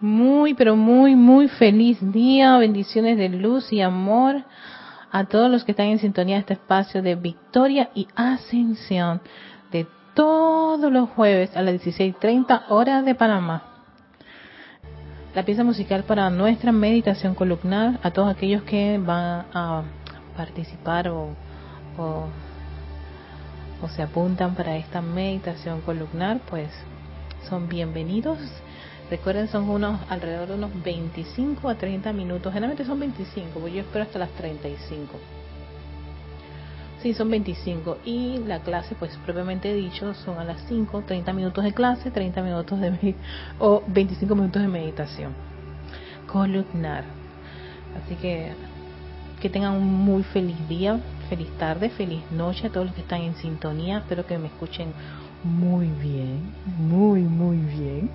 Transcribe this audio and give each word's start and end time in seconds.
Muy, 0.00 0.54
pero 0.54 0.76
muy, 0.76 1.16
muy 1.16 1.48
feliz 1.48 1.98
día. 2.12 2.56
Bendiciones 2.58 3.18
de 3.18 3.28
luz 3.30 3.72
y 3.72 3.80
amor 3.80 4.44
a 5.10 5.24
todos 5.24 5.50
los 5.50 5.64
que 5.64 5.72
están 5.72 5.86
en 5.86 5.98
sintonía 5.98 6.36
de 6.36 6.40
este 6.40 6.52
espacio 6.52 7.02
de 7.02 7.16
victoria 7.16 7.90
y 7.96 8.06
ascensión 8.14 9.20
de 9.72 9.88
todos 10.14 10.92
los 10.92 11.08
jueves 11.10 11.56
a 11.56 11.62
las 11.62 11.74
16.30 11.74 12.66
horas 12.68 13.04
de 13.04 13.16
Panamá. 13.16 13.64
La 15.34 15.44
pieza 15.44 15.64
musical 15.64 16.04
para 16.04 16.30
nuestra 16.30 16.70
meditación 16.70 17.34
columnar 17.34 17.98
a 18.04 18.12
todos 18.12 18.30
aquellos 18.30 18.62
que 18.62 18.98
van 18.98 19.46
a 19.52 19.82
participar 20.36 21.08
o, 21.08 21.30
o, 21.98 22.26
o 23.82 23.88
se 23.88 24.02
apuntan 24.02 24.54
para 24.54 24.76
esta 24.76 25.02
meditación 25.02 25.80
columnar, 25.80 26.38
pues 26.48 26.70
son 27.48 27.68
bienvenidos 27.68 28.38
Recuerden, 29.10 29.48
son 29.48 29.68
unos 29.70 30.00
alrededor 30.10 30.48
de 30.48 30.54
unos 30.54 30.82
25 30.82 31.68
a 31.68 31.76
30 31.76 32.12
minutos. 32.12 32.52
Generalmente 32.52 32.84
son 32.84 33.00
25, 33.00 33.58
porque 33.58 33.76
yo 33.76 33.80
espero 33.80 34.04
hasta 34.04 34.18
las 34.18 34.30
35. 34.30 35.14
Sí, 37.02 37.14
son 37.14 37.30
25. 37.30 37.98
Y 38.04 38.38
la 38.46 38.60
clase, 38.60 38.94
pues 38.96 39.16
propiamente 39.24 39.72
dicho, 39.72 40.12
son 40.14 40.38
a 40.38 40.44
las 40.44 40.60
5, 40.68 41.04
30 41.06 41.32
minutos 41.32 41.64
de 41.64 41.72
clase, 41.72 42.10
30 42.10 42.42
minutos 42.42 42.80
de 42.80 43.14
o 43.58 43.82
25 43.86 44.34
minutos 44.34 44.60
de 44.60 44.68
meditación. 44.68 45.32
Columnar. 46.26 47.04
Así 48.04 48.14
que 48.16 48.52
que 49.40 49.48
tengan 49.48 49.74
un 49.74 49.84
muy 49.84 50.24
feliz 50.24 50.56
día, 50.68 51.00
feliz 51.28 51.48
tarde, 51.58 51.90
feliz 51.90 52.22
noche 52.32 52.66
a 52.66 52.70
todos 52.70 52.86
los 52.86 52.94
que 52.94 53.02
están 53.02 53.22
en 53.22 53.36
sintonía. 53.36 53.98
Espero 53.98 54.26
que 54.26 54.36
me 54.36 54.48
escuchen 54.48 54.92
muy 55.44 55.86
bien, 55.86 56.40
muy, 56.78 57.20
muy 57.22 57.58
bien. 57.58 58.10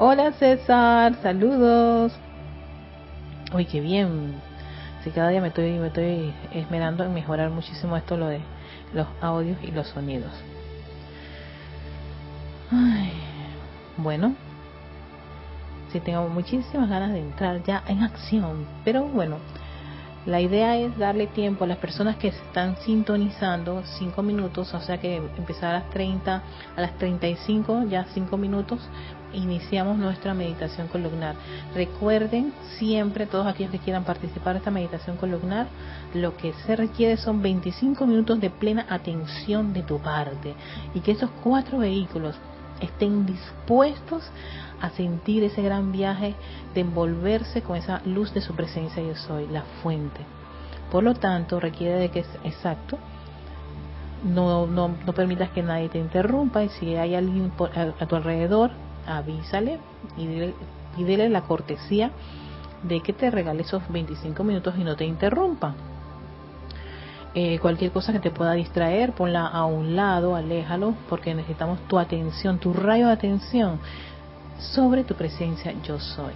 Hola 0.00 0.30
César, 0.30 1.16
saludos. 1.22 2.12
Uy, 3.52 3.64
qué 3.64 3.80
bien. 3.80 4.40
Si 5.02 5.10
cada 5.10 5.30
día 5.30 5.40
me 5.40 5.48
estoy, 5.48 5.72
me 5.72 5.88
estoy 5.88 6.32
esmerando 6.52 7.02
en 7.02 7.12
mejorar 7.12 7.50
muchísimo 7.50 7.96
esto 7.96 8.16
lo 8.16 8.28
de 8.28 8.38
los 8.94 9.08
audios 9.20 9.58
y 9.60 9.72
los 9.72 9.88
sonidos. 9.88 10.30
Ay, 12.70 13.10
bueno, 13.96 14.36
sí 15.90 15.98
tengo 15.98 16.28
muchísimas 16.28 16.88
ganas 16.88 17.12
de 17.12 17.18
entrar 17.18 17.64
ya 17.64 17.82
en 17.88 18.04
acción, 18.04 18.68
pero 18.84 19.02
bueno, 19.02 19.38
la 20.26 20.40
idea 20.40 20.76
es 20.76 20.96
darle 20.98 21.26
tiempo 21.26 21.64
a 21.64 21.66
las 21.66 21.78
personas 21.78 22.16
que 22.16 22.28
están 22.28 22.76
sintonizando 22.84 23.82
5 23.98 24.22
minutos, 24.22 24.74
o 24.74 24.80
sea 24.80 24.98
que 24.98 25.16
empezar 25.16 25.74
a 25.74 25.78
las 25.80 25.90
30, 25.90 26.42
a 26.76 26.80
las 26.80 26.92
35, 26.98 27.84
ya 27.88 28.04
5 28.12 28.36
minutos, 28.36 28.78
iniciamos 29.32 29.98
nuestra 29.98 30.34
meditación 30.34 30.88
columnar. 30.88 31.36
Recuerden 31.74 32.52
siempre, 32.78 33.26
todos 33.26 33.46
aquellos 33.46 33.72
que 33.72 33.78
quieran 33.78 34.04
participar 34.04 34.54
de 34.54 34.58
esta 34.58 34.70
meditación 34.70 35.16
columnar, 35.16 35.66
lo 36.14 36.36
que 36.36 36.52
se 36.66 36.76
requiere 36.76 37.16
son 37.16 37.42
25 37.42 38.06
minutos 38.06 38.40
de 38.40 38.50
plena 38.50 38.86
atención 38.88 39.72
de 39.72 39.82
tu 39.82 39.98
parte 39.98 40.54
y 40.94 41.00
que 41.00 41.12
esos 41.12 41.30
cuatro 41.42 41.78
vehículos 41.78 42.36
estén 42.80 43.26
dispuestos 43.26 44.30
a 44.80 44.90
sentir 44.90 45.42
ese 45.42 45.62
gran 45.62 45.90
viaje 45.90 46.34
de 46.74 46.80
envolverse 46.80 47.62
con 47.62 47.76
esa 47.76 48.00
luz 48.04 48.32
de 48.32 48.40
su 48.40 48.54
presencia 48.54 49.02
yo 49.02 49.16
soy, 49.16 49.46
la 49.48 49.62
fuente. 49.82 50.20
Por 50.90 51.02
lo 51.02 51.14
tanto, 51.14 51.60
requiere 51.60 51.96
de 51.96 52.10
que 52.10 52.20
es 52.20 52.28
exacto, 52.44 52.98
no, 54.24 54.66
no, 54.66 54.94
no 55.06 55.12
permitas 55.12 55.50
que 55.50 55.62
nadie 55.62 55.88
te 55.88 55.98
interrumpa 55.98 56.64
y 56.64 56.68
si 56.70 56.96
hay 56.96 57.14
alguien 57.14 57.52
a, 57.74 58.06
tu 58.06 58.16
alrededor, 58.16 58.70
avísale 59.08 59.78
y 60.16 60.26
dile, 60.96 61.28
la 61.28 61.42
cortesía 61.42 62.10
de 62.82 63.00
que 63.00 63.12
te 63.12 63.30
regale 63.30 63.62
esos 63.62 63.82
25 63.88 64.44
minutos 64.44 64.74
y 64.78 64.84
no 64.84 64.96
te 64.96 65.04
interrumpa. 65.04 65.74
Eh, 67.34 67.58
cualquier 67.60 67.92
cosa 67.92 68.12
que 68.12 68.20
te 68.20 68.30
pueda 68.30 68.52
distraer, 68.52 69.12
ponla 69.12 69.46
a 69.46 69.64
un 69.64 69.94
lado, 69.96 70.34
aléjalo, 70.34 70.94
porque 71.08 71.34
necesitamos 71.34 71.78
tu 71.88 71.98
atención, 71.98 72.58
tu 72.58 72.72
rayo 72.72 73.06
de 73.06 73.12
atención 73.12 73.78
sobre 74.58 75.04
tu 75.04 75.14
presencia 75.14 75.74
yo 75.82 75.98
soy. 76.00 76.32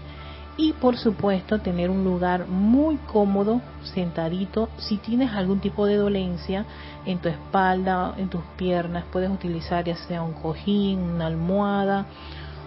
Y 0.56 0.74
por 0.74 0.98
supuesto 0.98 1.60
tener 1.60 1.88
un 1.88 2.04
lugar 2.04 2.46
muy 2.46 2.96
cómodo, 3.10 3.62
sentadito. 3.82 4.68
Si 4.76 4.98
tienes 4.98 5.32
algún 5.32 5.60
tipo 5.60 5.86
de 5.86 5.96
dolencia 5.96 6.66
en 7.06 7.18
tu 7.18 7.28
espalda, 7.30 8.14
en 8.18 8.28
tus 8.28 8.42
piernas, 8.56 9.04
puedes 9.10 9.30
utilizar 9.30 9.84
ya 9.84 9.96
sea 9.96 10.22
un 10.22 10.34
cojín, 10.34 10.98
una 10.98 11.26
almohada 11.26 12.06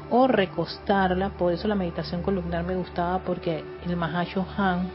o 0.10 0.28
recostarla. 0.28 1.30
Por 1.30 1.54
eso 1.54 1.68
la 1.68 1.76
meditación 1.76 2.22
columnar 2.22 2.64
me 2.64 2.76
gustaba 2.76 3.20
porque 3.20 3.64
el 3.86 3.96
Mahasho 3.96 4.46
Han 4.58 4.90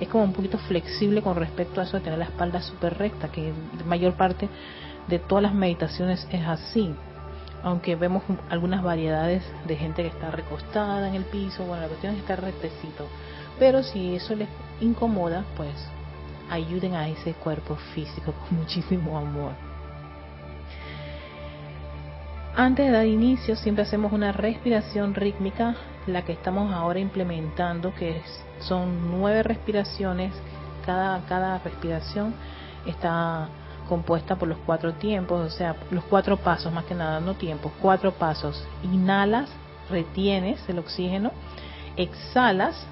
es 0.00 0.08
como 0.08 0.24
un 0.24 0.32
poquito 0.32 0.58
flexible 0.58 1.22
con 1.22 1.36
respecto 1.36 1.80
a 1.80 1.84
eso 1.84 1.98
de 1.98 2.04
tener 2.04 2.18
la 2.18 2.24
espalda 2.24 2.62
súper 2.62 2.96
recta, 2.96 3.28
que 3.28 3.52
la 3.78 3.84
mayor 3.84 4.14
parte 4.14 4.48
de 5.08 5.18
todas 5.18 5.42
las 5.42 5.54
meditaciones 5.54 6.26
es 6.30 6.46
así 6.46 6.94
aunque 7.62 7.96
vemos 7.96 8.22
algunas 8.48 8.82
variedades 8.82 9.42
de 9.66 9.76
gente 9.76 10.02
que 10.02 10.08
está 10.08 10.30
recostada 10.30 11.08
en 11.08 11.14
el 11.14 11.24
piso, 11.24 11.64
bueno, 11.64 11.82
la 11.82 11.88
cuestión 11.88 12.14
es 12.14 12.20
estar 12.20 12.40
rectecito. 12.40 13.06
Pero 13.58 13.82
si 13.82 14.14
eso 14.14 14.34
les 14.34 14.48
incomoda, 14.80 15.44
pues 15.56 15.74
ayuden 16.50 16.94
a 16.94 17.08
ese 17.08 17.34
cuerpo 17.34 17.76
físico 17.94 18.32
con 18.32 18.58
muchísimo 18.60 19.18
amor. 19.18 19.52
Antes 22.60 22.88
de 22.88 22.92
dar 22.92 23.06
inicio, 23.06 23.56
siempre 23.56 23.84
hacemos 23.84 24.12
una 24.12 24.32
respiración 24.32 25.14
rítmica, 25.14 25.76
la 26.06 26.26
que 26.26 26.32
estamos 26.32 26.70
ahora 26.74 26.98
implementando, 26.98 27.94
que 27.94 28.20
son 28.58 29.10
nueve 29.10 29.42
respiraciones. 29.42 30.34
Cada, 30.84 31.24
cada 31.24 31.58
respiración 31.60 32.34
está 32.84 33.48
compuesta 33.88 34.36
por 34.36 34.46
los 34.46 34.58
cuatro 34.66 34.92
tiempos, 34.92 35.40
o 35.40 35.56
sea, 35.56 35.74
los 35.90 36.04
cuatro 36.04 36.36
pasos, 36.36 36.70
más 36.70 36.84
que 36.84 36.94
nada, 36.94 37.18
no 37.18 37.32
tiempos, 37.32 37.72
cuatro 37.80 38.12
pasos. 38.12 38.62
Inhalas, 38.82 39.48
retienes 39.88 40.60
el 40.68 40.80
oxígeno, 40.80 41.32
exhalas 41.96 42.86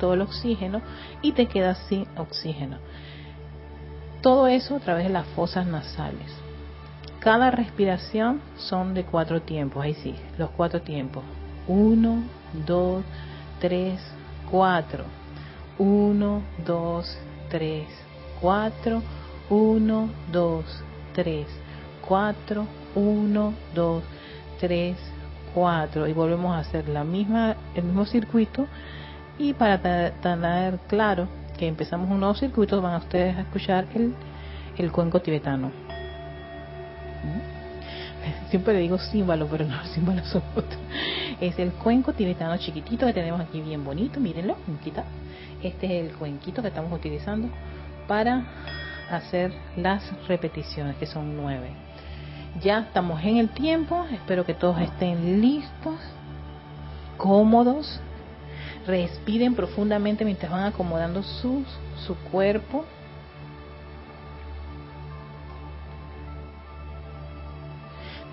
todo 0.00 0.12
el 0.12 0.20
oxígeno 0.20 0.82
y 1.22 1.32
te 1.32 1.46
quedas 1.46 1.78
sin 1.88 2.06
oxígeno. 2.18 2.76
Todo 4.20 4.48
eso 4.48 4.76
a 4.76 4.80
través 4.80 5.04
de 5.04 5.12
las 5.14 5.26
fosas 5.28 5.66
nasales. 5.66 6.43
Cada 7.24 7.50
respiración 7.50 8.40
son 8.56 8.94
de 8.94 9.04
cuatro 9.04 9.42
tiempos, 9.42 9.82
ahí 9.82 9.94
sí, 9.94 10.14
los 10.38 10.50
cuatro 10.50 10.82
tiempos. 10.82 11.24
Uno, 11.66 12.22
dos, 12.66 13.02
tres, 13.60 13.98
cuatro. 14.50 15.04
Uno, 15.78 16.42
dos, 16.64 17.18
tres, 17.50 17.88
cuatro 18.40 19.02
1, 19.50 20.08
2, 20.32 20.64
3, 21.14 21.46
4, 22.00 22.66
1, 22.94 23.54
2, 23.74 24.02
3, 24.60 24.96
4 25.54 26.08
y 26.08 26.12
volvemos 26.12 26.54
a 26.54 26.60
hacer 26.60 26.88
la 26.88 27.04
misma, 27.04 27.56
el 27.74 27.84
mismo 27.84 28.06
circuito 28.06 28.66
y 29.38 29.52
para 29.52 30.12
tener 30.20 30.78
claro 30.88 31.28
que 31.58 31.68
empezamos 31.68 32.10
un 32.10 32.20
nuevo 32.20 32.34
circuito 32.34 32.80
van 32.80 32.94
a 32.94 32.98
ustedes 32.98 33.36
a 33.36 33.42
escuchar 33.42 33.86
el, 33.94 34.14
el 34.78 34.90
cuenco 34.90 35.20
tibetano. 35.20 35.83
Siempre 38.50 38.74
le 38.74 38.80
digo 38.80 38.98
símbolo, 38.98 39.46
pero 39.46 39.64
no, 39.64 39.84
símbolo 39.94 40.24
son 40.24 40.42
otros. 40.54 40.78
Es 41.40 41.58
el 41.58 41.72
cuenco 41.72 42.12
tibetano 42.12 42.56
chiquitito 42.58 43.06
que 43.06 43.12
tenemos 43.12 43.40
aquí 43.40 43.60
bien 43.60 43.84
bonito, 43.84 44.20
mírenlo, 44.20 44.56
Este 45.62 45.86
es 45.86 46.10
el 46.10 46.16
cuenquito 46.16 46.62
que 46.62 46.68
estamos 46.68 46.92
utilizando 46.92 47.48
para 48.06 48.44
hacer 49.10 49.52
las 49.76 50.02
repeticiones, 50.28 50.96
que 50.96 51.06
son 51.06 51.36
nueve. 51.36 51.70
Ya 52.62 52.80
estamos 52.80 53.22
en 53.24 53.38
el 53.38 53.48
tiempo, 53.48 54.06
espero 54.12 54.44
que 54.44 54.54
todos 54.54 54.80
estén 54.80 55.40
listos, 55.40 55.96
cómodos, 57.16 58.00
respiren 58.86 59.54
profundamente 59.54 60.24
mientras 60.24 60.52
van 60.52 60.64
acomodando 60.64 61.22
su, 61.22 61.64
su 62.06 62.14
cuerpo. 62.30 62.84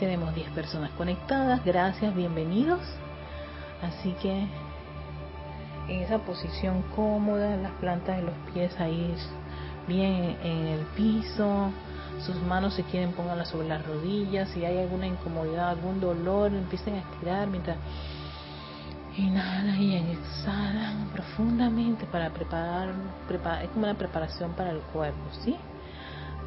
Tenemos 0.01 0.33
10 0.33 0.49
personas 0.53 0.89
conectadas, 0.97 1.63
gracias, 1.63 2.15
bienvenidos. 2.15 2.81
Así 3.83 4.13
que 4.13 4.47
en 5.87 6.01
esa 6.01 6.17
posición 6.17 6.81
cómoda, 6.95 7.55
las 7.57 7.71
plantas 7.73 8.17
de 8.17 8.23
los 8.23 8.33
pies 8.51 8.75
ahí 8.79 9.13
bien 9.87 10.37
en 10.43 10.67
el 10.69 10.79
piso, 10.95 11.69
sus 12.25 12.35
manos 12.41 12.73
si 12.73 12.81
quieren 12.81 13.11
pónganlas 13.11 13.49
sobre 13.49 13.67
las 13.67 13.85
rodillas, 13.85 14.49
si 14.49 14.65
hay 14.65 14.79
alguna 14.79 15.05
incomodidad, 15.05 15.69
algún 15.69 16.01
dolor, 16.01 16.51
empiecen 16.51 16.95
a 16.95 16.99
estirar 17.01 17.47
mientras 17.47 17.77
inhalan 19.15 19.79
y 19.79 19.97
exhalan 19.97 21.09
profundamente 21.13 22.07
para 22.07 22.31
preparar, 22.31 22.89
es 23.61 23.69
como 23.69 23.83
una 23.83 23.93
preparación 23.93 24.53
para 24.53 24.71
el 24.71 24.79
cuerpo, 24.79 25.21
¿sí? 25.43 25.55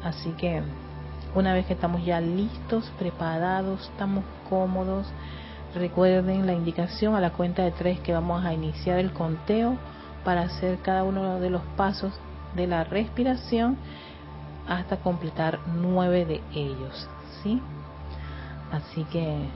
Así 0.03 0.31
que 0.31 0.61
una 1.35 1.53
vez 1.53 1.65
que 1.65 1.73
estamos 1.73 2.03
ya 2.03 2.19
listos, 2.21 2.91
preparados, 2.97 3.89
estamos 3.91 4.23
cómodos, 4.49 5.05
Recuerden 5.75 6.47
la 6.47 6.53
indicación 6.53 7.15
a 7.15 7.19
la 7.19 7.31
cuenta 7.31 7.63
de 7.63 7.71
tres 7.71 7.99
que 7.99 8.13
vamos 8.13 8.45
a 8.45 8.53
iniciar 8.53 8.97
el 8.97 9.11
conteo 9.11 9.75
para 10.23 10.43
hacer 10.43 10.79
cada 10.79 11.03
uno 11.03 11.41
de 11.41 11.49
los 11.49 11.61
pasos 11.75 12.13
de 12.55 12.65
la 12.65 12.85
respiración 12.85 13.77
hasta 14.69 14.95
completar 14.95 15.59
nueve 15.75 16.25
de 16.25 16.41
ellos. 16.53 17.09
¿sí? 17.43 17.61
Así 18.71 19.03
que 19.03 19.49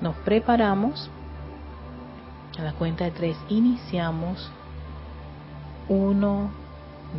nos 0.00 0.16
preparamos. 0.16 1.08
A 2.58 2.62
la 2.62 2.72
cuenta 2.72 3.04
de 3.04 3.12
tres 3.12 3.36
iniciamos. 3.48 4.50
Uno, 5.88 6.50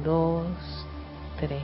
dos, 0.04 0.46
tres. 1.40 1.64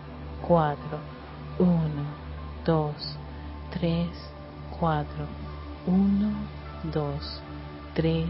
4, 0.47 0.77
1, 1.59 1.69
2, 2.65 3.17
3, 3.71 4.07
4, 4.79 5.07
1, 5.87 6.33
2, 6.93 7.41
3, 7.93 8.25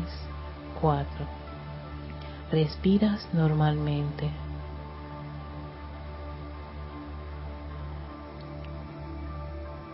4. 0.81 1.07
Respiras 2.51 3.27
normalmente. 3.33 4.29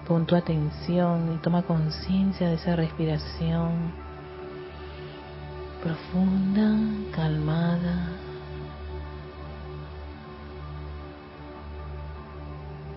Pon 0.08 0.26
tu 0.26 0.36
atención 0.36 1.34
y 1.36 1.38
toma 1.38 1.64
conciencia 1.64 2.48
de 2.48 2.56
esa 2.56 2.76
respiración 2.78 3.92
profunda, 5.84 6.76
calmada, 7.16 8.17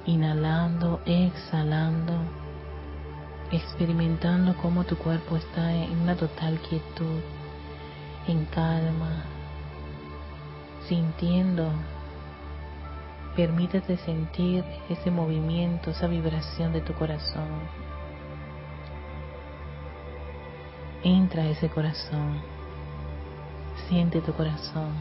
Inhalando, 0.07 1.01
exhalando, 1.05 2.15
experimentando 3.53 4.57
cómo 4.57 4.85
tu 4.85 4.97
cuerpo 4.97 5.37
está 5.37 5.73
en 5.75 6.01
una 6.01 6.17
total 6.17 6.59
quietud, 6.61 7.21
en 8.27 8.47
calma, 8.47 9.25
sintiendo. 10.89 11.71
Permítete 13.37 13.97
sentir 13.99 14.65
ese 14.89 15.11
movimiento, 15.11 15.91
esa 15.91 16.07
vibración 16.07 16.73
de 16.73 16.81
tu 16.81 16.95
corazón. 16.95 17.49
Entra 21.03 21.43
a 21.43 21.47
ese 21.47 21.69
corazón. 21.69 22.41
Siente 23.89 24.21
tu 24.21 24.33
corazón. 24.33 24.93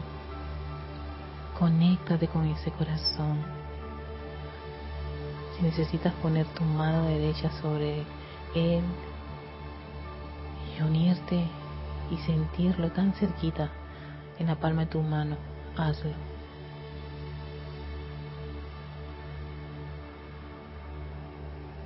Conéctate 1.58 2.28
con 2.28 2.46
ese 2.46 2.70
corazón. 2.70 3.59
Si 5.60 5.66
necesitas 5.66 6.14
poner 6.14 6.46
tu 6.46 6.64
mano 6.64 7.04
derecha 7.04 7.50
sobre 7.60 8.04
él 8.54 8.82
y 10.74 10.82
unirte 10.82 11.44
y 12.10 12.16
sentirlo 12.16 12.90
tan 12.92 13.12
cerquita 13.12 13.68
en 14.38 14.46
la 14.46 14.54
palma 14.54 14.86
de 14.86 14.86
tu 14.86 15.02
mano, 15.02 15.36
hazlo. 15.76 16.12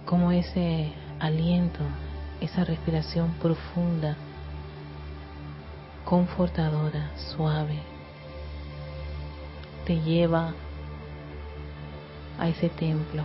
Como 0.06 0.30
ese 0.30 0.92
aliento, 1.18 1.80
esa 2.40 2.62
respiración 2.62 3.32
profunda 3.42 4.16
confortadora, 6.04 7.10
suave, 7.16 7.80
te 9.84 10.00
lleva 10.00 10.52
a 12.38 12.48
ese 12.48 12.68
templo. 12.68 13.24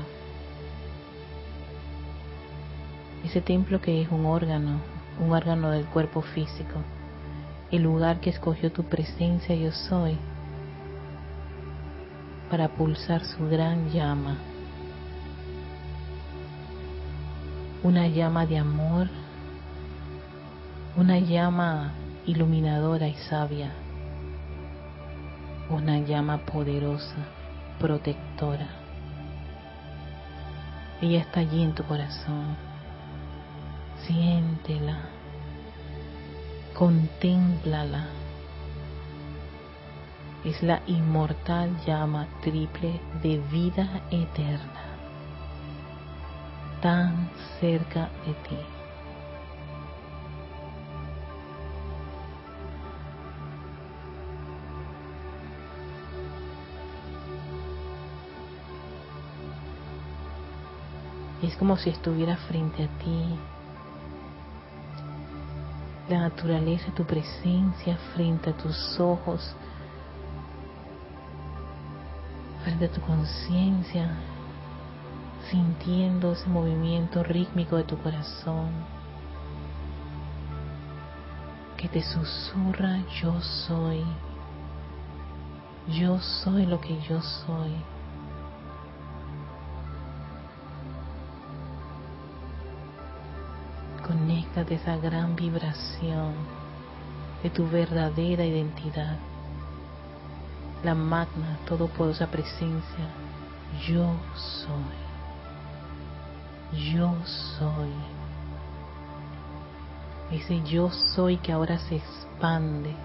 Ese 3.24 3.42
templo 3.42 3.82
que 3.82 4.02
es 4.02 4.10
un 4.10 4.26
órgano, 4.26 4.80
un 5.20 5.32
órgano 5.32 5.72
del 5.72 5.86
cuerpo 5.86 6.22
físico, 6.22 6.80
el 7.72 7.84
lugar 7.84 8.20
que 8.20 8.30
escogió 8.30 8.72
tu 8.72 8.84
presencia 8.84 9.56
yo 9.56 9.72
soy 9.72 10.18
para 12.50 12.70
pulsar 12.70 13.24
su 13.24 13.48
gran 13.48 13.90
llama, 13.92 14.38
una 17.84 18.08
llama 18.08 18.46
de 18.46 18.58
amor, 18.58 19.08
una 20.98 21.20
llama 21.20 21.92
iluminadora 22.26 23.08
y 23.08 23.16
sabia, 23.30 23.72
una 25.70 26.00
llama 26.00 26.40
poderosa, 26.40 27.16
protectora. 27.80 28.68
Ella 31.02 31.22
está 31.22 31.42
allí 31.42 31.64
en 31.64 31.74
tu 31.74 31.84
corazón. 31.84 32.69
Siéntela, 34.06 35.00
contémplala. 36.74 38.08
Es 40.44 40.64
la 40.64 40.82
inmortal 40.88 41.76
llama 41.86 42.28
triple 42.42 43.02
de 43.22 43.40
vida 43.52 44.02
eterna, 44.10 44.84
tan 46.82 47.30
cerca 47.60 48.10
de 48.26 48.34
ti. 48.48 48.80
es 61.42 61.56
como 61.56 61.78
si 61.78 61.90
estuviera 61.90 62.38
frente 62.38 62.84
a 62.84 62.88
ti. 63.00 63.59
La 66.10 66.22
naturaleza, 66.22 66.92
tu 66.96 67.06
presencia 67.06 67.96
frente 68.16 68.50
a 68.50 68.58
tus 68.58 69.00
ojos, 69.00 69.56
frente 72.64 72.86
a 72.86 72.92
tu 72.92 73.00
conciencia, 73.02 74.10
sintiendo 75.52 76.32
ese 76.32 76.48
movimiento 76.50 77.24
rítmico 77.24 77.78
de 77.78 77.84
tu 77.84 77.96
corazón 78.00 78.72
que 81.78 81.88
te 81.88 82.02
susurra 82.02 83.00
yo 83.22 83.40
soy, 83.40 84.04
yo 85.88 86.20
soy 86.20 86.66
lo 86.66 86.82
que 86.82 87.00
yo 87.02 87.22
soy. 87.22 87.72
Conéctate 94.54 94.76
esa 94.76 94.98
gran 94.98 95.36
vibración 95.36 96.34
de 97.44 97.52
tu 97.52 97.68
verdadera 97.70 98.44
identidad, 98.44 99.18
la 100.84 100.96
magna, 100.96 101.60
todopoderosa 101.68 102.26
presencia. 102.28 103.06
Yo 103.88 104.12
soy. 104.34 104.98
Yo 106.92 107.14
soy. 107.60 107.92
Ese 110.32 110.64
yo 110.64 110.90
soy 110.90 111.38
que 111.38 111.52
ahora 111.52 111.78
se 111.78 111.98
expande. 111.98 112.96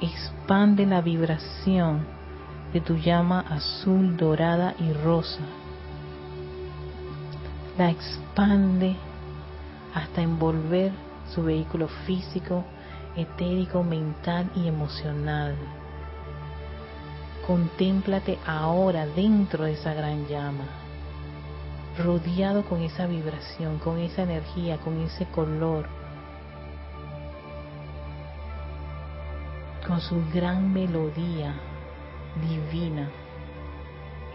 Expande 0.00 0.86
la 0.86 1.00
vibración 1.00 2.06
de 2.72 2.80
tu 2.80 2.96
llama 2.96 3.40
azul, 3.40 4.16
dorada 4.16 4.74
y 4.78 4.92
rosa. 4.92 5.42
La 7.76 7.90
expande 7.90 8.96
hasta 9.94 10.22
envolver 10.22 10.92
su 11.32 11.44
vehículo 11.44 11.88
físico, 12.06 12.64
etérico, 13.16 13.82
mental 13.82 14.50
y 14.56 14.66
emocional. 14.66 15.54
Contémplate 17.46 18.38
ahora 18.46 19.06
dentro 19.06 19.64
de 19.64 19.72
esa 19.72 19.94
gran 19.94 20.26
llama, 20.26 20.64
rodeado 22.02 22.64
con 22.64 22.82
esa 22.82 23.06
vibración, 23.06 23.78
con 23.78 23.98
esa 23.98 24.22
energía, 24.22 24.78
con 24.78 25.00
ese 25.00 25.26
color, 25.26 25.86
con 29.86 30.00
su 30.00 30.16
gran 30.32 30.72
melodía 30.72 31.54
divina, 32.48 33.10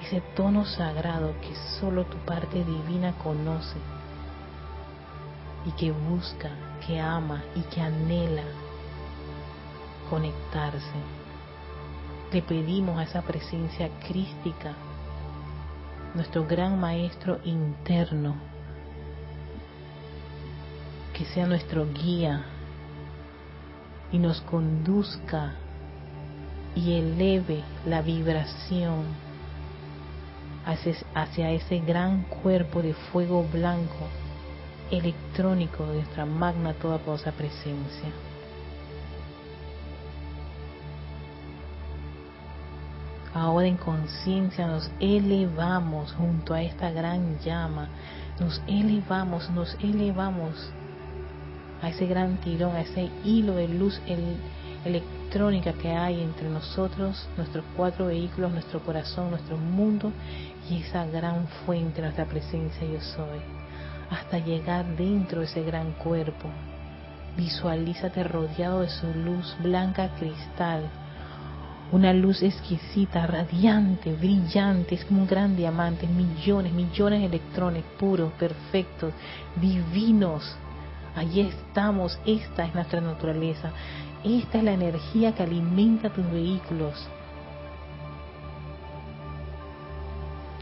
ese 0.04 0.22
tono 0.36 0.64
sagrado 0.64 1.34
que 1.42 1.54
solo 1.80 2.06
tu 2.06 2.18
parte 2.20 2.64
divina 2.64 3.14
conoce 3.22 3.78
y 5.66 5.72
que 5.72 5.92
busca, 5.92 6.50
que 6.86 7.00
ama 7.00 7.44
y 7.56 7.62
que 7.62 7.82
anhela 7.82 8.44
conectarse. 10.10 11.00
Le 12.32 12.42
pedimos 12.42 12.98
a 12.98 13.04
esa 13.04 13.22
presencia 13.22 13.90
crística, 14.08 14.74
nuestro 16.14 16.46
gran 16.46 16.80
maestro 16.80 17.40
interno, 17.44 18.36
que 21.14 21.26
sea 21.26 21.46
nuestro 21.46 21.88
guía 21.92 22.46
y 24.12 24.20
nos 24.20 24.42
conduzca 24.42 25.54
y 26.76 26.94
eleve 26.94 27.64
la 27.86 28.02
vibración 28.02 29.06
hacia, 30.66 31.52
ese 31.52 31.80
gran 31.80 32.24
cuerpo 32.24 32.82
de 32.82 32.94
fuego 32.94 33.44
blanco 33.52 34.08
electrónico 34.92 35.86
de 35.86 35.96
nuestra 35.96 36.26
magna 36.26 36.74
toda 36.74 36.98
poderosa 36.98 37.32
presencia. 37.32 38.10
Ahora 43.34 43.68
en 43.68 43.78
conciencia 43.78 44.68
nos 44.68 44.90
elevamos 45.00 46.14
junto 46.14 46.54
a 46.54 46.64
esta 46.64 46.92
gran 46.92 47.40
llama, 47.40 47.88
nos 48.40 48.62
elevamos, 48.68 49.50
nos 49.52 49.76
elevamos 49.82 50.72
a 51.82 51.90
ese 51.90 52.08
gran 52.08 52.38
tirón, 52.38 52.76
a 52.76 52.82
ese 52.82 53.10
hilo 53.24 53.56
de 53.56 53.68
luz 53.68 54.02
electrónica 54.84 55.74
que 55.74 55.90
hay 55.90 56.22
entre 56.22 56.50
nosotros, 56.50 57.28
nuestros 57.38 57.64
cuatro 57.78 58.08
vehículos, 58.08 58.52
nuestro 58.52 58.80
corazón, 58.82 59.30
nuestro 59.30 59.58
mundo 59.58 60.12
y 60.70 60.82
esa 60.82 61.06
gran 61.06 61.48
fuente, 61.66 62.02
nuestra 62.02 62.26
presencia 62.26 62.86
yo 62.88 63.00
soy 63.00 63.59
hasta 64.10 64.40
llegar 64.40 64.86
dentro 64.96 65.40
de 65.40 65.46
ese 65.46 65.64
gran 65.64 65.92
cuerpo. 65.94 66.50
Visualízate 67.38 68.24
rodeado 68.24 68.82
de 68.82 68.90
su 68.90 69.08
luz 69.14 69.56
blanca 69.62 70.10
cristal, 70.18 70.90
una 71.92 72.14
luz 72.14 72.44
exquisita, 72.44 73.26
radiante, 73.26 74.14
brillante, 74.14 74.94
es 74.94 75.06
como 75.06 75.22
un 75.22 75.28
gran 75.28 75.56
diamante, 75.56 76.06
millones, 76.06 76.72
millones 76.72 77.22
de 77.22 77.26
electrones 77.26 77.84
puros, 77.98 78.32
perfectos, 78.34 79.12
divinos. 79.60 80.56
Allí 81.16 81.42
estamos, 81.42 82.20
esta 82.28 82.66
es 82.66 82.76
nuestra 82.76 83.02
naturaleza, 83.02 83.72
esta 84.24 84.60
es 84.60 84.64
la 84.64 84.74
energía 84.74 85.34
que 85.34 85.42
alimenta 85.42 86.12
tus 86.12 86.30
vehículos. 86.30 87.08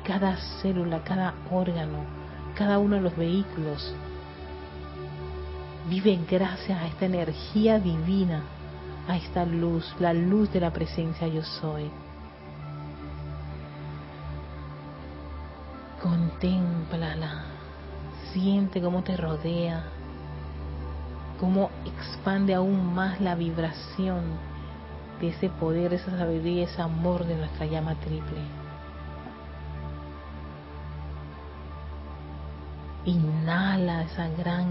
Cada 0.06 0.38
célula, 0.62 1.04
cada 1.04 1.34
órgano, 1.52 2.06
cada 2.58 2.80
uno 2.80 2.96
de 2.96 3.02
los 3.02 3.16
vehículos 3.16 3.94
vive 5.90 6.20
gracias 6.30 6.82
a 6.82 6.88
esta 6.88 7.06
energía 7.06 7.80
divina, 7.80 8.42
a 9.08 9.16
esta 9.16 9.46
luz, 9.46 9.86
la 10.00 10.14
luz 10.14 10.52
de 10.52 10.60
la 10.60 10.74
presencia 10.74 11.28
yo 11.28 11.44
soy. 11.44 11.90
Contémplala, 16.02 17.44
siente 18.34 18.82
cómo 18.82 19.04
te 19.04 19.16
rodea, 19.16 19.84
cómo 21.40 21.70
expande 21.86 22.56
aún 22.56 22.94
más 22.94 23.22
la 23.22 23.36
vibración 23.36 24.24
de 25.22 25.30
ese 25.30 25.50
poder, 25.50 25.94
esa 25.94 26.18
sabiduría, 26.18 26.66
ese 26.66 26.82
amor 26.82 27.26
de 27.26 27.36
nuestra 27.36 27.66
llama 27.66 27.96
triple. 27.96 28.67
Inhala 33.08 34.04
esa 34.04 34.28
gran 34.28 34.68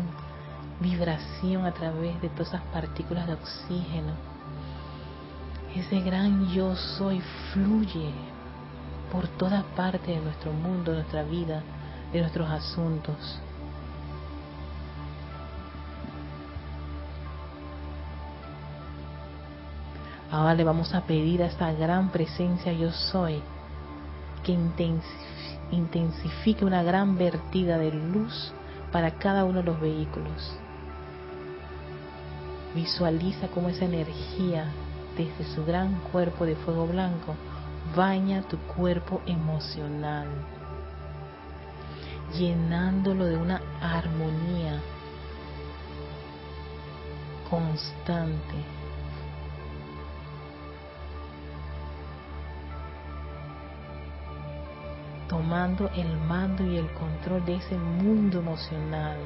vibración 0.78 1.64
a 1.64 1.72
través 1.72 2.20
de 2.20 2.28
todas 2.28 2.48
esas 2.48 2.60
partículas 2.64 3.26
de 3.26 3.32
oxígeno. 3.32 4.12
Ese 5.74 6.00
gran 6.00 6.46
yo 6.50 6.76
soy 6.76 7.22
fluye 7.54 8.10
por 9.10 9.26
toda 9.26 9.62
parte 9.74 10.10
de 10.10 10.20
nuestro 10.20 10.52
mundo, 10.52 10.90
de 10.90 10.98
nuestra 10.98 11.22
vida, 11.22 11.62
de 12.12 12.20
nuestros 12.20 12.50
asuntos. 12.50 13.40
Ahora 20.30 20.52
le 20.52 20.64
vamos 20.64 20.94
a 20.94 21.00
pedir 21.06 21.42
a 21.42 21.46
esta 21.46 21.72
gran 21.72 22.10
presencia 22.10 22.70
yo 22.70 22.92
soy 22.92 23.40
que 24.44 24.52
intensifique 24.52 25.35
intensifique 25.70 26.64
una 26.64 26.82
gran 26.82 27.18
vertida 27.18 27.78
de 27.78 27.92
luz 27.92 28.52
para 28.92 29.12
cada 29.12 29.44
uno 29.44 29.60
de 29.60 29.64
los 29.64 29.80
vehículos. 29.80 30.56
Visualiza 32.74 33.48
cómo 33.48 33.68
esa 33.68 33.84
energía 33.84 34.66
desde 35.16 35.44
su 35.54 35.64
gran 35.64 35.94
cuerpo 36.12 36.44
de 36.44 36.56
fuego 36.56 36.86
blanco 36.86 37.34
baña 37.94 38.42
tu 38.42 38.58
cuerpo 38.58 39.22
emocional, 39.26 40.28
llenándolo 42.36 43.24
de 43.24 43.36
una 43.36 43.62
armonía 43.80 44.80
constante. 47.48 48.75
Tomando 55.28 55.90
el 55.90 56.16
mando 56.16 56.64
y 56.64 56.76
el 56.76 56.92
control 56.92 57.44
de 57.44 57.56
ese 57.56 57.76
mundo 57.76 58.38
emocional. 58.38 59.18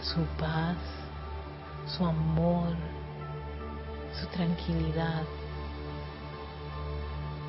Su 0.00 0.24
paz, 0.38 0.76
su 1.86 2.04
amor, 2.04 2.74
su 4.20 4.26
tranquilidad, 4.28 5.22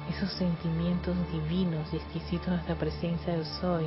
esos 0.10 0.32
sentimientos 0.34 1.16
divinos 1.32 1.94
y 1.94 1.98
exquisitos 1.98 2.48
de 2.48 2.52
nuestra 2.54 2.76
presencia 2.76 3.38
de 3.38 3.46
soy 3.46 3.86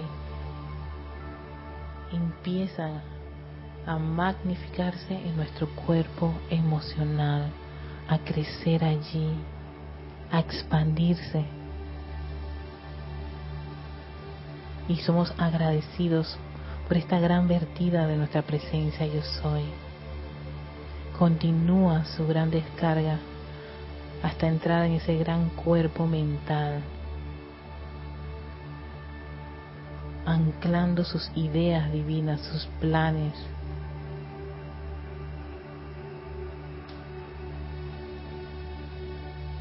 empiezan 2.12 3.02
a 3.86 3.98
magnificarse 3.98 5.14
en 5.14 5.36
nuestro 5.36 5.68
cuerpo 5.70 6.32
emocional, 6.50 7.50
a 8.08 8.18
crecer 8.18 8.84
allí, 8.84 9.34
a 10.30 10.40
expandirse. 10.40 11.44
Y 14.88 14.96
somos 14.96 15.32
agradecidos 15.38 16.36
por 16.88 16.96
esta 16.96 17.18
gran 17.18 17.48
vertida 17.48 18.06
de 18.06 18.16
nuestra 18.16 18.42
presencia 18.42 19.06
yo 19.06 19.22
soy. 19.22 19.64
Continúa 21.18 22.04
su 22.04 22.26
gran 22.26 22.50
descarga 22.50 23.18
hasta 24.22 24.48
entrar 24.48 24.86
en 24.86 24.92
ese 24.92 25.16
gran 25.16 25.50
cuerpo 25.50 26.06
mental 26.06 26.82
anclando 30.24 31.04
sus 31.04 31.30
ideas 31.34 31.92
divinas, 31.92 32.40
sus 32.40 32.66
planes. 32.80 33.34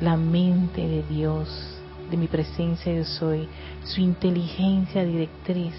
La 0.01 0.17
mente 0.17 0.81
de 0.81 1.03
Dios, 1.03 1.47
de 2.09 2.17
mi 2.17 2.25
presencia 2.25 2.91
yo 2.91 3.05
soy, 3.05 3.47
su 3.83 4.01
inteligencia 4.01 5.05
directriz, 5.05 5.75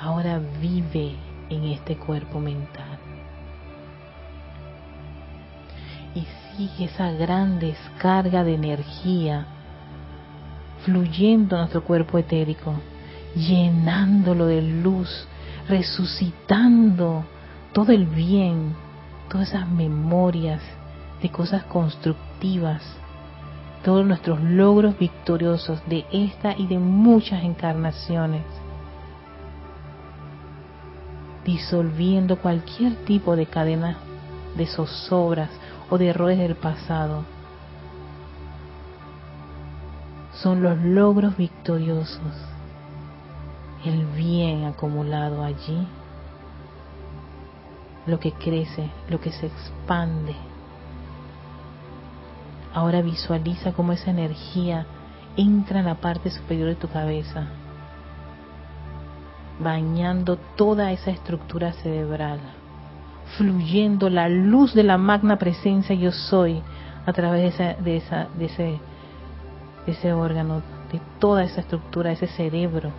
ahora 0.00 0.40
vive 0.60 1.14
en 1.50 1.64
este 1.64 1.96
cuerpo 1.96 2.40
mental. 2.40 2.98
Y 6.14 6.24
sigue 6.56 6.86
esa 6.86 7.12
gran 7.12 7.58
descarga 7.58 8.42
de 8.42 8.54
energía 8.54 9.46
fluyendo 10.86 11.56
a 11.56 11.60
nuestro 11.60 11.84
cuerpo 11.84 12.16
etérico 12.16 12.74
llenándolo 13.34 14.46
de 14.46 14.62
luz, 14.62 15.26
resucitando 15.68 17.22
todo 17.74 17.92
el 17.92 18.06
bien, 18.06 18.74
todas 19.28 19.48
esas 19.48 19.68
memorias 19.68 20.62
de 21.22 21.30
cosas 21.30 21.64
constructivas, 21.64 22.82
todos 23.84 24.06
nuestros 24.06 24.40
logros 24.42 24.98
victoriosos 24.98 25.80
de 25.88 26.04
esta 26.12 26.56
y 26.56 26.66
de 26.66 26.78
muchas 26.78 27.42
encarnaciones, 27.44 28.44
disolviendo 31.44 32.38
cualquier 32.38 32.94
tipo 33.04 33.36
de 33.36 33.46
cadena 33.46 33.96
de 34.56 34.66
zozobras 34.66 35.50
o 35.90 35.98
de 35.98 36.08
errores 36.08 36.38
del 36.38 36.56
pasado. 36.56 37.24
Son 40.32 40.62
los 40.62 40.78
logros 40.78 41.36
victoriosos 41.36 42.48
el 43.84 44.04
bien 44.06 44.64
acumulado 44.64 45.42
allí, 45.42 45.86
lo 48.06 48.18
que 48.18 48.32
crece, 48.32 48.90
lo 49.08 49.20
que 49.20 49.30
se 49.32 49.46
expande. 49.46 50.34
Ahora 52.78 53.02
visualiza 53.02 53.72
cómo 53.72 53.92
esa 53.92 54.12
energía 54.12 54.86
entra 55.36 55.80
en 55.80 55.86
la 55.86 55.96
parte 55.96 56.30
superior 56.30 56.68
de 56.68 56.76
tu 56.76 56.86
cabeza, 56.86 57.48
bañando 59.58 60.36
toda 60.54 60.92
esa 60.92 61.10
estructura 61.10 61.72
cerebral, 61.72 62.38
fluyendo 63.36 64.08
la 64.08 64.28
luz 64.28 64.74
de 64.74 64.84
la 64.84 64.96
magna 64.96 65.38
presencia 65.38 65.96
yo 65.96 66.12
soy 66.12 66.62
a 67.04 67.12
través 67.12 67.58
de, 67.58 67.96
esa, 67.96 68.28
de, 68.38 68.78
ese 69.88 70.12
órgano, 70.12 70.62
de 70.92 71.00
toda 71.18 71.42
esa 71.42 71.62
estructura, 71.62 72.12
ese 72.12 72.28
cerebro 72.28 72.92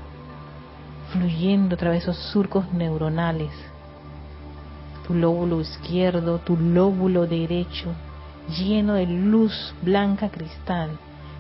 fluyendo 1.14 1.76
a 1.76 1.78
través 1.78 2.06
de 2.06 2.12
esos 2.12 2.32
surcos 2.34 2.70
neuronales. 2.74 3.54
Tu 5.08 5.14
lóbulo 5.14 5.62
izquierdo, 5.62 6.40
tu 6.40 6.58
lóbulo 6.58 7.26
derecho, 7.28 7.96
lleno 8.58 8.94
de 8.94 9.06
luz 9.06 9.74
blanca 9.82 10.30
cristal. 10.30 10.92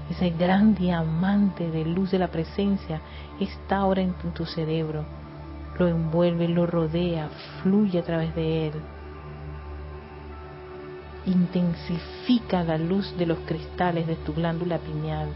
Ese 0.09 0.31
gran 0.31 0.75
diamante 0.75 1.69
de 1.69 1.85
luz 1.85 2.11
de 2.11 2.19
la 2.19 2.29
presencia 2.29 3.01
está 3.39 3.77
ahora 3.77 4.01
en 4.01 4.13
tu 4.33 4.45
cerebro. 4.45 5.05
Lo 5.77 5.87
envuelve, 5.87 6.47
lo 6.47 6.65
rodea, 6.65 7.29
fluye 7.61 7.99
a 7.99 8.03
través 8.03 8.33
de 8.35 8.67
él. 8.67 8.73
Intensifica 11.25 12.63
la 12.63 12.77
luz 12.77 13.15
de 13.17 13.25
los 13.25 13.37
cristales 13.39 14.07
de 14.07 14.15
tu 14.15 14.33
glándula 14.33 14.77
pineal 14.79 15.29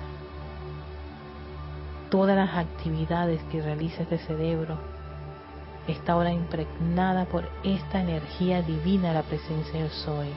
todas 2.13 2.35
las 2.35 2.55
actividades 2.55 3.41
que 3.51 3.59
realiza 3.59 4.03
este 4.03 4.19
cerebro 4.19 4.77
está 5.87 6.13
ahora 6.13 6.31
impregnada 6.31 7.25
por 7.25 7.49
esta 7.63 8.01
energía 8.01 8.61
divina 8.61 9.13
la 9.13 9.23
presencia 9.23 9.79
del 9.79 9.89
soy. 9.89 10.27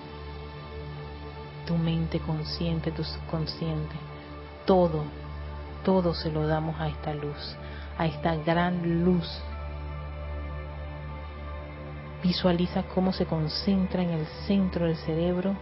Tu 1.67 1.77
mente 1.77 2.21
consciente, 2.21 2.93
tu 2.93 3.03
subconsciente, 3.03 3.97
todo, 4.65 5.05
todo 5.85 6.15
se 6.15 6.31
lo 6.31 6.47
damos 6.47 6.81
a 6.81 6.89
esta 6.89 7.13
luz, 7.13 7.57
a 7.99 8.07
esta 8.07 8.37
gran 8.37 9.05
luz. 9.05 9.29
Visualiza 12.23 12.85
cómo 12.85 13.13
se 13.13 13.27
concentra 13.27 14.03
en 14.03 14.11
el 14.11 14.27
centro 14.47 14.87
del 14.87 14.97
cerebro, 14.97 15.57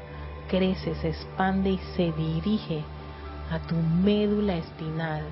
crece, 0.48 0.94
se 0.96 1.08
expande 1.08 1.70
y 1.70 1.78
se 1.96 2.12
dirige 2.12 2.84
a 3.50 3.58
tu 3.60 3.74
médula 3.74 4.56
espinal, 4.56 5.24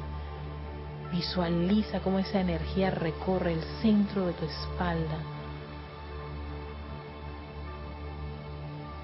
Visualiza 1.13 2.01
cómo 2.01 2.19
esa 2.19 2.41
energía 2.41 2.91
recorre 2.91 3.53
el 3.53 3.63
centro 3.83 4.27
de 4.27 4.33
tu 4.33 4.47
espalda. 4.47 5.19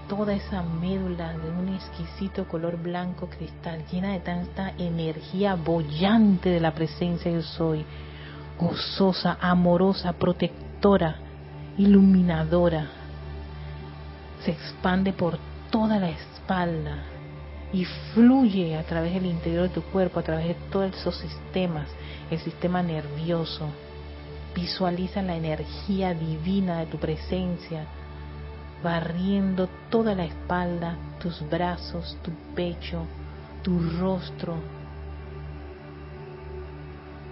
Toda 0.08 0.32
esa 0.32 0.62
médula 0.62 1.36
de 1.36 1.50
un 1.50 1.68
exquisito 1.68 2.48
color 2.48 2.78
blanco 2.78 3.28
cristal, 3.28 3.84
llena 3.92 4.12
de 4.12 4.20
tanta 4.20 4.72
energía 4.78 5.54
bollante 5.54 6.48
de 6.48 6.60
la 6.60 6.72
presencia 6.72 7.30
yo 7.30 7.42
soy, 7.42 7.84
gozosa, 8.58 9.36
amorosa, 9.40 10.14
protectora, 10.14 11.16
iluminadora. 11.76 12.86
Se 14.44 14.52
expande 14.52 15.12
por 15.12 15.38
toda 15.70 15.98
la 15.98 16.08
espalda, 16.08 17.04
y 17.72 17.84
fluye 18.14 18.76
a 18.76 18.82
través 18.84 19.12
del 19.14 19.26
interior 19.26 19.64
de 19.68 19.74
tu 19.74 19.82
cuerpo, 19.82 20.20
a 20.20 20.22
través 20.22 20.48
de 20.48 20.54
todos 20.70 20.94
esos 20.94 21.16
sistemas, 21.16 21.88
el 22.30 22.38
sistema 22.38 22.82
nervioso. 22.82 23.68
Visualiza 24.54 25.22
la 25.22 25.36
energía 25.36 26.14
divina 26.14 26.78
de 26.78 26.86
tu 26.86 26.96
presencia, 26.98 27.84
barriendo 28.82 29.68
toda 29.90 30.14
la 30.14 30.24
espalda, 30.24 30.96
tus 31.20 31.48
brazos, 31.48 32.16
tu 32.22 32.30
pecho, 32.54 33.04
tu 33.62 33.80
rostro, 33.98 34.56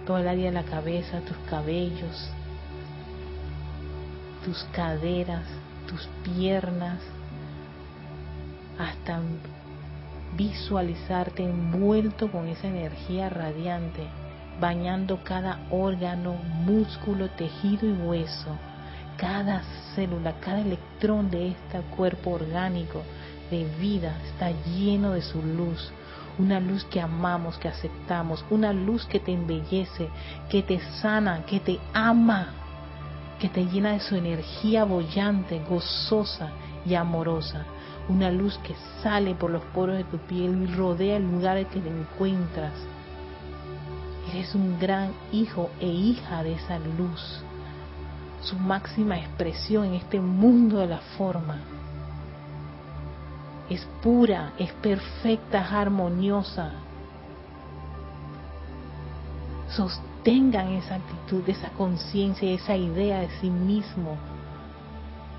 toda 0.05 0.21
el 0.21 0.27
área 0.27 0.45
de 0.45 0.51
la 0.51 0.63
cabeza, 0.63 1.19
tus 1.21 1.37
cabellos, 1.49 2.29
tus 4.43 4.63
caderas, 4.71 5.43
tus 5.87 6.07
piernas, 6.23 6.99
hasta 8.77 9.19
visualizarte 10.35 11.43
envuelto 11.43 12.31
con 12.31 12.47
esa 12.47 12.67
energía 12.67 13.29
radiante, 13.29 14.07
bañando 14.59 15.19
cada 15.23 15.59
órgano, 15.71 16.33
músculo, 16.33 17.29
tejido 17.31 17.87
y 17.87 17.93
hueso, 17.93 18.57
cada 19.17 19.63
célula, 19.95 20.39
cada 20.39 20.61
electrón 20.61 21.29
de 21.29 21.49
este 21.49 21.81
cuerpo 21.95 22.31
orgánico 22.31 23.01
de 23.49 23.65
vida 23.79 24.15
está 24.27 24.51
lleno 24.51 25.13
de 25.13 25.21
su 25.21 25.41
luz, 25.41 25.91
una 26.37 26.59
luz 26.59 26.83
que 26.85 27.01
amamos, 27.01 27.57
que 27.57 27.67
aceptamos, 27.67 28.45
una 28.49 28.71
luz 28.73 29.05
que 29.05 29.19
te 29.19 29.33
embellece, 29.33 30.09
que 30.49 30.61
te 30.61 30.79
sana, 31.01 31.45
que 31.45 31.59
te 31.59 31.79
ama, 31.93 32.49
que 33.39 33.49
te 33.49 33.65
llena 33.65 33.93
de 33.93 33.99
su 33.99 34.15
energía 34.15 34.83
bollante, 34.83 35.61
gozosa 35.67 36.51
y 36.85 36.95
amorosa. 36.95 37.65
Una 38.09 38.31
luz 38.31 38.57
que 38.59 38.75
sale 39.01 39.35
por 39.35 39.51
los 39.51 39.63
poros 39.73 39.97
de 39.97 40.03
tu 40.05 40.17
piel 40.17 40.63
y 40.63 40.73
rodea 40.73 41.17
el 41.17 41.29
lugar 41.29 41.57
en 41.57 41.65
que 41.65 41.79
te 41.79 41.89
encuentras. 41.89 42.73
Eres 44.31 44.55
un 44.55 44.79
gran 44.79 45.11
hijo 45.31 45.69
e 45.79 45.87
hija 45.87 46.43
de 46.43 46.53
esa 46.53 46.79
luz, 46.79 47.43
su 48.41 48.57
máxima 48.57 49.17
expresión 49.17 49.85
en 49.85 49.93
este 49.95 50.19
mundo 50.19 50.77
de 50.77 50.87
la 50.87 50.99
forma 51.17 51.57
es 53.69 53.85
pura, 54.01 54.53
es 54.57 54.71
perfecta, 54.73 55.61
es 55.61 55.71
armoniosa. 55.71 56.71
Sostengan 59.69 60.69
esa 60.69 60.95
actitud, 60.95 61.43
esa 61.47 61.69
conciencia, 61.71 62.49
esa 62.49 62.75
idea 62.75 63.19
de 63.19 63.29
sí 63.41 63.49
mismo. 63.49 64.15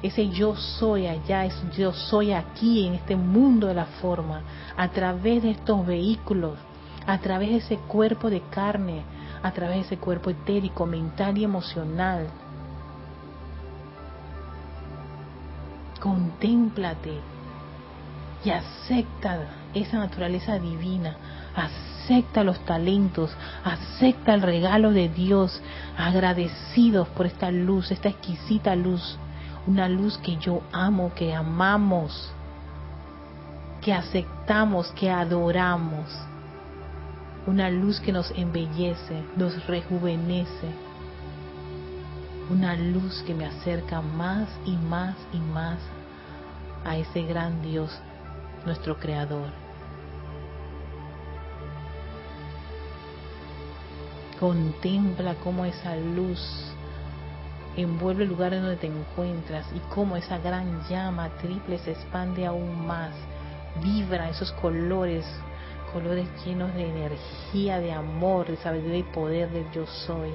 Ese 0.02 0.28
yo 0.28 0.54
soy 0.54 1.06
allá, 1.06 1.46
ese 1.46 1.70
yo 1.76 1.92
soy 1.92 2.32
aquí 2.32 2.87
en 2.87 2.94
este 2.94 3.16
mundo 3.16 3.66
de 3.66 3.74
la 3.74 3.87
forma, 3.87 4.42
a 4.76 4.88
través 4.88 5.42
de 5.42 5.52
estos 5.52 5.84
vehículos, 5.87 6.58
a 7.06 7.18
través 7.18 7.48
de 7.48 7.56
ese 7.56 7.76
cuerpo 7.78 8.30
de 8.30 8.42
carne, 8.42 9.02
a 9.42 9.50
través 9.52 9.76
de 9.76 9.82
ese 9.82 9.96
cuerpo 9.96 10.30
etérico, 10.30 10.87
mental 10.87 11.38
y 11.38 11.44
emocional. 11.44 12.28
Contémplate, 16.00 17.20
y 18.44 18.50
acepta 18.50 19.46
esa 19.74 19.98
naturaleza 19.98 20.58
divina, 20.58 21.16
acepta 21.54 22.44
los 22.44 22.58
talentos, 22.64 23.37
acepta 23.64 24.34
el 24.34 24.42
regalo 24.42 24.92
de 24.92 25.08
Dios, 25.08 25.61
agradecidos 25.96 27.08
por 27.08 27.26
esta 27.26 27.50
luz, 27.50 27.90
esta 27.90 28.08
exquisita 28.08 28.76
luz, 28.76 29.18
una 29.66 29.88
luz 29.88 30.18
que 30.18 30.37
yo 30.37 30.62
amo, 30.72 31.12
que 31.14 31.34
amamos, 31.34 32.32
que 33.82 33.92
aceptamos, 33.92 34.90
que 34.92 35.11
adoramos, 35.11 36.06
una 37.46 37.70
luz 37.70 38.00
que 38.00 38.12
nos 38.12 38.30
embellece, 38.32 39.22
nos 39.37 39.66
rejuvenece, 39.66 40.68
una 42.50 42.76
luz 42.76 43.22
que 43.26 43.34
me 43.34 43.46
acerca 43.46 44.00
más 44.00 44.48
y 44.64 44.76
más 44.76 45.16
y 45.32 45.38
más 45.38 45.78
a 46.84 46.96
ese 46.96 47.22
gran 47.22 47.61
Dios 47.62 47.90
nuestro 48.64 48.98
Creador. 48.98 49.50
Contempla 54.40 55.34
cómo 55.42 55.64
esa 55.64 55.96
luz 55.96 56.40
envuelve 57.76 58.24
el 58.24 58.30
lugar 58.30 58.54
en 58.54 58.62
donde 58.62 58.76
te 58.76 58.87
encuentras 58.87 59.66
y 59.74 59.80
cómo 59.94 60.16
esa 60.16 60.38
gran 60.38 60.82
llama 60.88 61.28
triple 61.40 61.78
se 61.78 61.92
expande 61.92 62.46
aún 62.46 62.87
más, 62.87 63.12
vibra 63.82 64.30
esos 64.30 64.52
colores, 64.52 65.24
colores 65.92 66.28
llenos 66.44 66.72
de 66.74 66.88
energía, 66.88 67.78
de 67.78 67.92
amor, 67.92 68.46
de 68.46 68.56
sabiduría 68.56 68.98
y 68.98 69.02
poder 69.04 69.50
del 69.50 69.70
yo 69.72 69.87
soy, 69.87 70.30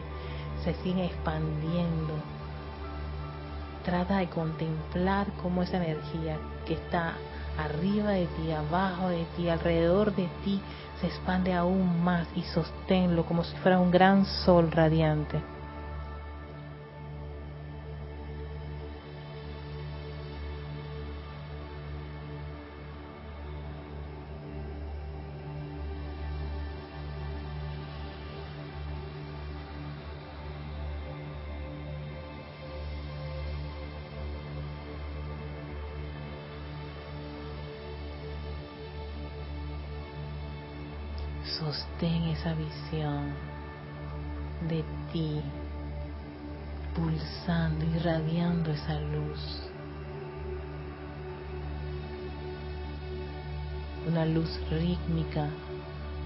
se 0.64 0.74
siguen 0.76 1.06
expandiendo. 1.06 2.14
Trata 3.84 4.18
de 4.18 4.30
contemplar 4.30 5.28
cómo 5.42 5.64
esa 5.64 5.78
energía 5.78 6.38
que 6.66 6.76
está 6.76 7.14
arriba 7.58 8.12
de 8.12 8.28
ti, 8.28 8.52
abajo 8.52 9.10
de 9.10 9.26
ti, 9.36 9.50
alrededor 9.50 10.16
de 10.16 10.28
ti, 10.44 10.62
se 11.02 11.08
expande 11.08 11.54
aún 11.54 12.04
más 12.04 12.28
y 12.36 12.44
sosténlo 12.44 13.26
como 13.26 13.44
si 13.44 13.56
fuera 13.58 13.80
un 13.80 13.92
gran 13.92 14.26
sol 14.26 14.72
radiante. 14.72 15.53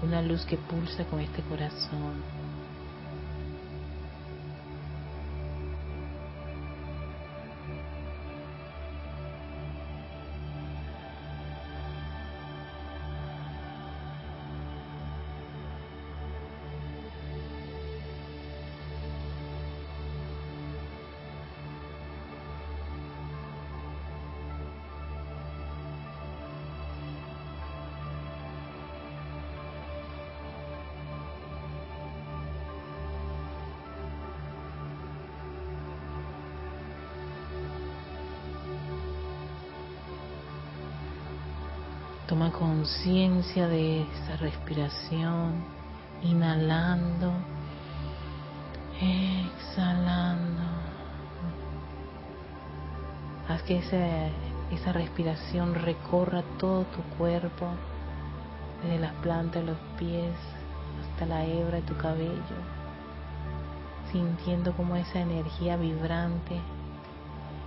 Una 0.02 0.22
luz 0.22 0.44
que 0.46 0.56
pulsa 0.56 1.04
con 1.04 1.20
este 1.20 1.42
corazón. 1.42 2.22
Conciencia 42.88 43.68
de 43.68 44.00
esa 44.00 44.36
respiración, 44.38 45.62
inhalando, 46.22 47.32
exhalando. 48.98 50.62
Haz 53.46 53.62
que 53.64 53.76
esa 53.78 54.92
respiración 54.94 55.74
recorra 55.74 56.42
todo 56.58 56.84
tu 56.84 57.02
cuerpo, 57.18 57.66
desde 58.82 58.98
las 59.00 59.12
plantas 59.16 59.62
de 59.62 59.72
los 59.72 59.78
pies 59.98 60.34
hasta 61.02 61.26
la 61.26 61.44
hebra 61.44 61.76
de 61.76 61.82
tu 61.82 61.96
cabello, 61.98 62.58
sintiendo 64.10 64.72
como 64.72 64.96
esa 64.96 65.20
energía 65.20 65.76
vibrante 65.76 66.58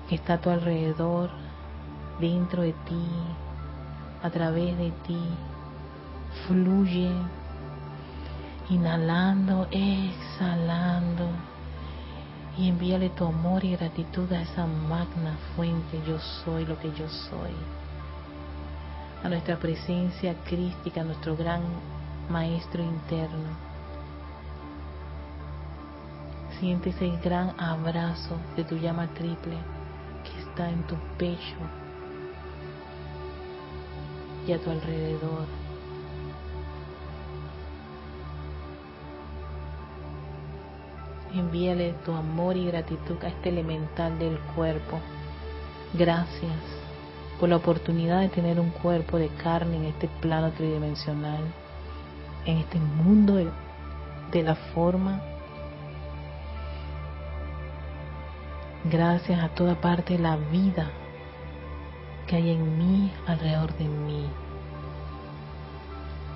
que 0.10 0.16
está 0.16 0.34
a 0.34 0.42
tu 0.42 0.50
alrededor, 0.50 1.30
dentro 2.20 2.64
de 2.64 2.74
ti, 2.74 3.06
a 4.24 4.30
través 4.30 4.78
de 4.78 4.92
ti 5.06 5.20
fluye, 6.48 7.12
inhalando, 8.70 9.68
exhalando, 9.72 11.28
y 12.58 12.70
envíale 12.70 13.10
tu 13.10 13.26
amor 13.26 13.64
y 13.64 13.72
gratitud 13.72 14.32
a 14.34 14.42
esa 14.42 14.66
magna 14.66 15.38
fuente, 15.56 16.00
yo 16.08 16.20
soy 16.44 16.66
lo 16.66 16.78
que 16.80 16.92
yo 16.92 17.08
soy, 17.08 17.52
a 19.24 19.30
nuestra 19.30 19.58
presencia 19.58 20.36
crística, 20.46 21.02
a 21.02 21.04
nuestro 21.04 21.36
gran 21.36 21.62
maestro 22.30 22.84
interno. 22.84 23.72
Siente 26.60 26.92
ese 26.92 27.10
gran 27.24 27.60
abrazo 27.60 28.38
de 28.56 28.64
tu 28.64 28.76
llama 28.78 29.08
triple 29.08 29.58
que 30.24 30.40
está 30.42 30.70
en 30.70 30.84
tu 30.84 30.96
pecho 31.18 31.81
y 34.48 34.54
a 34.54 34.60
tu 34.60 34.70
alrededor. 34.70 35.46
Envíale 41.34 41.94
tu 42.06 42.12
amor 42.12 42.58
y 42.58 42.66
gratitud 42.66 43.16
a 43.24 43.30
este 43.30 43.50
elemental 43.50 44.18
del 44.20 44.38
cuerpo. 44.56 45.00
Gracias 45.94 46.82
por 47.40 47.50
la 47.50 47.56
oportunidad 47.56 48.22
de 48.22 48.30
tener 48.30 48.60
un 48.60 48.70
cuerpo 48.70 49.18
de 49.18 49.30
carne 49.30 49.78
en 49.78 49.86
este 49.86 50.10
plano 50.20 50.52
tridimensional, 50.52 51.42
en 52.46 52.58
este 52.58 52.80
mundo 52.80 53.36
de, 53.36 54.44
la 54.44 54.56
forma. 54.56 55.22
Gracias 58.86 59.42
a 59.42 59.50
toda 59.50 59.76
parte 59.80 60.14
de 60.18 60.20
la 60.20 60.36
vida 60.36 60.92
que 62.32 62.38
hay 62.38 62.52
en 62.52 62.78
mí, 62.78 63.12
alrededor 63.28 63.76
de 63.78 63.84
mí. 63.84 64.26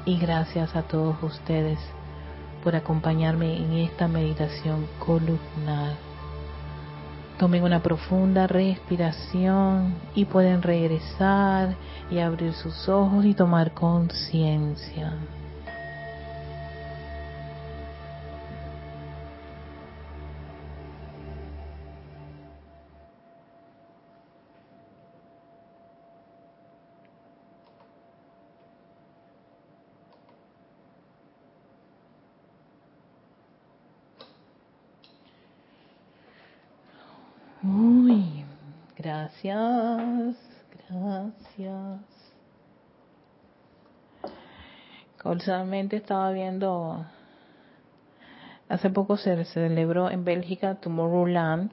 y 0.06 0.20
gracias 0.20 0.76
a 0.76 0.84
todos 0.84 1.16
ustedes 1.24 1.80
por 2.64 2.76
acompañarme 2.76 3.58
en 3.58 3.72
esta 3.74 4.08
meditación 4.08 4.88
columnar. 5.00 5.96
Tomen 7.40 7.64
una 7.64 7.82
profunda 7.82 8.46
respiración 8.46 9.96
y 10.14 10.26
pueden 10.26 10.62
regresar 10.62 11.76
y 12.12 12.20
abrir 12.20 12.54
sus 12.54 12.88
ojos 12.88 13.26
y 13.26 13.34
tomar 13.34 13.74
conciencia. 13.74 15.14
Uy, 37.64 38.46
gracias, 38.98 40.38
gracias. 40.90 42.02
Casualmente 45.18 45.96
estaba 45.96 46.32
viendo, 46.32 47.04
hace 48.70 48.90
poco 48.92 49.18
se 49.18 49.44
celebró 49.46 50.12
en 50.12 50.24
Bélgica 50.24 50.76
Tomorrowland 50.76 51.72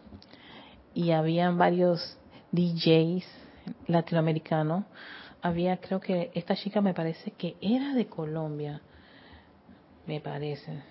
y 0.95 1.11
habían 1.11 1.59
varios 1.59 2.17
DJs 2.53 3.27
latinoamericanos. 3.89 4.85
Había, 5.43 5.77
creo 5.79 6.01
que 6.01 6.31
esta 6.35 6.55
chica 6.57 6.81
me 6.81 6.95
parece 6.95 7.33
que 7.33 7.57
era 7.61 7.93
de 7.93 8.07
Colombia, 8.07 8.81
me 10.07 10.21
parece. 10.21 10.83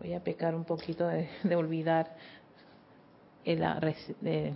Voy 0.00 0.14
a 0.14 0.24
pecar 0.24 0.56
un 0.56 0.64
poquito 0.64 1.06
de, 1.06 1.28
de 1.44 1.54
olvidar 1.54 2.16
la, 3.46 3.78
de, 4.20 4.54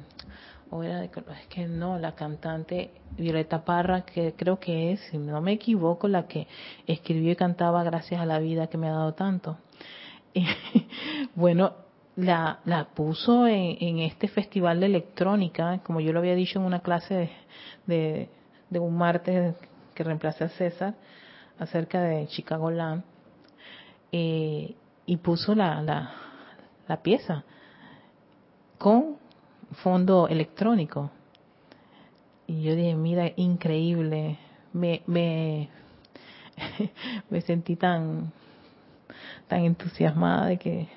o 0.70 0.82
era 0.82 1.00
de, 1.00 1.06
es 1.06 1.46
que 1.48 1.66
no, 1.66 1.98
la 1.98 2.12
cantante 2.14 2.90
Violeta 3.16 3.64
Parra, 3.64 4.02
que 4.02 4.34
creo 4.34 4.58
que 4.58 4.92
es, 4.92 5.00
si 5.10 5.18
no 5.18 5.40
me 5.40 5.52
equivoco, 5.52 6.08
la 6.08 6.26
que 6.26 6.46
escribió 6.86 7.32
y 7.32 7.36
cantaba 7.36 7.82
Gracias 7.84 8.20
a 8.20 8.26
la 8.26 8.38
vida 8.38 8.66
que 8.66 8.78
me 8.78 8.88
ha 8.88 8.92
dado 8.92 9.14
tanto. 9.14 9.58
bueno, 11.34 11.72
la, 12.16 12.60
la 12.64 12.84
puso 12.86 13.46
en, 13.46 13.98
este 14.00 14.28
festival 14.28 14.80
de 14.80 14.86
electrónica, 14.86 15.80
como 15.84 16.00
yo 16.00 16.12
lo 16.12 16.18
había 16.18 16.34
dicho 16.34 16.58
en 16.58 16.64
una 16.64 16.80
clase 16.80 17.30
de, 17.86 18.28
de, 18.70 18.78
un 18.78 18.96
martes 18.96 19.54
que 19.94 20.04
reemplacé 20.04 20.44
a 20.44 20.48
César, 20.48 20.94
acerca 21.58 22.00
de 22.02 22.26
Chicago 22.28 22.70
Land, 22.70 23.04
eh, 24.12 24.74
y 25.06 25.16
puso 25.18 25.54
la, 25.54 25.80
la, 25.82 26.12
la 26.86 27.02
pieza 27.02 27.44
con 28.78 29.16
fondo 29.82 30.28
electrónico. 30.28 31.10
Y 32.46 32.62
yo 32.62 32.74
dije, 32.74 32.94
mira, 32.94 33.30
increíble. 33.36 34.38
Me, 34.72 35.02
me, 35.06 35.68
me 37.30 37.40
sentí 37.42 37.76
tan, 37.76 38.32
tan 39.48 39.64
entusiasmada 39.64 40.46
de 40.46 40.58
que, 40.58 40.88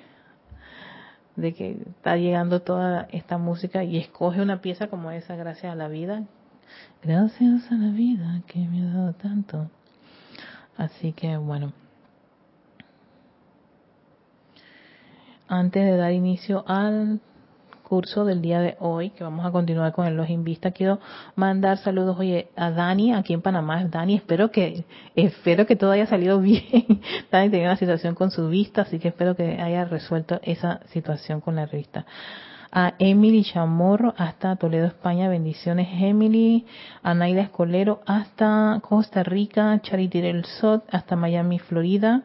de 1.36 1.52
que 1.52 1.72
está 1.72 2.16
llegando 2.16 2.62
toda 2.62 3.08
esta 3.10 3.36
música 3.38 3.84
y 3.84 3.98
escoge 3.98 4.40
una 4.40 4.60
pieza 4.60 4.88
como 4.88 5.10
esa, 5.10 5.36
gracias 5.36 5.72
a 5.72 5.76
la 5.76 5.88
vida. 5.88 6.24
Gracias 7.02 7.70
a 7.70 7.74
la 7.74 7.90
vida 7.90 8.42
que 8.46 8.60
me 8.60 8.82
ha 8.82 8.94
dado 8.94 9.12
tanto. 9.14 9.70
Así 10.76 11.12
que 11.12 11.36
bueno. 11.36 11.72
Antes 15.48 15.84
de 15.84 15.96
dar 15.98 16.12
inicio 16.12 16.64
al 16.66 17.20
curso 17.92 18.24
del 18.24 18.40
día 18.40 18.58
de 18.58 18.74
hoy, 18.80 19.10
que 19.10 19.22
vamos 19.22 19.44
a 19.44 19.50
continuar 19.50 19.92
con 19.92 20.06
el 20.06 20.16
Login 20.16 20.44
Vista, 20.44 20.70
quiero 20.70 20.98
mandar 21.36 21.76
saludos 21.76 22.16
oye, 22.18 22.48
a 22.56 22.70
Dani, 22.70 23.12
aquí 23.12 23.34
en 23.34 23.42
Panamá. 23.42 23.84
Dani, 23.84 24.14
espero 24.14 24.50
que, 24.50 24.86
espero 25.14 25.66
que 25.66 25.76
todo 25.76 25.90
haya 25.90 26.06
salido 26.06 26.40
bien. 26.40 27.02
Dani 27.30 27.50
tenía 27.50 27.66
una 27.66 27.76
situación 27.76 28.14
con 28.14 28.30
su 28.30 28.48
vista, 28.48 28.80
así 28.80 28.98
que 28.98 29.08
espero 29.08 29.36
que 29.36 29.60
haya 29.60 29.84
resuelto 29.84 30.40
esa 30.42 30.80
situación 30.86 31.42
con 31.42 31.56
la 31.56 31.66
revista 31.66 32.06
a 32.72 32.94
Emily 32.98 33.44
Chamorro 33.44 34.14
hasta 34.16 34.56
Toledo, 34.56 34.86
España. 34.86 35.28
Bendiciones, 35.28 35.88
Emily. 35.92 36.64
A 37.02 37.12
Naida 37.12 37.42
Escolero 37.42 38.00
hasta 38.06 38.80
Costa 38.80 39.22
Rica. 39.22 39.78
Charity 39.82 40.22
del 40.22 40.46
Sot 40.46 40.82
hasta 40.90 41.14
Miami, 41.14 41.58
Florida. 41.58 42.22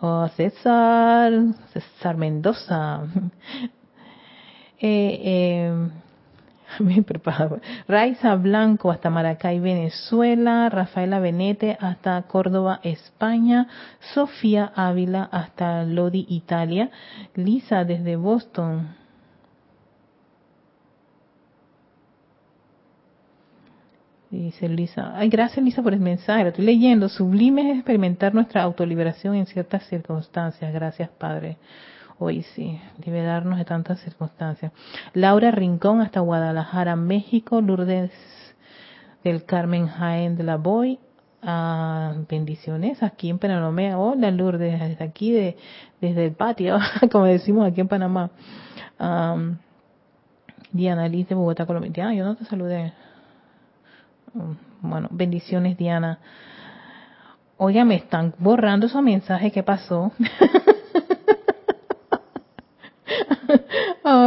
a 0.00 0.30
César, 0.34 1.30
César 1.74 2.16
Mendoza. 2.16 3.02
Eh, 4.86 5.20
eh. 5.24 5.90
Raiza 7.88 8.34
Blanco 8.34 8.90
hasta 8.90 9.08
Maracay, 9.08 9.58
Venezuela. 9.58 10.68
Rafaela 10.68 11.20
Benete 11.20 11.78
hasta 11.80 12.20
Córdoba, 12.22 12.80
España. 12.82 13.66
Sofía 14.12 14.72
Ávila 14.76 15.22
hasta 15.32 15.84
Lodi, 15.84 16.26
Italia. 16.28 16.90
Lisa 17.34 17.84
desde 17.84 18.16
Boston. 18.16 18.88
Dice 24.30 24.68
Lisa, 24.68 25.16
ay, 25.16 25.28
gracias 25.28 25.64
Lisa 25.64 25.80
por 25.80 25.94
el 25.94 26.00
mensaje, 26.00 26.48
estoy 26.48 26.64
leyendo. 26.64 27.08
Sublime 27.08 27.70
es 27.70 27.76
experimentar 27.76 28.34
nuestra 28.34 28.64
autoliberación 28.64 29.36
en 29.36 29.46
ciertas 29.46 29.86
circunstancias. 29.86 30.74
Gracias, 30.74 31.08
Padre. 31.08 31.56
Hoy 32.26 32.42
sí, 32.54 32.80
liberarnos 33.04 33.58
de 33.58 33.66
tantas 33.66 34.00
circunstancias. 34.00 34.72
Laura 35.12 35.50
Rincón 35.50 36.00
hasta 36.00 36.20
Guadalajara, 36.20 36.96
México. 36.96 37.60
Lourdes 37.60 38.12
del 39.22 39.44
Carmen 39.44 39.88
Jaén 39.88 40.34
de 40.34 40.42
la 40.42 40.56
Boy. 40.56 40.98
Ah, 41.42 42.14
bendiciones 42.26 43.02
aquí 43.02 43.28
en 43.28 43.38
Panamá. 43.38 43.98
Hola 43.98 44.30
Lourdes, 44.30 44.80
desde 44.80 45.04
aquí, 45.04 45.32
de, 45.32 45.58
desde 46.00 46.24
el 46.24 46.32
patio, 46.32 46.78
como 47.12 47.26
decimos 47.26 47.70
aquí 47.70 47.82
en 47.82 47.88
Panamá. 47.88 48.30
Diana 50.72 51.06
Liz 51.06 51.28
de 51.28 51.34
Bogotá, 51.34 51.66
Colombia. 51.66 52.08
Ah, 52.08 52.14
yo 52.14 52.24
no 52.24 52.36
te 52.36 52.46
saludé. 52.46 52.94
Mm, 54.32 54.88
bueno, 54.88 55.08
bendiciones 55.10 55.76
Diana. 55.76 56.20
Oiga, 57.58 57.84
me 57.84 57.96
están 57.96 58.32
borrando 58.38 58.86
esos 58.86 59.02
mensajes. 59.02 59.52
¿Qué 59.52 59.62
pasó? 59.62 60.10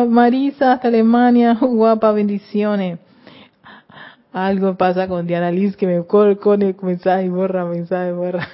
Marisa, 0.09 0.73
hasta 0.73 0.87
Alemania, 0.87 1.53
guapa, 1.61 2.11
bendiciones. 2.11 2.99
Algo 4.33 4.75
pasa 4.75 5.07
con 5.07 5.25
Diana 5.25 5.51
Liz 5.51 5.75
que 5.75 5.87
me 5.87 6.05
con 6.05 6.61
el 6.61 6.75
mensaje, 6.81 7.29
borra, 7.29 7.65
mensaje, 7.65 8.11
borra. 8.11 8.47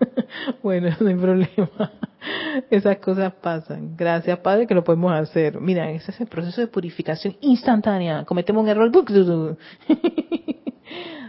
bueno, 0.62 0.90
no 1.00 1.08
hay 1.08 1.14
problema. 1.14 1.92
Esas 2.70 2.98
cosas 2.98 3.32
pasan. 3.34 3.96
Gracias, 3.96 4.38
Padre, 4.38 4.66
que 4.66 4.74
lo 4.74 4.84
podemos 4.84 5.12
hacer. 5.12 5.60
Mira, 5.60 5.90
ese 5.90 6.10
es 6.10 6.20
el 6.20 6.26
proceso 6.26 6.60
de 6.60 6.68
purificación 6.68 7.36
instantánea. 7.40 8.24
Cometemos 8.24 8.62
un 8.62 8.68
error. 8.68 8.90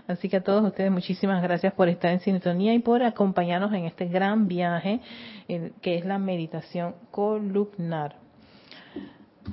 Así 0.08 0.30
que 0.30 0.38
a 0.38 0.44
todos 0.44 0.64
ustedes 0.64 0.90
muchísimas 0.90 1.44
gracias 1.44 1.74
por 1.74 1.90
estar 1.90 2.12
en 2.12 2.22
sintonía 2.22 2.74
y 2.74 2.80
por 2.80 3.04
acompañarnos 3.04 3.74
en 3.74 3.86
este 3.86 4.06
gran 4.06 4.48
viaje 4.48 5.02
eh, 5.50 5.74
que 5.82 5.98
es 5.98 6.06
la 6.06 6.18
meditación 6.18 6.96
columnar. 7.12 8.27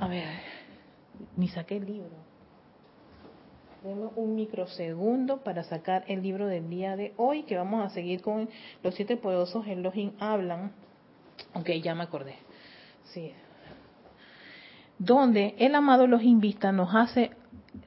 A 0.00 0.08
ver, 0.08 0.24
ni 1.36 1.48
saqué 1.48 1.76
el 1.76 1.86
libro. 1.86 2.10
Tenemos 3.82 4.12
un 4.16 4.34
microsegundo 4.34 5.44
para 5.44 5.62
sacar 5.62 6.04
el 6.08 6.22
libro 6.22 6.46
del 6.46 6.68
día 6.70 6.96
de 6.96 7.12
hoy, 7.16 7.42
que 7.42 7.56
vamos 7.56 7.84
a 7.84 7.90
seguir 7.90 8.22
con 8.22 8.48
los 8.82 8.94
siete 8.94 9.16
poderosos 9.16 9.66
Elohim 9.66 10.12
hablan. 10.18 10.72
Ok, 11.54 11.70
ya 11.82 11.94
me 11.94 12.04
acordé. 12.04 12.36
Sí. 13.12 13.32
Donde 14.98 15.54
el 15.58 15.74
amado 15.74 16.06
los 16.06 16.22
Vista 16.40 16.72
nos 16.72 16.94
hace, 16.94 17.30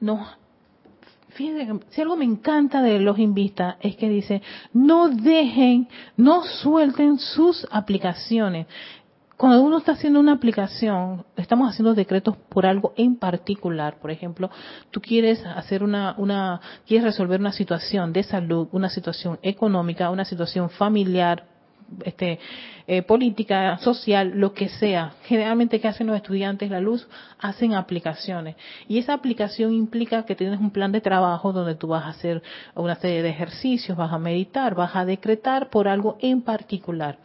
nos 0.00 0.38
Fíjense, 1.30 1.84
si 1.90 2.00
algo 2.00 2.16
me 2.16 2.24
encanta 2.24 2.82
de 2.82 2.98
los 2.98 3.16
Vista 3.34 3.76
es 3.80 3.96
que 3.96 4.08
dice, 4.08 4.42
no 4.72 5.08
dejen, 5.08 5.88
no 6.16 6.42
suelten 6.42 7.18
sus 7.18 7.66
aplicaciones 7.70 8.66
cuando 9.38 9.62
uno 9.62 9.78
está 9.78 9.92
haciendo 9.92 10.18
una 10.18 10.32
aplicación, 10.32 11.24
estamos 11.36 11.70
haciendo 11.70 11.94
decretos 11.94 12.36
por 12.48 12.66
algo 12.66 12.92
en 12.96 13.14
particular. 13.14 14.00
Por 14.00 14.10
ejemplo, 14.10 14.50
tú 14.90 15.00
quieres 15.00 15.46
hacer 15.46 15.84
una, 15.84 16.16
una, 16.18 16.60
quieres 16.84 17.04
resolver 17.04 17.38
una 17.38 17.52
situación 17.52 18.12
de 18.12 18.24
salud, 18.24 18.66
una 18.72 18.88
situación 18.88 19.38
económica, 19.42 20.10
una 20.10 20.24
situación 20.24 20.70
familiar, 20.70 21.46
este, 22.04 22.40
eh, 22.88 23.02
política, 23.02 23.78
social, 23.78 24.32
lo 24.34 24.54
que 24.54 24.68
sea. 24.68 25.12
Generalmente, 25.22 25.80
¿qué 25.80 25.86
hacen 25.86 26.08
los 26.08 26.16
estudiantes? 26.16 26.68
La 26.68 26.80
luz 26.80 27.08
hacen 27.38 27.74
aplicaciones. 27.74 28.56
Y 28.88 28.98
esa 28.98 29.14
aplicación 29.14 29.72
implica 29.72 30.24
que 30.24 30.34
tienes 30.34 30.58
un 30.58 30.72
plan 30.72 30.90
de 30.90 31.00
trabajo 31.00 31.52
donde 31.52 31.76
tú 31.76 31.86
vas 31.86 32.04
a 32.06 32.08
hacer 32.08 32.42
una 32.74 32.96
serie 32.96 33.22
de 33.22 33.30
ejercicios, 33.30 33.96
vas 33.96 34.12
a 34.12 34.18
meditar, 34.18 34.74
vas 34.74 34.96
a 34.96 35.04
decretar 35.04 35.70
por 35.70 35.86
algo 35.86 36.18
en 36.20 36.42
particular. 36.42 37.18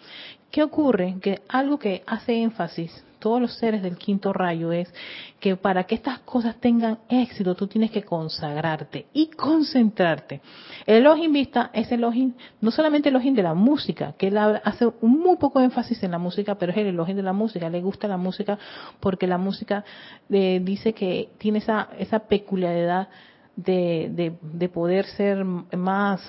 ¿Qué 0.54 0.62
ocurre? 0.62 1.16
Que 1.20 1.42
algo 1.50 1.80
que 1.80 2.04
hace 2.06 2.40
énfasis 2.44 3.04
todos 3.18 3.42
los 3.42 3.58
seres 3.58 3.82
del 3.82 3.98
quinto 3.98 4.32
rayo 4.34 4.72
es 4.72 4.94
que 5.40 5.56
para 5.56 5.86
que 5.86 5.96
estas 5.96 6.20
cosas 6.20 6.58
tengan 6.58 7.00
éxito 7.10 7.56
tú 7.56 7.66
tienes 7.66 7.90
que 7.90 8.04
consagrarte 8.04 9.08
y 9.14 9.32
concentrarte. 9.32 10.42
El 10.86 10.98
Elohim 10.98 11.34
Vista 11.34 11.72
es 11.74 11.92
el 11.92 12.02
Elohim, 12.02 12.34
no 12.62 12.70
solamente 12.70 13.10
el 13.10 13.16
Elohim 13.16 13.34
de 13.34 13.42
la 13.42 13.56
música, 13.56 14.14
que 14.16 14.28
él 14.28 14.38
hace 14.38 14.88
muy 15.02 15.38
poco 15.38 15.60
énfasis 15.60 16.04
en 16.04 16.12
la 16.12 16.20
música, 16.20 16.54
pero 16.54 16.72
es 16.72 16.78
el 16.78 16.86
Elohim 16.86 17.16
de 17.16 17.24
la 17.24 17.34
música, 17.34 17.68
le 17.68 17.82
gusta 17.82 18.08
la 18.08 18.18
música 18.18 18.60
porque 19.00 19.26
la 19.26 19.40
música 19.40 19.84
eh, 20.30 20.62
dice 20.64 20.94
que 20.94 21.30
tiene 21.40 21.58
esa, 21.58 21.90
esa 21.98 22.20
peculiaridad 22.20 23.08
de, 23.56 24.36
de, 24.40 24.70
poder 24.70 25.06
ser 25.06 25.44
más 25.44 26.22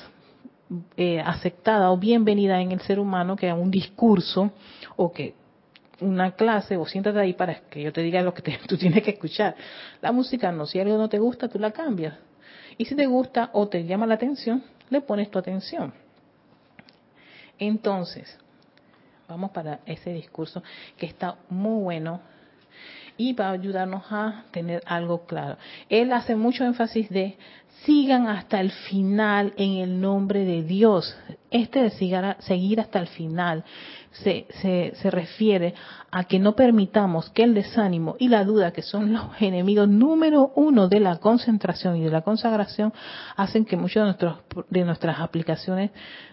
eh, 0.96 1.20
aceptada 1.20 1.90
o 1.90 1.98
bienvenida 1.98 2.60
en 2.60 2.72
el 2.72 2.80
ser 2.80 2.98
humano 2.98 3.36
que 3.36 3.48
a 3.48 3.54
un 3.54 3.70
discurso 3.70 4.52
o 4.96 5.12
que 5.12 5.34
una 6.00 6.32
clase 6.32 6.76
o 6.76 6.86
siéntate 6.86 7.18
ahí 7.18 7.32
para 7.34 7.60
que 7.68 7.82
yo 7.82 7.92
te 7.92 8.02
diga 8.02 8.22
lo 8.22 8.34
que 8.34 8.58
tú 8.68 8.76
tienes 8.76 9.02
que 9.02 9.12
escuchar. 9.12 9.54
La 10.00 10.12
música 10.12 10.50
no, 10.52 10.66
si 10.66 10.80
algo 10.80 10.96
no 10.98 11.08
te 11.08 11.18
gusta, 11.18 11.48
tú 11.48 11.58
la 11.58 11.70
cambias. 11.70 12.14
Y 12.76 12.84
si 12.84 12.94
te 12.94 13.06
gusta 13.06 13.50
o 13.52 13.68
te 13.68 13.84
llama 13.84 14.06
la 14.06 14.14
atención, 14.14 14.64
le 14.90 15.00
pones 15.00 15.30
tu 15.30 15.38
atención. 15.38 15.94
Entonces, 17.58 18.36
vamos 19.28 19.50
para 19.52 19.80
ese 19.86 20.12
discurso 20.12 20.62
que 20.96 21.06
está 21.06 21.36
muy 21.48 21.82
bueno 21.82 22.20
y 23.16 23.32
va 23.32 23.48
a 23.48 23.52
ayudarnos 23.52 24.04
a 24.10 24.44
tener 24.50 24.82
algo 24.86 25.24
claro. 25.26 25.56
Él 25.88 26.12
hace 26.12 26.34
mucho 26.34 26.64
énfasis 26.64 27.08
de 27.10 27.36
sigan 27.84 28.28
hasta 28.28 28.60
el 28.60 28.70
final 28.70 29.52
en 29.56 29.74
el 29.74 30.00
nombre 30.00 30.44
de 30.44 30.62
Dios. 30.62 31.16
Este 31.50 31.82
de 31.82 31.90
seguir 32.40 32.80
hasta 32.80 32.98
el 32.98 33.06
final 33.06 33.64
se, 34.12 35.10
refiere 35.10 35.74
a 36.10 36.24
que 36.24 36.38
no 36.38 36.54
permitamos 36.54 37.30
que 37.30 37.42
el 37.42 37.54
desánimo 37.54 38.16
y 38.18 38.28
la 38.28 38.44
duda, 38.44 38.72
que 38.72 38.82
son 38.82 39.12
los 39.12 39.24
enemigos 39.40 39.88
número 39.88 40.52
uno 40.54 40.88
de 40.88 41.00
la 41.00 41.16
concentración 41.16 41.96
y 41.96 42.04
de 42.04 42.10
la 42.10 42.22
consagración, 42.22 42.92
hacen 43.36 43.64
que 43.64 43.76
muchas 43.76 44.16
de, 44.18 44.32
de 44.70 44.84
nuestras 44.84 45.20
aplicaciones 45.20 45.90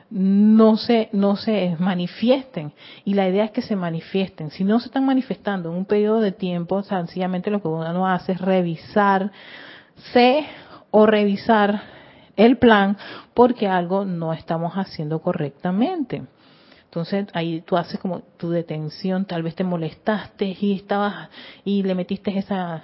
no 0.09 0.75
se, 0.77 1.09
no 1.13 1.37
se 1.37 1.75
manifiesten. 1.79 2.73
Y 3.05 3.13
la 3.13 3.27
idea 3.27 3.45
es 3.45 3.51
que 3.51 3.61
se 3.61 3.75
manifiesten. 3.75 4.51
Si 4.51 4.63
no 4.63 4.79
se 4.79 4.87
están 4.87 5.05
manifestando 5.05 5.71
en 5.71 5.77
un 5.77 5.85
periodo 5.85 6.19
de 6.19 6.33
tiempo, 6.33 6.83
sencillamente 6.83 7.49
lo 7.49 7.61
que 7.61 7.67
uno 7.67 8.07
hace 8.07 8.33
es 8.33 8.41
revisar, 8.41 9.31
sé 10.13 10.45
o 10.91 11.05
revisar 11.05 11.81
el 12.35 12.57
plan 12.57 12.97
porque 13.33 13.67
algo 13.67 14.05
no 14.05 14.33
estamos 14.33 14.73
haciendo 14.73 15.21
correctamente. 15.21 16.23
Entonces 16.85 17.27
ahí 17.33 17.61
tú 17.61 17.77
haces 17.77 17.99
como 17.99 18.19
tu 18.37 18.49
detención, 18.49 19.25
tal 19.25 19.43
vez 19.43 19.55
te 19.55 19.63
molestaste 19.63 20.57
y 20.59 20.73
estabas 20.73 21.29
y 21.63 21.83
le 21.83 21.95
metiste 21.95 22.37
esa 22.37 22.83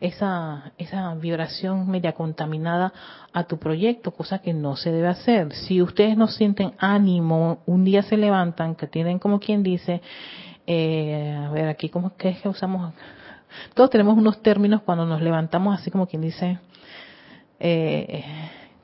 esa 0.00 0.72
esa 0.76 1.14
vibración 1.14 1.88
media 1.88 2.12
contaminada 2.12 2.92
a 3.32 3.44
tu 3.44 3.58
proyecto, 3.58 4.10
cosa 4.10 4.40
que 4.40 4.52
no 4.52 4.74
se 4.74 4.90
debe 4.90 5.06
hacer. 5.06 5.52
Si 5.52 5.80
ustedes 5.80 6.16
no 6.16 6.26
sienten 6.26 6.72
ánimo, 6.78 7.62
un 7.66 7.84
día 7.84 8.02
se 8.02 8.16
levantan, 8.16 8.74
que 8.74 8.88
tienen 8.88 9.20
como 9.20 9.38
quien 9.38 9.62
dice, 9.62 10.02
eh, 10.66 11.38
a 11.46 11.50
ver 11.50 11.68
aquí 11.68 11.88
cómo 11.88 12.12
es 12.18 12.38
que 12.38 12.48
usamos, 12.48 12.92
todos 13.74 13.88
tenemos 13.90 14.18
unos 14.18 14.42
términos 14.42 14.82
cuando 14.82 15.06
nos 15.06 15.22
levantamos 15.22 15.78
así 15.78 15.92
como 15.92 16.08
quien 16.08 16.22
dice, 16.22 16.58
eh, 17.60 18.24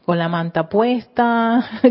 con 0.04 0.18
la 0.18 0.28
manta 0.28 0.68
puesta, 0.68 1.64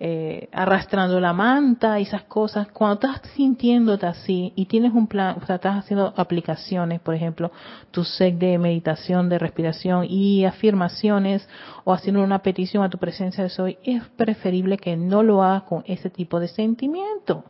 eh, 0.00 0.48
arrastrando 0.52 1.18
la 1.20 1.32
manta 1.32 1.98
esas 1.98 2.24
cosas, 2.24 2.68
cuando 2.68 2.94
estás 2.94 3.30
sintiéndote 3.34 4.06
así 4.06 4.52
y 4.54 4.66
tienes 4.66 4.92
un 4.92 5.06
plan, 5.06 5.36
o 5.40 5.46
sea, 5.46 5.56
estás 5.56 5.76
haciendo 5.78 6.12
aplicaciones, 6.16 7.00
por 7.00 7.14
ejemplo, 7.14 7.50
tu 7.90 8.04
set 8.04 8.36
de 8.36 8.58
meditación, 8.58 9.28
de 9.28 9.38
respiración 9.38 10.04
y 10.06 10.44
afirmaciones 10.44 11.48
o 11.84 11.94
haciendo 11.94 12.22
una 12.22 12.40
petición 12.40 12.82
a 12.82 12.90
tu 12.90 12.98
presencia 12.98 13.42
de 13.42 13.50
soy, 13.50 13.78
es 13.84 14.02
preferible 14.16 14.76
que 14.76 14.96
no 14.96 15.22
lo 15.22 15.42
hagas 15.42 15.62
con 15.62 15.84
ese 15.86 16.10
tipo 16.10 16.40
de 16.40 16.48
sentimiento, 16.48 17.44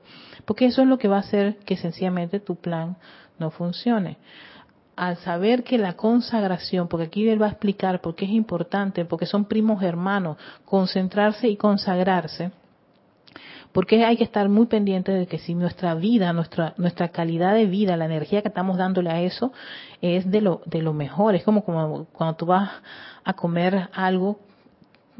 porque 0.44 0.66
eso 0.66 0.82
es 0.82 0.88
lo 0.88 0.98
que 0.98 1.08
va 1.08 1.16
a 1.16 1.20
hacer 1.20 1.56
que 1.64 1.76
sencillamente 1.76 2.38
tu 2.38 2.56
plan 2.56 2.96
no 3.38 3.50
funcione 3.50 4.18
al 4.96 5.16
saber 5.18 5.64
que 5.64 5.78
la 5.78 5.94
consagración, 5.94 6.88
porque 6.88 7.06
aquí 7.06 7.28
él 7.28 7.40
va 7.40 7.46
a 7.46 7.50
explicar 7.50 8.00
por 8.00 8.14
qué 8.14 8.24
es 8.24 8.30
importante, 8.30 9.04
porque 9.04 9.26
son 9.26 9.44
primos 9.44 9.82
hermanos, 9.82 10.36
concentrarse 10.64 11.48
y 11.48 11.56
consagrarse, 11.56 12.52
porque 13.72 14.04
hay 14.04 14.16
que 14.16 14.24
estar 14.24 14.48
muy 14.48 14.66
pendiente 14.66 15.10
de 15.10 15.26
que 15.26 15.38
si 15.38 15.54
nuestra 15.54 15.94
vida, 15.94 16.32
nuestra 16.32 16.74
nuestra 16.76 17.08
calidad 17.08 17.54
de 17.54 17.66
vida, 17.66 17.96
la 17.96 18.04
energía 18.04 18.40
que 18.40 18.48
estamos 18.48 18.78
dándole 18.78 19.10
a 19.10 19.20
eso 19.20 19.52
es 20.00 20.30
de 20.30 20.40
lo 20.40 20.62
de 20.66 20.80
lo 20.80 20.92
mejor, 20.92 21.34
es 21.34 21.42
como, 21.42 21.64
como 21.64 22.04
cuando 22.12 22.36
tú 22.36 22.46
vas 22.46 22.70
a 23.24 23.32
comer 23.32 23.88
algo 23.92 24.38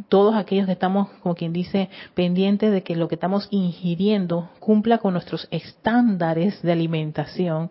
todos 0.09 0.35
aquellos 0.35 0.67
que 0.67 0.73
estamos, 0.73 1.09
como 1.23 1.35
quien 1.35 1.53
dice, 1.53 1.89
pendientes 2.15 2.73
de 2.73 2.83
que 2.83 2.97
lo 2.97 3.09
que 3.09 3.15
estamos 3.15 3.49
ingiriendo 3.51 4.51
cumpla 4.59 4.99
con 4.99 5.13
nuestros 5.13 5.47
estándares 5.51 6.61
de 6.63 6.73
alimentación, 6.73 7.71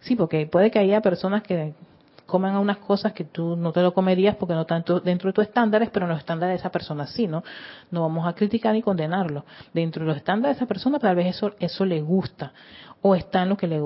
Sí, 0.00 0.16
porque 0.16 0.46
puede 0.46 0.70
que 0.70 0.78
haya 0.78 1.00
personas 1.00 1.42
que 1.42 1.74
coman 2.26 2.56
unas 2.56 2.78
cosas 2.78 3.12
que 3.12 3.24
tú 3.24 3.56
no 3.56 3.72
te 3.72 3.82
lo 3.82 3.92
comerías 3.92 4.36
porque 4.36 4.54
no 4.54 4.62
están 4.62 4.84
dentro 5.04 5.28
de 5.28 5.32
tus 5.32 5.46
estándares, 5.46 5.90
pero 5.90 6.06
en 6.06 6.10
los 6.10 6.20
estándares 6.20 6.54
de 6.54 6.60
esa 6.60 6.70
persona 6.70 7.06
sí, 7.06 7.26
¿no? 7.26 7.42
No 7.90 8.02
vamos 8.02 8.26
a 8.26 8.34
criticar 8.34 8.72
ni 8.72 8.82
condenarlo. 8.82 9.44
Dentro 9.74 10.02
de 10.02 10.08
los 10.08 10.16
estándares 10.16 10.56
de 10.56 10.58
esa 10.60 10.68
persona 10.68 10.98
tal 10.98 11.16
vez 11.16 11.36
eso, 11.36 11.52
eso 11.58 11.84
le 11.84 12.00
gusta 12.00 12.52
o 13.02 13.14
está 13.14 13.42
en 13.42 13.48
lo 13.48 13.56
que, 13.56 13.66
le, 13.66 13.80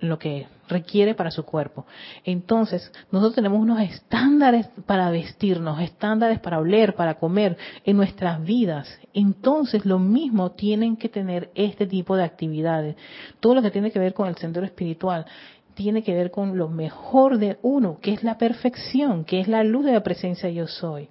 lo 0.00 0.18
que 0.18 0.46
requiere 0.68 1.14
para 1.14 1.30
su 1.30 1.44
cuerpo. 1.44 1.86
Entonces, 2.24 2.92
nosotros 3.10 3.34
tenemos 3.34 3.60
unos 3.60 3.80
estándares 3.80 4.68
para 4.86 5.10
vestirnos, 5.10 5.80
estándares 5.80 6.40
para 6.40 6.58
oler, 6.58 6.94
para 6.94 7.14
comer 7.14 7.56
en 7.84 7.96
nuestras 7.96 8.42
vidas. 8.42 8.88
Entonces, 9.14 9.86
lo 9.86 9.98
mismo 9.98 10.52
tienen 10.52 10.96
que 10.96 11.08
tener 11.08 11.50
este 11.54 11.86
tipo 11.86 12.16
de 12.16 12.24
actividades. 12.24 12.96
Todo 13.40 13.54
lo 13.54 13.62
que 13.62 13.70
tiene 13.70 13.90
que 13.90 13.98
ver 13.98 14.14
con 14.14 14.28
el 14.28 14.36
sendero 14.36 14.66
espiritual 14.66 15.26
tiene 15.74 16.02
que 16.02 16.14
ver 16.14 16.30
con 16.30 16.56
lo 16.56 16.68
mejor 16.68 17.38
de 17.38 17.58
uno, 17.62 17.98
que 18.00 18.14
es 18.14 18.24
la 18.24 18.38
perfección, 18.38 19.24
que 19.24 19.40
es 19.40 19.48
la 19.48 19.62
luz 19.62 19.84
de 19.84 19.92
la 19.92 20.02
presencia 20.02 20.48
yo 20.48 20.66
soy. 20.66 21.10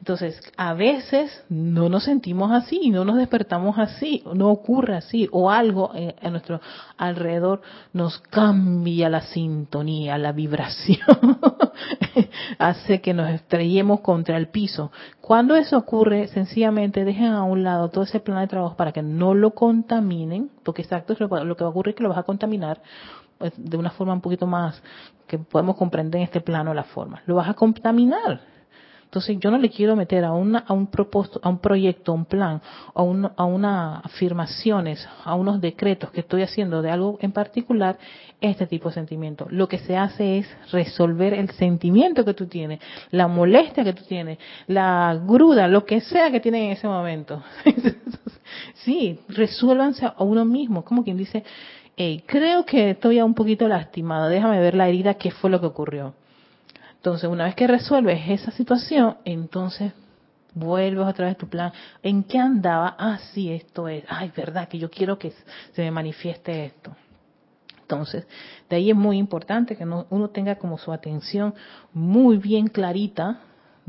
Entonces, 0.00 0.40
a 0.56 0.72
veces 0.72 1.44
no 1.50 1.90
nos 1.90 2.04
sentimos 2.04 2.50
así, 2.52 2.88
no 2.88 3.04
nos 3.04 3.18
despertamos 3.18 3.78
así, 3.78 4.24
no 4.34 4.48
ocurre 4.48 4.96
así, 4.96 5.28
o 5.30 5.50
algo 5.50 5.92
a 5.92 6.30
nuestro 6.30 6.58
alrededor 6.96 7.60
nos 7.92 8.18
cambia 8.18 9.10
la 9.10 9.20
sintonía, 9.20 10.16
la 10.16 10.32
vibración, 10.32 10.98
hace 12.58 13.02
que 13.02 13.12
nos 13.12 13.28
estrellemos 13.28 14.00
contra 14.00 14.38
el 14.38 14.48
piso. 14.48 14.90
Cuando 15.20 15.54
eso 15.54 15.76
ocurre, 15.76 16.28
sencillamente 16.28 17.04
dejen 17.04 17.32
a 17.32 17.42
un 17.42 17.62
lado 17.62 17.90
todo 17.90 18.04
ese 18.04 18.20
plan 18.20 18.40
de 18.40 18.48
trabajo 18.48 18.76
para 18.76 18.92
que 18.92 19.02
no 19.02 19.34
lo 19.34 19.50
contaminen, 19.50 20.50
porque 20.64 20.80
exacto 20.80 21.12
es 21.12 21.20
lo, 21.20 21.28
que 21.28 21.34
va 21.34 21.68
a 21.68 21.70
ocurrir 21.70 21.94
que 21.94 22.02
lo 22.02 22.08
vas 22.08 22.18
a 22.18 22.22
contaminar, 22.22 22.80
pues, 23.36 23.52
de 23.54 23.76
una 23.76 23.90
forma 23.90 24.14
un 24.14 24.22
poquito 24.22 24.46
más 24.46 24.82
que 25.26 25.38
podemos 25.38 25.76
comprender 25.76 26.20
en 26.20 26.24
este 26.24 26.40
plano 26.40 26.72
la 26.72 26.84
forma. 26.84 27.22
Lo 27.26 27.34
vas 27.34 27.50
a 27.50 27.54
contaminar. 27.54 28.40
Entonces 29.10 29.38
yo 29.40 29.50
no 29.50 29.58
le 29.58 29.70
quiero 29.70 29.96
meter 29.96 30.24
a, 30.24 30.30
una, 30.30 30.60
a 30.60 30.72
un 30.72 30.86
propósito, 30.86 31.40
a 31.42 31.48
un 31.48 31.58
proyecto, 31.58 32.12
a 32.12 32.14
un 32.14 32.26
plan, 32.26 32.62
a, 32.94 33.02
un, 33.02 33.28
a 33.36 33.44
unas 33.44 34.04
afirmaciones, 34.04 35.04
a 35.24 35.34
unos 35.34 35.60
decretos 35.60 36.12
que 36.12 36.20
estoy 36.20 36.42
haciendo 36.42 36.80
de 36.80 36.92
algo 36.92 37.18
en 37.20 37.32
particular, 37.32 37.98
este 38.40 38.68
tipo 38.68 38.88
de 38.88 38.94
sentimiento. 38.94 39.48
Lo 39.50 39.66
que 39.66 39.78
se 39.78 39.96
hace 39.96 40.38
es 40.38 40.46
resolver 40.70 41.34
el 41.34 41.50
sentimiento 41.50 42.24
que 42.24 42.34
tú 42.34 42.46
tienes, 42.46 42.78
la 43.10 43.26
molestia 43.26 43.82
que 43.82 43.94
tú 43.94 44.04
tienes, 44.04 44.38
la 44.68 45.20
gruda, 45.26 45.66
lo 45.66 45.84
que 45.84 46.00
sea 46.00 46.30
que 46.30 46.38
tienes 46.38 46.62
en 46.62 46.70
ese 46.70 46.86
momento. 46.86 47.42
sí, 48.84 49.18
resuélvanse 49.26 50.06
a 50.06 50.22
uno 50.22 50.44
mismo, 50.44 50.84
como 50.84 51.02
quien 51.02 51.16
dice, 51.16 51.42
creo 52.26 52.64
que 52.64 52.90
estoy 52.90 53.20
un 53.20 53.34
poquito 53.34 53.66
lastimado, 53.66 54.28
déjame 54.28 54.60
ver 54.60 54.76
la 54.76 54.88
herida, 54.88 55.14
qué 55.14 55.32
fue 55.32 55.50
lo 55.50 55.60
que 55.60 55.66
ocurrió. 55.66 56.14
Entonces, 57.00 57.30
una 57.30 57.46
vez 57.46 57.54
que 57.54 57.66
resuelves 57.66 58.20
esa 58.28 58.50
situación, 58.50 59.16
entonces 59.24 59.94
vuelves 60.52 61.06
otra 61.06 61.28
vez 61.28 61.38
tu 61.38 61.48
plan. 61.48 61.72
¿En 62.02 62.22
qué 62.22 62.38
andaba? 62.38 62.94
Ah, 62.98 63.18
sí, 63.32 63.50
esto 63.50 63.88
es. 63.88 64.04
Ay, 64.06 64.30
verdad, 64.36 64.68
que 64.68 64.78
yo 64.78 64.90
quiero 64.90 65.18
que 65.18 65.32
se 65.72 65.80
me 65.80 65.90
manifieste 65.90 66.66
esto. 66.66 66.94
Entonces, 67.80 68.26
de 68.68 68.76
ahí 68.76 68.90
es 68.90 68.96
muy 68.96 69.16
importante 69.16 69.76
que 69.76 69.84
uno 69.84 70.28
tenga 70.28 70.56
como 70.56 70.76
su 70.76 70.92
atención 70.92 71.54
muy 71.94 72.36
bien 72.36 72.68
clarita 72.68 73.40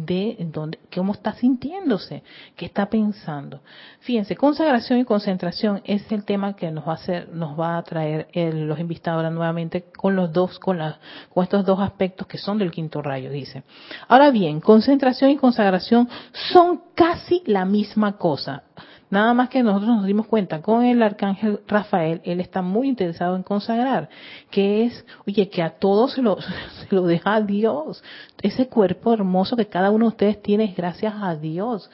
de 0.06 0.38
dónde, 0.40 0.80
cómo 0.94 1.14
está 1.14 1.34
sintiéndose, 1.34 2.24
qué 2.56 2.66
está 2.66 2.90
pensando. 2.90 3.62
Fíjense, 4.00 4.36
consagración 4.36 5.00
y 5.00 5.06
concentración 5.06 5.82
es 5.84 6.12
el 6.12 6.24
tema 6.24 6.56
que 6.56 6.72
nos 6.72 6.88
va 6.88 6.94
a 6.94 6.96
hacer, 6.96 7.30
nos 7.30 7.60
va 7.60 7.78
a 7.78 7.84
traer 7.84 8.28
los 8.34 8.80
invitados 8.80 9.32
nuevamente 9.32 9.86
con 9.96 10.16
los 10.16 10.32
dos, 10.32 10.60
con, 10.60 10.78
la, 10.78 11.00
con 11.34 11.44
estos 11.44 11.66
dos 11.66 11.80
aspectos 11.80 12.28
que 12.28 12.38
son 12.38 12.58
del 12.58 12.72
quinto 12.72 13.02
rayo, 13.02 13.30
dice. 13.32 13.64
Ahora 14.08 14.32
bien, 14.32 14.60
concentración 14.60 15.32
y 15.32 15.38
consagración 15.38 16.10
son 16.52 16.82
casi 16.96 17.44
la 17.46 17.66
misma 17.66 18.18
cosa. 18.18 18.64
Nada 19.12 19.34
más 19.34 19.50
que 19.50 19.62
nosotros 19.62 19.98
nos 19.98 20.06
dimos 20.06 20.26
cuenta 20.26 20.62
con 20.62 20.86
el 20.86 21.04
arcángel 21.04 21.60
Rafael, 21.68 22.22
él 22.24 22.40
está 22.40 22.62
muy 22.62 22.88
interesado 22.88 23.36
en 23.36 23.44
consagrar, 23.44 24.08
que 24.50 24.86
es, 24.86 25.06
oye, 25.28 25.50
que 25.50 25.62
a 25.62 25.72
todos 25.72 26.14
se 26.14 26.22
lo, 26.22 26.38
se 26.42 26.96
lo 26.96 27.04
deja 27.04 27.36
a 27.36 27.42
Dios. 27.42 28.02
Ese 28.42 28.70
cuerpo 28.70 29.14
hermoso 29.14 29.58
que 29.58 29.68
cada 29.68 29.92
uno 29.92 30.06
de 30.06 30.10
ustedes 30.10 30.42
tiene 30.42 30.64
es 30.64 30.78
gracias 30.78 31.14
a 31.22 31.36
Dios. 31.36 31.92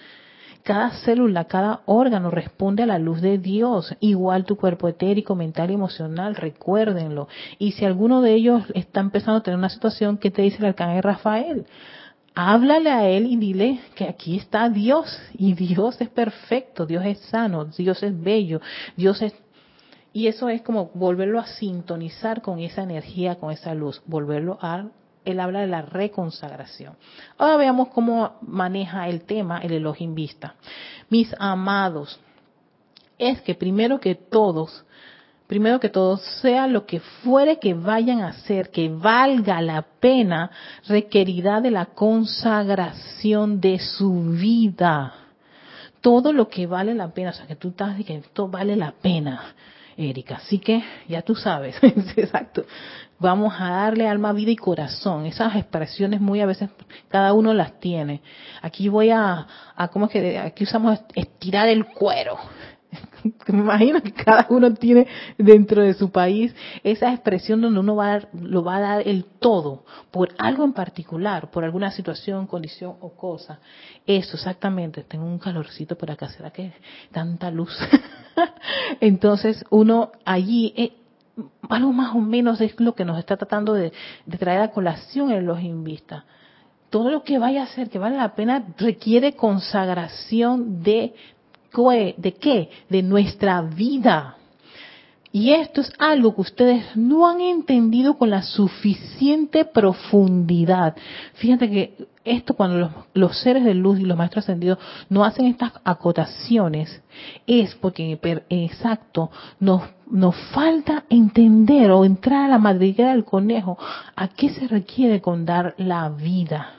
Cada 0.62 0.92
célula, 0.92 1.46
cada 1.46 1.82
órgano 1.86 2.30
responde 2.30 2.84
a 2.84 2.86
la 2.86 3.00
luz 3.00 3.22
de 3.22 3.40
Dios. 3.40 3.96
Igual 4.00 4.46
tu 4.46 4.56
cuerpo 4.56 4.88
etérico, 4.88 5.34
mental 5.34 5.72
y 5.72 5.74
emocional, 5.74 6.36
recuérdenlo. 6.36 7.30
Y 7.58 7.72
si 7.72 7.86
alguno 7.86 8.22
de 8.22 8.34
ellos 8.34 8.64
está 8.76 9.00
empezando 9.00 9.40
a 9.40 9.44
tener 9.44 9.58
una 9.58 9.70
situación, 9.70 10.18
¿qué 10.18 10.30
te 10.30 10.44
dice 10.44 10.58
el 10.60 10.66
arcángel 10.66 11.02
Rafael? 11.02 11.66
Háblale 12.38 12.92
a 12.92 13.10
él 13.10 13.26
y 13.26 13.36
dile 13.36 13.80
que 13.96 14.08
aquí 14.08 14.38
está 14.38 14.70
Dios 14.70 15.20
y 15.34 15.56
Dios 15.56 16.00
es 16.00 16.10
perfecto, 16.10 16.86
Dios 16.86 17.04
es 17.04 17.18
sano, 17.22 17.66
Dios 17.66 18.04
es 18.04 18.22
bello, 18.22 18.62
Dios 18.96 19.24
es... 19.24 19.34
Y 20.14 20.28
eso 20.28 20.48
es 20.48 20.62
como 20.62 20.92
volverlo 20.94 21.40
a 21.40 21.48
sintonizar 21.48 22.44
con 22.44 22.60
esa 22.60 22.84
energía, 22.84 23.36
con 23.36 23.52
esa 23.52 23.74
luz, 23.74 24.04
volverlo 24.06 24.60
a... 24.62 24.86
Él 25.26 25.40
habla 25.40 25.62
de 25.62 25.68
la 25.68 25.82
reconsagración. 25.82 26.96
Ahora 27.40 27.58
veamos 27.58 27.88
cómo 27.88 28.38
maneja 28.42 29.10
el 29.10 29.24
tema 29.24 29.60
el 29.60 29.74
Elohim 29.74 30.14
Vista. 30.14 30.54
Mis 31.10 31.36
amados, 31.40 32.20
es 33.18 33.42
que 33.42 33.56
primero 33.56 34.00
que 34.00 34.14
todos 34.14 34.86
primero 35.48 35.80
que 35.80 35.90
todo, 35.90 36.18
sea 36.18 36.68
lo 36.68 36.86
que 36.86 37.00
fuere 37.00 37.58
que 37.58 37.74
vayan 37.74 38.22
a 38.22 38.30
hacer, 38.30 38.70
que 38.70 38.90
valga 38.90 39.62
la 39.62 39.82
pena, 39.82 40.52
requerirá 40.88 41.62
de 41.62 41.72
la 41.72 41.86
consagración 41.86 43.62
de 43.62 43.80
su 43.80 44.24
vida. 44.32 45.14
Todo 46.02 46.34
lo 46.34 46.50
que 46.50 46.68
vale 46.68 46.94
la 46.94 47.10
pena, 47.10 47.32
o 47.32 47.34
sea, 47.34 47.48
que 47.48 47.56
tú 47.56 47.70
estás 47.70 47.96
que 48.06 48.18
esto 48.18 48.48
vale 48.48 48.76
la 48.76 48.92
pena, 48.92 49.56
Erika. 49.96 50.36
Así 50.36 50.60
que 50.60 50.84
ya 51.08 51.22
tú 51.22 51.34
sabes, 51.34 51.78
exacto. 51.82 52.66
Vamos 53.20 53.54
a 53.58 53.72
darle 53.72 54.08
alma, 54.08 54.32
vida 54.32 54.52
y 54.52 54.56
corazón. 54.56 55.26
Esas 55.26 55.56
expresiones 55.56 56.22
muy 56.22 56.40
a 56.40 56.46
veces 56.46 56.70
cada 57.08 57.34
uno 57.34 57.54
las 57.54 57.80
tiene. 57.80 58.22
Aquí 58.62 58.90
voy 58.90 59.10
a, 59.10 59.48
a 59.76 59.88
¿cómo 59.88 60.06
es 60.06 60.12
que? 60.12 60.38
Aquí 60.38 60.66
usamos 60.66 61.00
estirar 61.16 61.68
el 61.68 61.86
cuero 61.86 62.38
me 63.48 63.60
imagino 63.60 64.02
que 64.02 64.12
cada 64.12 64.48
uno 64.50 64.74
tiene 64.74 65.08
dentro 65.38 65.82
de 65.82 65.94
su 65.94 66.12
país 66.12 66.54
esa 66.84 67.12
expresión 67.14 67.62
donde 67.62 67.80
uno 67.80 67.96
va 67.96 68.06
a 68.06 68.10
dar, 68.10 68.30
lo 68.34 68.64
va 68.64 68.78
a 68.78 68.80
dar 68.80 69.08
el 69.08 69.26
todo 69.26 69.86
por 70.12 70.30
algo 70.38 70.64
en 70.64 70.74
particular, 70.74 71.50
por 71.52 71.64
alguna 71.64 71.92
situación, 71.92 72.48
condición 72.48 72.96
o 73.02 73.10
cosa. 73.14 73.60
Eso, 74.06 74.38
exactamente. 74.38 75.04
Tengo 75.04 75.26
un 75.26 75.40
calorcito 75.40 75.98
por 75.98 76.12
acá, 76.12 76.30
¿será 76.30 76.52
que 76.52 76.74
tanta 77.12 77.52
luz? 77.52 77.78
Entonces, 79.00 79.64
uno 79.70 80.12
allí, 80.26 80.74
eh, 80.76 80.94
algo 81.70 81.94
más 81.94 82.16
o 82.16 82.20
menos 82.20 82.62
es 82.62 82.80
lo 82.80 82.96
que 82.96 83.06
nos 83.06 83.20
está 83.20 83.38
tratando 83.38 83.74
de, 83.74 83.92
de 84.26 84.38
traer 84.38 84.62
a 84.62 84.72
colación 84.72 85.32
en 85.32 85.46
los 85.46 85.62
invistas 85.62 86.24
todo 86.90 87.10
lo 87.10 87.24
que 87.24 87.38
vaya 87.38 87.62
a 87.62 87.66
hacer 87.66 87.90
que 87.90 88.00
vale 88.00 88.18
la 88.18 88.36
pena 88.36 88.64
requiere 88.78 89.34
consagración 89.34 90.84
de 90.84 91.14
¿De 92.18 92.34
qué? 92.40 92.70
De 92.90 93.04
nuestra 93.04 93.62
vida. 93.62 94.36
Y 95.32 95.52
esto 95.52 95.82
es 95.82 95.92
algo 96.00 96.34
que 96.34 96.42
ustedes 96.42 96.96
no 96.96 97.28
han 97.28 97.42
entendido 97.42 98.18
con 98.18 98.30
la 98.30 98.42
suficiente 98.42 99.66
profundidad. 99.66 100.96
Fíjate 101.34 101.70
que 101.70 102.08
esto 102.24 102.56
cuando 102.56 103.06
los, 103.14 103.38
seres 103.38 103.64
de 103.64 103.74
luz 103.74 104.00
y 104.00 104.04
los 104.04 104.18
maestros 104.18 104.46
ascendidos 104.46 104.80
no 105.10 105.24
hacen 105.24 105.46
estas 105.46 105.74
acotaciones 105.84 107.02
es 107.46 107.76
porque, 107.76 108.20
exacto, 108.50 109.30
nos, 109.60 109.84
nos 110.10 110.36
falta 110.54 111.04
entender 111.10 111.92
o 111.92 112.04
entrar 112.04 112.46
a 112.46 112.50
la 112.50 112.58
madriguera 112.58 113.12
del 113.12 113.24
conejo 113.26 113.78
a 114.16 114.30
qué 114.30 114.50
se 114.50 114.68
requiere 114.68 115.22
con 115.22 115.46
dar 115.46 115.76
la 115.78 116.10
vida 116.10 116.78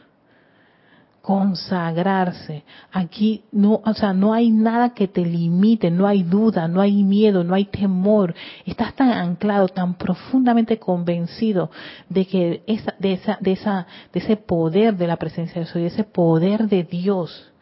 consagrarse. 1.29 2.65
Aquí 2.91 3.43
no, 3.53 3.83
o 3.85 3.93
sea, 3.93 4.15
no 4.15 4.33
hay 4.33 4.49
nada 4.49 4.95
que 4.95 5.09
te 5.09 5.27
limite, 5.27 5.91
no 5.91 6.07
hay 6.07 6.23
duda, 6.23 6.69
no 6.69 6.81
hay 6.81 7.03
miedo, 7.03 7.45
no 7.45 7.55
hay 7.55 7.67
temor. 7.67 8.35
Estás 8.65 8.95
tan 8.95 9.11
anclado, 9.11 9.69
tan 9.69 9.93
profundamente 9.99 10.79
convencido 10.79 11.71
de 12.09 12.27
que 12.27 12.63
esa, 12.67 12.95
de 12.99 13.13
esa, 13.13 13.37
de 13.43 13.53
esa, 13.53 13.87
de 14.11 14.21
ese 14.21 14.37
poder 14.39 14.97
de 14.97 15.07
la 15.07 15.17
presencia 15.19 15.61
de 15.61 15.67
Dios, 15.67 15.75
de 15.75 15.87
ese 15.89 16.05
poder 16.05 16.67
de 16.67 16.85
Dios. 16.85 17.53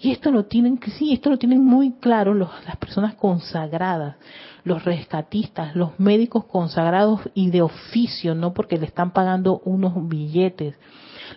Y 0.00 0.10
esto 0.10 0.32
lo 0.32 0.46
tienen, 0.46 0.80
sí, 0.98 1.12
esto 1.12 1.30
lo 1.30 1.38
tienen 1.38 1.64
muy 1.64 1.92
claro 2.00 2.34
los, 2.34 2.50
las 2.66 2.76
personas 2.76 3.14
consagradas, 3.14 4.16
los 4.64 4.84
rescatistas, 4.84 5.76
los 5.76 6.00
médicos 6.00 6.46
consagrados 6.46 7.20
y 7.34 7.50
de 7.50 7.62
oficio, 7.62 8.34
no 8.34 8.52
porque 8.52 8.78
le 8.78 8.86
están 8.86 9.12
pagando 9.12 9.60
unos 9.64 10.08
billetes 10.08 10.74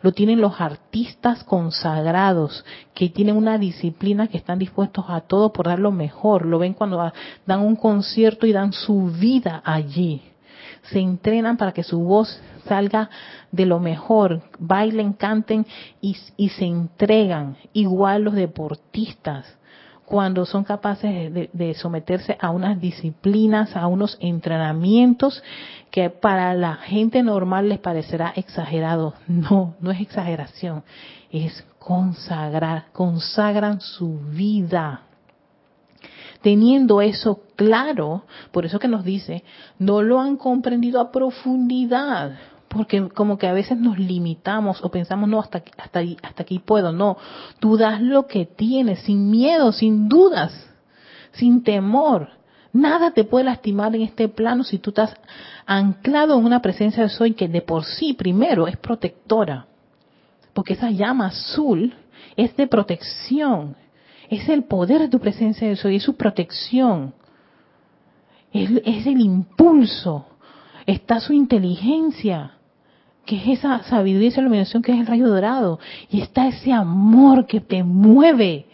lo 0.02 0.12
tienen 0.12 0.42
los 0.42 0.60
artistas 0.60 1.44
consagrados, 1.44 2.66
que 2.94 3.10
tienen 3.10 3.36
una 3.36 3.58
disciplina 3.58 4.28
que 4.28 4.38
están 4.38 4.60
dispuestos 4.60 5.06
a 5.08 5.22
todo 5.22 5.54
por 5.54 5.68
dar 5.68 5.80
lo 5.80 5.92
mejor. 5.92 6.46
Lo 6.46 6.60
ven 6.60 6.74
cuando 6.74 7.12
dan 7.46 7.62
un 7.62 7.76
concierto 7.76 8.46
y 8.46 8.52
dan 8.52 8.74
su 8.74 9.08
vida 9.08 9.62
allí. 9.66 10.22
Se 10.92 11.00
entrenan 11.00 11.58
para 11.58 11.72
que 11.72 11.84
su 11.84 12.00
voz 12.00 12.42
salga 12.66 13.10
de 13.52 13.66
lo 13.66 13.80
mejor, 13.80 14.42
bailen, 14.60 15.14
canten 15.14 15.66
y, 16.02 16.16
y 16.38 16.50
se 16.50 16.66
entregan. 16.66 17.58
Igual 17.74 18.24
los 18.24 18.36
deportistas 18.36 19.59
cuando 20.10 20.44
son 20.44 20.64
capaces 20.64 21.32
de, 21.54 21.74
someterse 21.76 22.36
a 22.42 22.50
unas 22.50 22.82
disciplinas, 22.82 23.76
a 23.76 23.86
unos 23.86 24.18
entrenamientos 24.20 25.44
que 25.92 26.10
para 26.10 26.56
la 26.56 26.78
gente 26.78 27.22
normal 27.22 27.70
les 27.70 27.78
parecerá 27.78 28.34
exagerado. 28.36 29.14
No, 29.28 29.76
no 29.80 29.92
es 29.92 30.02
exageración, 30.02 30.84
es 31.32 31.64
consagrar, 31.78 32.86
consagran 32.92 33.80
su 33.82 34.20
vida. 34.20 35.04
Teniendo 36.42 37.02
eso 37.02 37.42
claro, 37.56 38.24
por 38.52 38.66
eso 38.66 38.80
que 38.80 38.88
nos 38.88 39.04
dice, 39.04 39.44
no 39.78 40.02
lo 40.02 40.20
han 40.20 40.38
comprendido 40.38 41.00
a 41.00 41.12
profundidad 41.12 42.32
porque 42.70 43.10
como 43.10 43.38
que 43.38 43.48
a 43.48 43.54
veces 43.54 43.78
nos 43.78 43.98
limitamos 43.98 44.84
o 44.84 44.90
pensamos, 44.90 45.28
no, 45.28 45.40
hasta, 45.40 45.64
hasta, 45.78 46.02
hasta 46.22 46.44
aquí 46.44 46.60
puedo, 46.60 46.92
no, 46.92 47.18
tú 47.60 47.78
das 47.78 48.00
lo 48.00 48.28
que 48.28 48.46
tienes, 48.46 49.00
sin 49.00 49.30
miedo, 49.30 49.72
sin 49.72 50.08
dudas, 50.08 50.54
sin 51.32 51.64
temor. 51.64 52.30
Nada 52.72 53.12
te 53.12 53.24
puede 53.24 53.46
lastimar 53.46 53.96
en 53.96 54.04
este 54.04 54.30
plano 54.30 54.64
si 54.64 54.78
tú 54.78 54.92
estás 54.92 55.16
anclado 55.66 56.38
en 56.38 56.46
una 56.46 56.62
presencia 56.62 57.02
de 57.02 57.10
soy 57.10 57.34
que 57.34 57.48
de 57.48 57.62
por 57.62 57.84
sí 57.84 58.14
primero 58.14 58.68
es 58.68 58.78
protectora. 58.78 59.66
Porque 60.54 60.74
esa 60.74 60.92
llama 60.92 61.28
azul 61.28 61.96
es 62.38 62.56
de 62.56 62.68
protección. 62.68 63.76
Es 64.30 64.48
el 64.48 64.66
poder 64.66 65.02
de 65.02 65.10
tu 65.10 65.20
presencia 65.20 65.68
de 65.68 65.76
soy, 65.76 65.96
es 65.96 66.04
su 66.04 66.16
protección. 66.16 67.16
Es, 68.54 68.70
es 68.86 69.08
el 69.08 69.20
impulso. 69.22 70.28
Está 70.86 71.20
su 71.20 71.34
inteligencia 71.34 72.59
que 73.30 73.36
es 73.36 73.60
esa 73.60 73.84
sabiduría 73.84 74.30
esa 74.30 74.42
iluminación 74.42 74.82
que 74.82 74.92
es 74.92 75.00
el 75.00 75.06
rayo 75.06 75.28
dorado. 75.28 75.80
Y 76.10 76.20
está 76.22 76.48
ese 76.48 76.74
amor 76.74 77.46
que 77.46 77.62
te 77.62 77.84
mueve. 77.84 78.66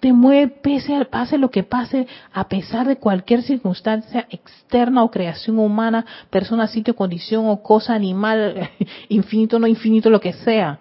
Te 0.00 0.12
mueve 0.12 0.48
pese 0.48 1.02
pase 1.06 1.38
lo 1.38 1.50
que 1.50 1.62
pase, 1.62 2.06
a 2.30 2.46
pesar 2.46 2.86
de 2.86 2.96
cualquier 2.96 3.42
circunstancia 3.42 4.26
externa 4.28 5.02
o 5.02 5.10
creación 5.10 5.58
humana, 5.58 6.04
persona, 6.28 6.66
sitio, 6.66 6.94
condición 6.94 7.48
o 7.48 7.62
cosa, 7.62 7.94
animal, 7.94 8.68
infinito, 9.08 9.58
no 9.58 9.66
infinito, 9.66 10.10
lo 10.10 10.20
que 10.20 10.34
sea. 10.34 10.80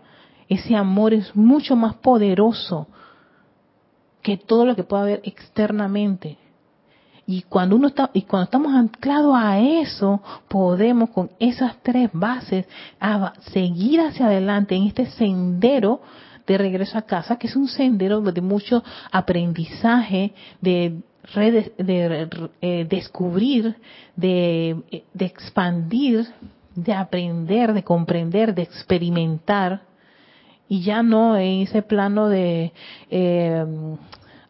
Ese 0.49 0.75
amor 0.75 1.13
es 1.13 1.33
mucho 1.33 1.77
más 1.77 1.95
poderoso 1.95 2.87
que 4.21 4.35
todo 4.35 4.65
lo 4.65 4.75
que 4.75 4.83
pueda 4.83 5.03
haber 5.03 5.21
externamente. 5.23 6.37
Y 7.31 7.43
cuando 7.43 7.75
uno 7.75 7.89
está, 7.89 8.09
y 8.15 8.23
cuando 8.23 8.45
estamos 8.45 8.73
anclados 8.73 9.35
a 9.37 9.59
eso, 9.59 10.19
podemos 10.47 11.11
con 11.11 11.29
esas 11.37 11.75
tres 11.83 12.09
bases 12.11 12.65
seguir 13.51 14.01
hacia 14.01 14.25
adelante 14.25 14.75
en 14.75 14.87
este 14.87 15.05
sendero 15.11 16.01
de 16.47 16.57
regreso 16.57 16.97
a 16.97 17.03
casa, 17.03 17.37
que 17.37 17.45
es 17.45 17.55
un 17.55 17.67
sendero 17.67 18.19
de 18.21 18.41
mucho 18.41 18.83
aprendizaje, 19.11 20.33
de, 20.59 21.03
de 21.35 22.27
eh, 22.61 22.87
descubrir, 22.89 23.75
de, 24.15 25.03
de 25.13 25.25
expandir, 25.25 26.25
de 26.73 26.93
aprender, 26.93 27.73
de 27.73 27.83
comprender, 27.83 28.55
de 28.55 28.63
experimentar. 28.63 29.81
Y 30.67 30.81
ya 30.81 31.03
no 31.03 31.37
en 31.37 31.61
ese 31.61 31.83
plano 31.83 32.27
de, 32.27 32.73
eh, 33.11 33.65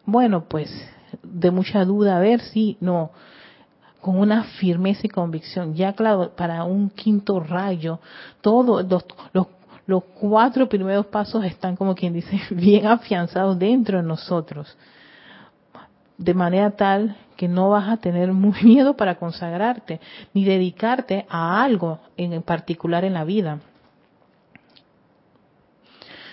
bueno, 0.06 0.46
pues 0.48 0.70
de 1.22 1.50
mucha 1.50 1.84
duda, 1.84 2.16
a 2.16 2.20
ver 2.20 2.40
si, 2.40 2.76
no, 2.80 3.10
con 4.00 4.18
una 4.18 4.44
firmeza 4.44 5.02
y 5.04 5.08
convicción. 5.08 5.74
Ya 5.74 5.92
claro, 5.92 6.30
para 6.36 6.64
un 6.64 6.90
quinto 6.90 7.40
rayo, 7.40 8.00
todos 8.40 8.86
los, 8.88 9.04
los, 9.32 9.46
los 9.86 10.04
cuatro 10.04 10.68
primeros 10.68 11.06
pasos 11.06 11.44
están 11.44 11.76
como 11.76 11.94
quien 11.94 12.12
dice 12.12 12.40
bien 12.50 12.86
afianzados 12.86 13.58
dentro 13.58 13.98
de 13.98 14.04
nosotros. 14.04 14.76
De 16.16 16.34
manera 16.34 16.70
tal 16.70 17.16
que 17.36 17.48
no 17.48 17.70
vas 17.70 17.88
a 17.88 17.96
tener 17.96 18.32
muy 18.32 18.62
miedo 18.62 18.96
para 18.96 19.16
consagrarte, 19.16 20.00
ni 20.34 20.44
dedicarte 20.44 21.26
a 21.28 21.62
algo 21.62 22.00
en 22.16 22.42
particular 22.42 23.04
en 23.04 23.14
la 23.14 23.24
vida. 23.24 23.60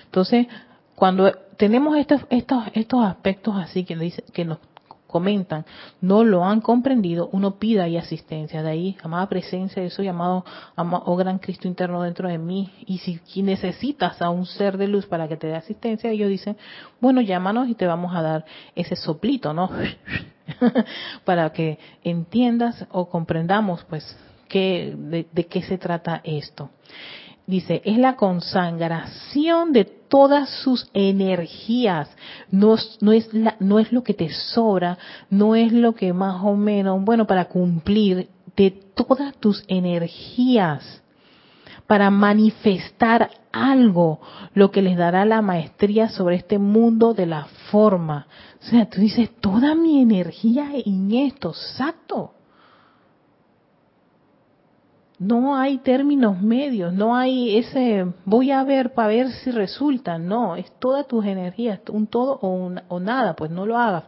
Entonces, 0.06 0.48
cuando 0.96 1.32
tenemos 1.58 1.98
estos, 1.98 2.22
estos, 2.30 2.64
estos 2.74 3.04
aspectos 3.04 3.56
así 3.56 3.84
que, 3.84 3.96
dice, 3.96 4.24
que 4.34 4.46
nos 4.46 4.60
comentan, 5.08 5.66
no 6.02 6.24
lo 6.24 6.44
han 6.44 6.62
comprendido, 6.62 7.30
uno 7.32 7.56
pida 7.56 7.84
ahí 7.84 7.98
asistencia. 7.98 8.62
De 8.62 8.70
ahí, 8.70 8.98
amada 9.02 9.28
presencia, 9.28 9.82
eso 9.82 10.04
llamado, 10.04 10.46
oh 10.76 11.16
gran 11.16 11.40
Cristo 11.40 11.68
interno 11.68 12.04
dentro 12.04 12.30
de 12.30 12.38
mí. 12.38 12.72
Y 12.86 13.00
si 13.00 13.42
necesitas 13.42 14.22
a 14.22 14.30
un 14.30 14.46
ser 14.46 14.78
de 14.78 14.88
luz 14.88 15.06
para 15.06 15.28
que 15.28 15.38
te 15.38 15.48
dé 15.48 15.56
asistencia, 15.56 16.12
ellos 16.12 16.30
dicen, 16.30 16.58
bueno, 17.00 17.22
llámanos 17.22 17.70
y 17.70 17.76
te 17.76 17.88
vamos 17.88 18.16
a 18.16 18.22
dar 18.22 18.46
ese 18.76 18.96
soplito, 18.96 19.54
¿no? 19.54 19.72
para 21.26 21.52
que 21.52 21.80
entiendas 22.04 22.86
o 22.92 23.10
comprendamos, 23.10 23.84
pues, 23.86 24.18
qué, 24.50 24.94
de, 24.96 25.28
de 25.32 25.46
qué 25.48 25.62
se 25.64 25.78
trata 25.78 26.22
esto 26.24 26.70
dice, 27.48 27.82
es 27.86 27.98
la 27.98 28.18
consagración 28.18 29.72
de 29.72 29.86
todas 29.86 30.50
sus 30.50 30.90
energías. 30.94 32.10
No, 32.52 32.76
no, 33.02 33.14
es 33.14 33.30
no 33.60 33.80
es 33.80 33.92
lo 33.92 34.04
que 34.04 34.14
te 34.14 34.30
sobra, 34.30 34.98
no 35.30 35.56
es 35.56 35.72
lo 35.72 35.96
que 35.96 36.14
más 36.14 36.44
o 36.44 36.56
menos, 36.56 37.04
bueno, 37.04 37.26
para 37.26 37.46
cumplir 37.46 38.30
de 38.56 38.72
todas 38.72 39.36
tus 39.38 39.64
energías, 39.68 41.02
para 41.88 42.10
manifestar 42.10 43.30
algo, 43.54 44.20
lo 44.54 44.72
que 44.72 44.82
les 44.82 44.98
dará 44.98 45.24
la 45.24 45.42
maestría 45.42 46.10
sobre 46.10 46.36
este 46.36 46.60
mundo 46.60 47.14
de 47.14 47.28
la 47.28 47.46
forma. 47.72 48.28
O 48.62 48.66
sea, 48.66 48.90
tú 48.90 49.00
dices, 49.00 49.30
toda 49.40 49.74
mi 49.74 50.02
energía 50.02 50.72
en 50.86 51.12
esto, 51.14 51.50
exacto 51.50 52.34
no 55.20 55.56
hay 55.56 55.80
términos 55.80 56.40
medios, 56.42 56.94
no 56.94 57.16
hay 57.16 57.58
ese 57.58 58.06
voy 58.24 58.52
a 58.52 58.64
ver 58.64 58.94
para 58.94 59.08
ver 59.08 59.32
si 59.32 59.50
resulta, 59.50 60.20
no, 60.20 60.56
es 60.56 60.72
toda 60.80 61.06
tus 61.06 61.26
energías, 61.26 61.80
un 61.90 62.06
todo 62.06 62.38
o, 62.42 62.72
o 62.88 63.00
nada, 63.00 63.36
pues 63.36 63.50
no 63.50 63.66
lo 63.66 63.78
hagas, 63.78 64.04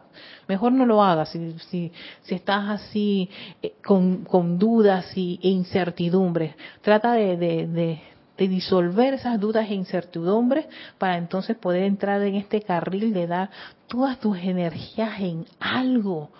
mejor 0.46 0.70
no 0.72 0.86
lo 0.86 1.02
hagas. 1.02 1.30
Si, 1.30 1.58
si, 1.70 1.92
si 2.22 2.34
estás 2.34 2.68
así 2.68 3.28
eh, 3.60 3.74
con, 3.84 4.24
con, 4.24 4.58
dudas 4.58 5.16
y, 5.16 5.40
e 5.42 5.48
incertidumbres, 5.48 6.54
trata 6.80 7.14
de, 7.14 7.36
de, 7.36 7.66
de, 7.66 8.00
de 8.38 8.48
disolver 8.48 9.14
esas 9.14 9.40
dudas 9.40 9.68
e 9.68 9.74
incertidumbres 9.74 10.66
para 10.96 11.16
entonces 11.16 11.56
poder 11.56 11.82
entrar 11.82 12.22
en 12.22 12.36
este 12.36 12.62
carril 12.62 13.12
de 13.12 13.26
dar 13.26 13.50
todas 13.88 14.20
tus 14.20 14.38
energías 14.38 15.18
en 15.18 15.44
algo 15.58 16.30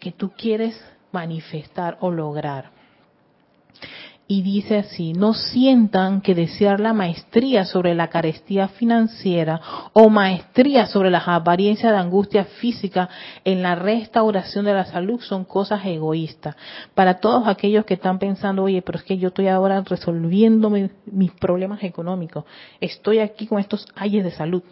que 0.00 0.10
tú 0.10 0.32
quieres 0.36 0.76
manifestar 1.12 1.96
o 2.00 2.10
lograr 2.10 2.75
y 4.28 4.42
dice 4.42 4.78
así, 4.78 5.12
no 5.12 5.34
sientan 5.34 6.20
que 6.20 6.34
desear 6.34 6.80
la 6.80 6.92
maestría 6.92 7.64
sobre 7.64 7.94
la 7.94 8.08
carestía 8.08 8.66
financiera 8.66 9.60
o 9.92 10.10
maestría 10.10 10.86
sobre 10.86 11.10
las 11.10 11.28
apariencias 11.28 11.92
de 11.92 11.98
angustia 11.98 12.44
física 12.44 13.08
en 13.44 13.62
la 13.62 13.76
restauración 13.76 14.64
de 14.64 14.74
la 14.74 14.84
salud 14.84 15.20
son 15.20 15.44
cosas 15.44 15.86
egoístas. 15.86 16.56
Para 16.94 17.20
todos 17.20 17.46
aquellos 17.46 17.84
que 17.84 17.94
están 17.94 18.18
pensando, 18.18 18.64
oye, 18.64 18.82
pero 18.82 18.98
es 18.98 19.04
que 19.04 19.16
yo 19.16 19.28
estoy 19.28 19.46
ahora 19.46 19.80
resolviendo 19.82 20.70
mis 20.70 21.30
problemas 21.32 21.84
económicos, 21.84 22.44
estoy 22.80 23.20
aquí 23.20 23.46
con 23.46 23.60
estos 23.60 23.86
ayes 23.94 24.24
de 24.24 24.32
salud. 24.32 24.62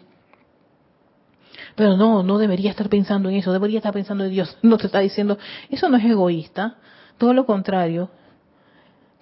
Pero 1.75 1.95
no, 1.95 2.23
no 2.23 2.37
debería 2.37 2.71
estar 2.71 2.89
pensando 2.89 3.29
en 3.29 3.35
eso, 3.35 3.53
debería 3.53 3.79
estar 3.79 3.93
pensando 3.93 4.25
en 4.25 4.31
Dios. 4.31 4.57
No 4.61 4.77
te 4.77 4.87
está 4.87 4.99
diciendo, 4.99 5.37
eso 5.69 5.87
no 5.87 5.95
es 5.95 6.03
egoísta, 6.03 6.75
todo 7.17 7.33
lo 7.33 7.45
contrario, 7.45 8.09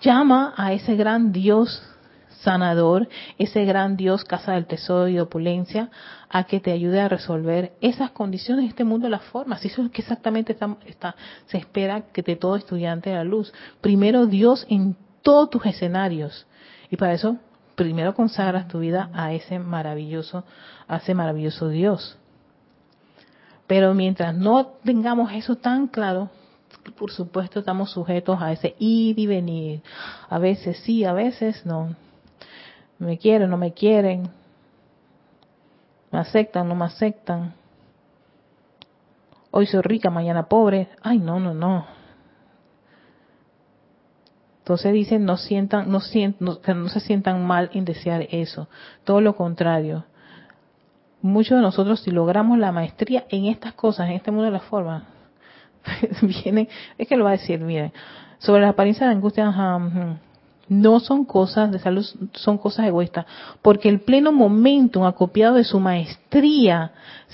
llama 0.03 0.53
a 0.57 0.73
ese 0.73 0.95
gran 0.95 1.31
Dios 1.31 1.81
sanador, 2.41 3.07
ese 3.37 3.63
gran 3.65 3.95
Dios 3.95 4.25
casa 4.25 4.51
del 4.53 4.65
tesoro 4.65 5.07
y 5.07 5.19
opulencia, 5.19 5.89
a 6.29 6.43
que 6.43 6.59
te 6.59 6.71
ayude 6.71 6.99
a 6.99 7.07
resolver 7.07 7.73
esas 7.79 8.11
condiciones 8.11 8.67
este 8.67 8.83
mundo 8.83 9.07
las 9.07 9.23
formas. 9.23 9.63
Eso 9.65 9.83
es 9.83 9.91
que 9.91 10.01
exactamente 10.01 10.55
está, 10.85 11.15
se 11.47 11.57
espera 11.57 12.01
que 12.11 12.21
de 12.21 12.35
todo 12.35 12.55
estudiante 12.55 13.09
de 13.09 13.15
la 13.15 13.23
luz. 13.23 13.53
Primero 13.81 14.27
Dios 14.27 14.65
en 14.69 14.95
todos 15.21 15.49
tus 15.49 15.65
escenarios. 15.65 16.45
Y 16.89 16.97
para 16.97 17.13
eso, 17.13 17.37
primero 17.75 18.13
consagras 18.13 18.67
tu 18.67 18.79
vida 18.79 19.09
a 19.13 19.33
ese 19.33 19.57
maravilloso, 19.57 20.43
a 20.87 20.97
ese 20.97 21.13
maravilloso 21.13 21.69
Dios. 21.69 22.17
Pero 23.67 23.93
mientras 23.93 24.35
no 24.35 24.65
tengamos 24.83 25.31
eso 25.31 25.55
tan 25.55 25.87
claro, 25.87 26.29
por 26.91 27.11
supuesto 27.11 27.59
estamos 27.59 27.91
sujetos 27.91 28.41
a 28.41 28.51
ese 28.51 28.75
ir 28.79 29.17
y 29.17 29.27
venir. 29.27 29.81
A 30.29 30.39
veces 30.39 30.77
sí, 30.79 31.03
a 31.03 31.13
veces 31.13 31.65
no. 31.65 31.95
Me 32.99 33.17
quieren, 33.17 33.49
no 33.49 33.57
me 33.57 33.73
quieren. 33.73 34.29
Me 36.11 36.19
aceptan, 36.19 36.67
no 36.67 36.75
me 36.75 36.85
aceptan. 36.85 37.53
Hoy 39.51 39.65
soy 39.67 39.81
rica, 39.81 40.09
mañana 40.09 40.43
pobre. 40.47 40.89
Ay, 41.01 41.19
no, 41.19 41.39
no, 41.39 41.53
no. 41.53 41.85
Entonces 44.59 44.93
dicen, 44.93 45.25
no 45.25 45.37
sientan, 45.37 45.91
no, 45.91 45.99
sientan, 45.99 46.83
no 46.83 46.89
se 46.89 46.99
sientan 47.01 47.45
mal 47.45 47.69
en 47.73 47.83
desear 47.83 48.27
eso. 48.31 48.69
Todo 49.03 49.19
lo 49.19 49.35
contrario. 49.35 50.05
Muchos 51.21 51.57
de 51.57 51.61
nosotros, 51.61 52.01
si 52.01 52.11
logramos 52.11 52.57
la 52.57 52.71
maestría 52.71 53.25
en 53.29 53.45
estas 53.45 53.73
cosas, 53.73 54.07
en 54.07 54.13
este 54.13 54.31
mundo 54.31 54.45
de 54.45 54.51
la 54.51 54.59
forma, 54.59 55.07
viene, 56.21 56.69
es 56.97 57.07
que 57.07 57.15
lo 57.15 57.23
va 57.23 57.31
a 57.31 57.37
decir, 57.37 57.59
miren, 57.59 57.91
sobre 58.39 58.61
la 58.61 58.69
apariencia 58.69 59.07
de 59.07 59.13
angustia, 59.13 59.45
no 60.69 60.99
son 60.99 61.25
cosas 61.25 61.71
de 61.71 61.79
salud, 61.79 62.05
son 62.33 62.57
cosas 62.57 62.87
egoístas, 62.87 63.25
porque 63.61 63.89
el 63.89 64.01
pleno 64.01 64.31
momento 64.31 65.05
acopiado 65.05 65.55
de 65.55 65.63
su 65.63 65.79
maestría 65.79 66.91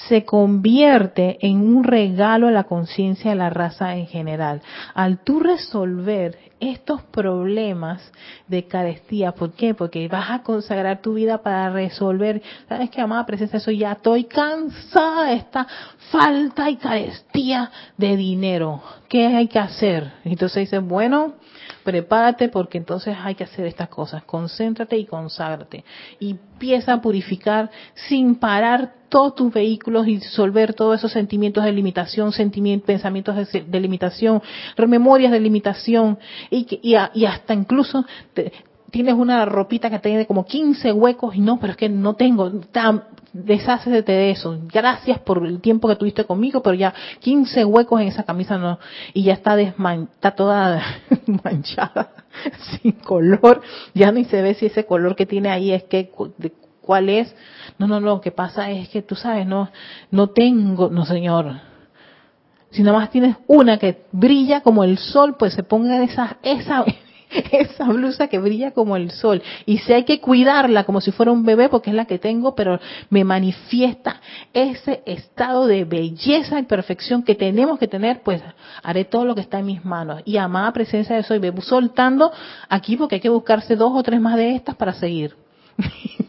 se 0.07 0.25
convierte 0.25 1.37
en 1.41 1.61
un 1.61 1.83
regalo 1.83 2.47
a 2.47 2.51
la 2.51 2.63
conciencia 2.63 3.31
de 3.31 3.37
la 3.37 3.49
raza 3.49 3.95
en 3.95 4.07
general. 4.07 4.61
Al 4.93 5.19
tú 5.19 5.39
resolver 5.39 6.37
estos 6.59 7.03
problemas 7.03 8.11
de 8.47 8.65
carestía, 8.65 9.31
¿por 9.31 9.53
qué? 9.53 9.73
Porque 9.73 10.07
vas 10.07 10.29
a 10.31 10.43
consagrar 10.43 11.01
tu 11.01 11.13
vida 11.13 11.41
para 11.41 11.69
resolver, 11.69 12.41
¿sabes 12.67 12.89
qué, 12.89 13.01
amada 13.01 13.25
presencia? 13.25 13.57
Eso 13.57 13.71
ya 13.71 13.93
estoy 13.93 14.25
cansada 14.25 15.25
de 15.25 15.35
esta 15.35 15.67
falta 16.11 16.69
y 16.69 16.75
carestía 16.77 17.71
de 17.97 18.17
dinero. 18.17 18.81
¿Qué 19.07 19.27
hay 19.27 19.47
que 19.47 19.59
hacer? 19.59 20.11
Entonces 20.25 20.63
dice, 20.63 20.79
bueno, 20.79 21.35
prepárate 21.89 22.49
porque 22.49 22.77
entonces 22.77 23.17
hay 23.19 23.33
que 23.33 23.43
hacer 23.43 23.65
estas 23.65 23.89
cosas. 23.89 24.23
Concéntrate 24.23 24.95
y 24.95 25.05
conságrate. 25.05 25.83
Y 26.19 26.31
empieza 26.31 26.93
a 26.93 27.01
purificar 27.01 27.71
sin 27.95 28.35
parar 28.35 28.93
todos 29.09 29.33
tus 29.33 29.51
vehículos 29.51 30.07
y 30.07 30.17
disolver 30.17 30.75
todos 30.75 30.99
esos 30.99 31.11
sentimientos 31.11 31.63
de 31.63 31.71
limitación, 31.71 32.31
sentimientos, 32.31 32.85
pensamientos 32.85 33.35
de, 33.51 33.79
limitación, 33.79 34.39
memorias 34.87 35.31
de 35.31 35.39
limitación 35.39 36.19
y, 36.51 36.79
y, 36.83 37.25
hasta 37.25 37.55
incluso 37.55 38.05
tienes 38.91 39.15
una 39.15 39.45
ropita 39.45 39.89
que 39.89 39.99
tiene 39.99 40.25
como 40.25 40.45
15 40.45 40.91
huecos 40.91 41.35
y 41.35 41.41
no, 41.41 41.59
pero 41.59 41.71
es 41.71 41.77
que 41.77 41.89
no 41.89 42.15
tengo, 42.15 42.51
deshácete 43.33 44.11
de 44.11 44.31
eso. 44.31 44.59
Gracias 44.71 45.19
por 45.19 45.45
el 45.45 45.61
tiempo 45.61 45.87
que 45.87 45.95
tuviste 45.95 46.25
conmigo, 46.25 46.61
pero 46.61 46.75
ya 46.75 46.93
15 47.19 47.65
huecos 47.65 48.01
en 48.01 48.07
esa 48.07 48.23
camisa 48.23 48.57
no, 48.57 48.79
y 49.13 49.23
ya 49.23 49.33
está 49.33 49.55
desman, 49.55 50.09
está 50.13 50.31
toda 50.31 50.81
manchada, 51.43 52.11
sin 52.81 52.93
color, 52.93 53.61
ya 53.93 54.11
ni 54.11 54.25
se 54.25 54.41
ve 54.41 54.53
si 54.55 54.67
ese 54.67 54.85
color 54.85 55.15
que 55.15 55.25
tiene 55.25 55.49
ahí 55.49 55.71
es 55.71 55.83
que, 55.83 56.11
cuál 56.81 57.09
es. 57.09 57.33
No, 57.77 57.87
no, 57.87 57.99
no, 57.99 58.07
lo 58.07 58.21
que 58.21 58.31
pasa 58.31 58.71
es 58.71 58.89
que 58.89 59.01
tú 59.01 59.15
sabes, 59.15 59.45
no, 59.45 59.69
no 60.11 60.27
tengo, 60.27 60.89
no 60.89 61.05
señor. 61.05 61.61
Si 62.71 62.83
nada 62.83 62.99
más 62.99 63.09
tienes 63.09 63.35
una 63.47 63.77
que 63.77 64.03
brilla 64.11 64.61
como 64.61 64.83
el 64.83 64.97
sol, 64.97 65.35
pues 65.37 65.53
se 65.53 65.63
ponga 65.63 66.03
esa, 66.03 66.37
esa, 66.43 66.85
esa 67.51 67.85
blusa 67.85 68.27
que 68.27 68.39
brilla 68.39 68.71
como 68.71 68.95
el 68.95 69.11
sol. 69.11 69.41
Y 69.65 69.79
si 69.79 69.93
hay 69.93 70.03
que 70.03 70.19
cuidarla 70.19 70.83
como 70.83 71.01
si 71.01 71.11
fuera 71.11 71.31
un 71.31 71.43
bebé, 71.43 71.69
porque 71.69 71.89
es 71.89 71.95
la 71.95 72.05
que 72.05 72.19
tengo, 72.19 72.55
pero 72.55 72.79
me 73.09 73.23
manifiesta 73.23 74.21
ese 74.53 75.03
estado 75.05 75.67
de 75.67 75.85
belleza 75.85 76.59
y 76.59 76.63
perfección 76.63 77.23
que 77.23 77.35
tenemos 77.35 77.79
que 77.79 77.87
tener, 77.87 78.21
pues 78.23 78.41
haré 78.83 79.05
todo 79.05 79.25
lo 79.25 79.35
que 79.35 79.41
está 79.41 79.59
en 79.59 79.67
mis 79.67 79.85
manos. 79.85 80.21
Y 80.25 80.37
amada 80.37 80.73
presencia 80.73 81.15
de 81.15 81.23
soy, 81.23 81.39
me 81.39 81.53
soltando 81.61 82.31
aquí 82.67 82.95
porque 82.95 83.15
hay 83.15 83.21
que 83.21 83.29
buscarse 83.29 83.75
dos 83.75 83.91
o 83.93 84.03
tres 84.03 84.19
más 84.19 84.35
de 84.35 84.55
estas 84.55 84.75
para 84.75 84.93
seguir. 84.93 85.35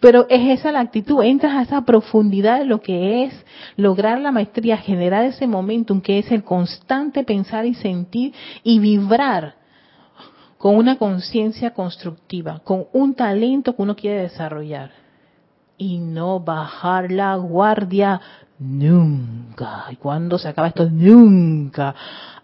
Pero 0.00 0.26
es 0.28 0.58
esa 0.58 0.72
la 0.72 0.80
actitud, 0.80 1.22
entras 1.22 1.54
a 1.54 1.62
esa 1.62 1.84
profundidad 1.84 2.58
de 2.58 2.64
lo 2.64 2.80
que 2.80 3.24
es 3.24 3.44
lograr 3.76 4.20
la 4.20 4.32
maestría, 4.32 4.76
generar 4.76 5.24
ese 5.24 5.46
momentum 5.46 6.00
que 6.00 6.18
es 6.18 6.30
el 6.30 6.44
constante 6.44 7.24
pensar 7.24 7.66
y 7.66 7.74
sentir 7.74 8.32
y 8.62 8.78
vibrar 8.78 9.63
con 10.64 10.76
una 10.76 10.96
conciencia 10.96 11.74
constructiva, 11.74 12.60
con 12.64 12.86
un 12.94 13.12
talento 13.14 13.76
que 13.76 13.82
uno 13.82 13.94
quiere 13.94 14.22
desarrollar 14.22 14.92
y 15.76 15.98
no 15.98 16.40
bajar 16.40 17.12
la 17.12 17.36
guardia 17.36 18.18
nunca. 18.58 19.84
¿Y 19.90 19.96
cuándo 19.96 20.38
se 20.38 20.48
acaba 20.48 20.68
esto? 20.68 20.88
Nunca. 20.88 21.94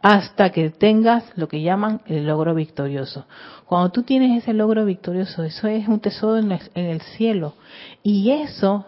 Hasta 0.02 0.50
que 0.50 0.68
tengas 0.68 1.24
lo 1.34 1.48
que 1.48 1.62
llaman 1.62 2.02
el 2.04 2.26
logro 2.26 2.54
victorioso. 2.54 3.24
Cuando 3.64 3.88
tú 3.88 4.02
tienes 4.02 4.42
ese 4.42 4.52
logro 4.52 4.84
victorioso, 4.84 5.42
eso 5.42 5.66
es 5.66 5.88
un 5.88 6.00
tesoro 6.00 6.36
en 6.36 6.52
el 6.74 7.00
cielo. 7.00 7.54
Y 8.02 8.32
eso, 8.32 8.84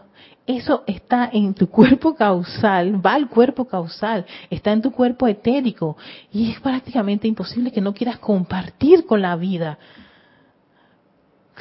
eso 0.52 0.84
está 0.86 1.28
en 1.32 1.54
tu 1.54 1.68
cuerpo 1.68 2.14
causal, 2.14 3.04
va 3.04 3.14
al 3.14 3.28
cuerpo 3.28 3.66
causal, 3.66 4.24
está 4.50 4.72
en 4.72 4.82
tu 4.82 4.92
cuerpo 4.92 5.26
etérico. 5.26 5.96
Y 6.32 6.50
es 6.50 6.60
prácticamente 6.60 7.26
imposible 7.28 7.72
que 7.72 7.80
no 7.80 7.92
quieras 7.92 8.18
compartir 8.18 9.06
con 9.06 9.22
la 9.22 9.36
vida 9.36 9.78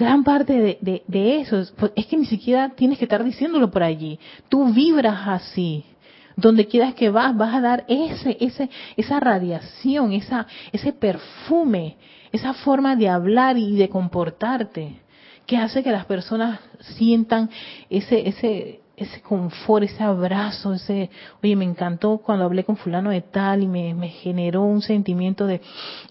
gran 0.02 0.24
parte 0.24 0.80
de, 0.82 1.40
eso 1.40 1.64
pues, 1.78 1.92
es 1.96 2.06
que 2.08 2.18
ni 2.18 2.26
siquiera 2.26 2.70
tienes 2.70 2.98
que 2.98 3.06
estar 3.06 3.24
diciéndolo 3.24 3.70
por 3.72 3.84
allí. 3.84 4.20
Tú 4.50 4.74
vibras 4.74 5.28
así. 5.28 5.86
Donde 6.36 6.66
quieras 6.66 6.96
que 6.96 7.10
vas, 7.10 7.36
vas 7.36 7.54
a 7.54 7.62
dar 7.62 7.86
ese, 7.88 8.38
ese, 8.40 8.70
esa 8.96 9.20
radiación, 9.20 10.14
esa, 10.14 10.48
ese 10.72 10.94
perfume, 10.94 11.98
esa 12.32 12.54
forma 12.54 12.96
de 12.96 13.10
hablar 13.10 13.58
y 13.58 13.76
de 13.76 13.90
comportarte, 13.90 15.02
que 15.46 15.58
hace 15.58 15.84
que 15.84 15.92
las 15.92 16.06
personas 16.06 16.62
sientan 16.80 17.50
ese, 17.90 18.28
ese, 18.30 18.81
ese 19.02 19.22
confort, 19.22 19.84
ese 19.84 20.04
abrazo, 20.04 20.74
ese, 20.74 21.10
oye, 21.44 21.56
me 21.56 21.66
encantó 21.66 22.20
cuando 22.20 22.46
hablé 22.46 22.64
con 22.64 22.78
fulano 22.78 23.10
de 23.10 23.22
tal 23.22 23.64
y 23.64 23.68
me, 23.68 24.10
generó 24.10 24.62
un 24.64 24.82
sentimiento 24.82 25.48
de, 25.48 25.62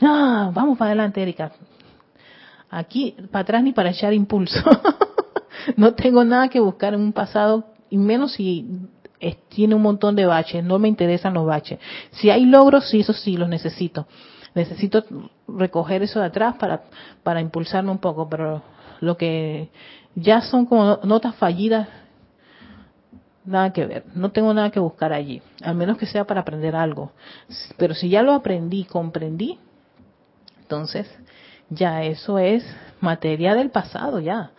ah, 0.00 0.50
vamos 0.52 0.76
para 0.76 0.90
adelante, 0.90 1.22
Erika, 1.22 1.52
aquí 2.68 3.14
para 3.30 3.42
atrás 3.42 3.62
ni 3.62 3.72
para 3.72 3.90
echar 3.90 4.12
impulso. 4.12 4.58
no 5.76 5.94
tengo 5.94 6.24
nada 6.24 6.48
que 6.48 6.60
buscar 6.60 6.94
en 6.94 7.00
un 7.00 7.12
pasado, 7.12 7.66
y 7.88 7.98
menos 7.98 8.32
si 8.32 8.66
tiene 9.48 9.74
un 9.74 9.82
montón 9.82 10.16
de 10.16 10.26
baches, 10.26 10.64
no 10.64 10.78
me 10.78 10.88
interesan 10.88 11.34
los 11.34 11.46
baches. 11.46 11.78
Si 12.12 12.30
hay 12.30 12.44
logros, 12.44 12.88
sí, 12.88 13.00
eso 13.00 13.12
sí, 13.12 13.36
los 13.36 13.48
necesito. 13.48 14.06
Necesito 14.54 15.04
recoger 15.46 16.02
eso 16.02 16.18
de 16.18 16.26
atrás 16.26 16.56
para, 16.58 16.82
para 17.22 17.40
impulsarme 17.40 17.90
un 17.90 17.98
poco, 17.98 18.28
pero 18.28 18.62
lo 19.00 19.16
que 19.16 19.70
ya 20.14 20.40
son 20.40 20.66
como 20.66 20.98
notas 21.04 21.34
fallidas, 21.36 21.88
nada 23.50 23.72
que 23.72 23.86
ver, 23.86 24.04
no 24.14 24.30
tengo 24.30 24.54
nada 24.54 24.70
que 24.70 24.80
buscar 24.80 25.12
allí, 25.12 25.42
al 25.62 25.74
menos 25.74 25.98
que 25.98 26.06
sea 26.06 26.24
para 26.24 26.40
aprender 26.40 26.74
algo. 26.74 27.12
Pero 27.76 27.94
si 27.94 28.08
ya 28.08 28.22
lo 28.22 28.32
aprendí, 28.32 28.84
comprendí, 28.84 29.58
entonces 30.62 31.06
ya 31.68 32.02
eso 32.04 32.38
es 32.38 32.64
materia 33.00 33.54
del 33.54 33.70
pasado, 33.70 34.20
ya. 34.20 34.50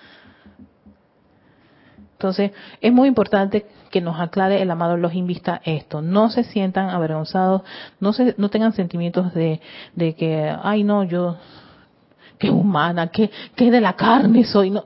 Entonces, 2.14 2.52
es 2.82 2.94
muy 2.94 3.08
importante 3.08 3.66
que 3.90 4.00
nos 4.00 4.20
aclare 4.20 4.62
el 4.62 4.70
amado 4.70 4.96
los 4.96 5.14
invista 5.16 5.60
esto. 5.66 6.02
No 6.02 6.30
se 6.30 6.44
sientan 6.44 6.90
avergonzados, 6.90 7.64
no 8.00 8.14
se, 8.14 8.36
no 8.38 8.50
tengan 8.50 8.74
sentimientos 8.74 9.34
de, 9.34 9.60
de 9.96 10.14
que, 10.16 10.56
ay 10.62 10.84
no, 10.84 11.04
yo, 11.04 11.38
que 12.38 12.50
humana, 12.50 13.08
que, 13.08 13.32
que 13.56 13.72
de 13.72 13.82
la 13.82 13.94
carne 13.94 14.44
soy. 14.46 14.70
No, 14.70 14.84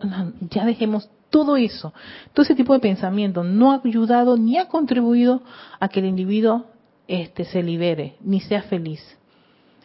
ya 0.50 0.66
dejemos 0.66 1.10
todo 1.36 1.58
eso. 1.58 1.94
Todo 2.32 2.44
ese 2.46 2.56
tipo 2.56 2.72
de 2.72 2.80
pensamiento 2.80 3.44
no 3.44 3.74
ha 3.74 3.82
ayudado 3.84 4.38
ni 4.38 4.58
ha 4.58 4.70
contribuido 4.70 5.44
a 5.82 5.90
que 5.90 6.00
el 6.00 6.06
individuo 6.06 6.68
este, 7.10 7.44
se 7.44 7.62
libere, 7.62 8.16
ni 8.22 8.40
sea 8.40 8.62
feliz 8.62 9.02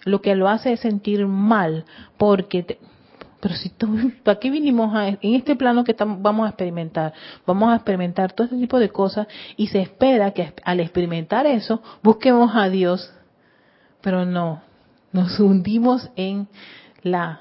lo 0.04 0.22
que 0.22 0.34
lo 0.34 0.48
hace 0.48 0.72
es 0.72 0.80
sentir 0.80 1.26
mal, 1.26 1.84
porque, 2.16 2.78
pero 3.40 3.54
si 3.54 3.70
tú, 3.70 4.12
¿para 4.24 4.38
qué 4.38 4.50
vinimos 4.50 4.94
a, 4.94 5.08
en 5.08 5.34
este 5.34 5.56
plano 5.56 5.84
que 5.84 5.96
vamos 5.98 6.46
a 6.46 6.50
experimentar? 6.50 7.12
Vamos 7.46 7.72
a 7.72 7.76
experimentar 7.76 8.32
todo 8.32 8.46
este 8.46 8.58
tipo 8.58 8.78
de 8.78 8.90
cosas 8.90 9.26
y 9.56 9.66
se 9.66 9.80
espera 9.80 10.30
que 10.32 10.54
al 10.64 10.80
experimentar 10.80 11.46
eso 11.46 11.82
busquemos 12.02 12.52
a 12.54 12.68
Dios, 12.68 13.12
pero 14.00 14.24
no, 14.24 14.62
nos 15.12 15.38
hundimos 15.40 16.10
en 16.16 16.48
la 17.02 17.40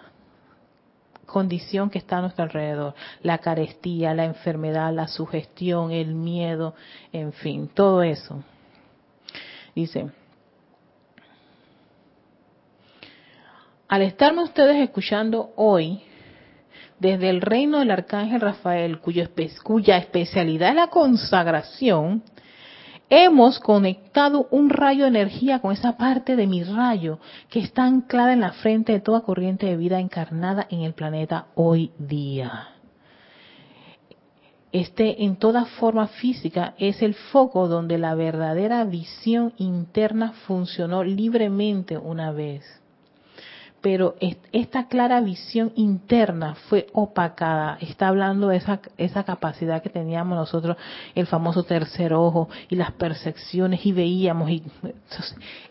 condición 1.30 1.90
que 1.90 2.00
está 2.00 2.18
a 2.18 2.22
nuestro 2.22 2.44
alrededor, 2.44 2.94
la 3.22 3.38
carestía, 3.38 4.14
la 4.14 4.26
enfermedad, 4.26 4.94
la 4.94 5.08
sugestión, 5.08 5.92
el 5.92 6.14
miedo, 6.14 6.76
en 7.14 7.32
fin, 7.32 7.70
todo 7.74 8.04
eso. 8.04 8.44
Dice, 9.74 10.10
al 13.88 14.02
estarme 14.02 14.44
ustedes 14.44 14.76
escuchando 14.78 15.52
hoy, 15.56 16.02
desde 17.00 17.30
el 17.30 17.40
reino 17.40 17.80
del 17.80 17.92
arcángel 17.92 18.42
Rafael, 18.42 19.00
cuya 19.00 19.98
especialidad 19.98 20.70
es 20.70 20.76
la 20.76 20.88
consagración, 20.88 22.24
hemos 23.10 23.60
conectado 23.60 24.48
un 24.52 24.70
rayo 24.70 25.04
de 25.04 25.10
energía 25.10 25.60
con 25.60 25.72
esa 25.72 25.98
parte 25.98 26.36
de 26.36 26.48
mi 26.48 26.64
rayo 26.64 27.20
que 27.50 27.60
está 27.60 27.86
anclada 27.86 28.34
en 28.34 28.42
la 28.42 28.54
frente 28.54 28.92
de 28.92 29.00
toda 29.00 29.22
corriente 29.22 29.66
de 29.66 29.78
vida 29.78 30.00
encarnada 30.00 30.68
en 30.70 30.82
el 30.82 30.94
planeta 30.94 31.48
hoy 31.56 31.92
día. 31.98 32.70
Este 34.72 35.24
en 35.24 35.38
toda 35.38 35.66
forma 35.66 36.08
física 36.08 36.76
es 36.78 37.02
el 37.02 37.16
foco 37.16 37.68
donde 37.68 37.98
la 37.98 38.14
verdadera 38.14 38.84
visión 38.84 39.54
interna 39.58 40.34
funcionó 40.46 41.04
libremente 41.04 41.98
una 41.98 42.32
vez 42.32 42.64
pero 43.82 44.16
esta 44.52 44.88
clara 44.88 45.22
visión 45.22 45.72
interna 45.76 46.56
fue 46.68 46.88
opacada. 46.94 47.78
Está 47.80 48.10
hablando 48.10 48.50
de 48.50 48.58
esa, 48.58 49.24
capacidad 49.24 49.82
que 49.82 49.90
teníamos 49.90 50.38
nosotros, 50.38 50.76
el 51.16 51.28
famoso 51.28 51.64
tercer 51.64 52.14
ojo 52.14 52.50
y 52.70 52.76
las 52.76 52.92
percepciones 52.92 53.86
y 53.86 53.92
veíamos. 53.92 54.50
Y, 54.50 54.64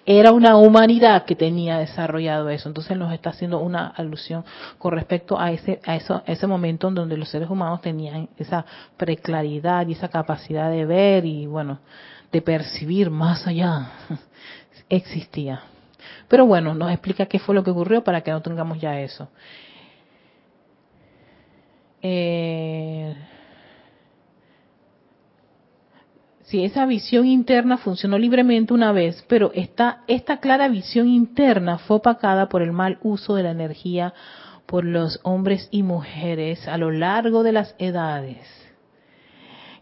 era 0.06 0.32
una 0.32 0.56
humanidad 0.56 1.24
que 1.26 1.36
tenía 1.36 1.78
desarrollado 1.78 2.48
eso. 2.48 2.68
Entonces 2.68 2.96
nos 2.96 3.12
está 3.12 3.30
haciendo 3.30 3.58
una 3.58 3.88
alusión 3.88 4.44
con 4.78 4.92
respecto 4.92 5.38
a 5.38 5.52
ese, 5.52 5.80
a 5.84 5.96
eso, 5.96 6.14
a 6.14 6.32
ese 6.32 6.46
momento 6.46 6.88
en 6.88 6.94
donde 6.94 7.16
los 7.16 7.28
seres 7.28 7.50
humanos 7.50 7.82
tenían 7.82 8.28
esa 8.38 8.64
preclaridad 8.96 9.86
y 9.86 9.92
esa 9.92 10.08
capacidad 10.08 10.70
de 10.70 10.86
ver 10.86 11.26
y 11.26 11.46
bueno, 11.46 11.80
de 12.32 12.40
percibir 12.40 13.10
más 13.10 13.46
allá. 13.46 13.90
Existía. 14.88 15.62
Pero 16.28 16.46
bueno, 16.46 16.74
nos 16.74 16.90
explica 16.90 17.26
qué 17.26 17.38
fue 17.38 17.54
lo 17.54 17.64
que 17.64 17.70
ocurrió 17.70 18.04
para 18.04 18.20
que 18.22 18.30
no 18.30 18.42
tengamos 18.42 18.80
ya 18.80 19.00
eso. 19.00 19.28
Eh, 22.02 23.16
si 26.48 26.64
esa 26.64 26.86
visión 26.86 27.26
interna 27.26 27.76
funcionó 27.76 28.18
libremente 28.18 28.72
una 28.72 28.92
vez, 28.92 29.24
pero 29.28 29.50
esta, 29.54 30.02
esta 30.06 30.38
clara 30.38 30.68
visión 30.68 31.08
interna 31.08 31.78
fue 31.78 31.98
opacada 31.98 32.48
por 32.48 32.62
el 32.62 32.72
mal 32.72 32.98
uso 33.02 33.34
de 33.34 33.42
la 33.42 33.50
energía 33.50 34.14
por 34.64 34.84
los 34.84 35.20
hombres 35.22 35.68
y 35.70 35.82
mujeres 35.82 36.66
a 36.68 36.78
lo 36.78 36.90
largo 36.90 37.42
de 37.42 37.52
las 37.52 37.74
edades, 37.78 38.38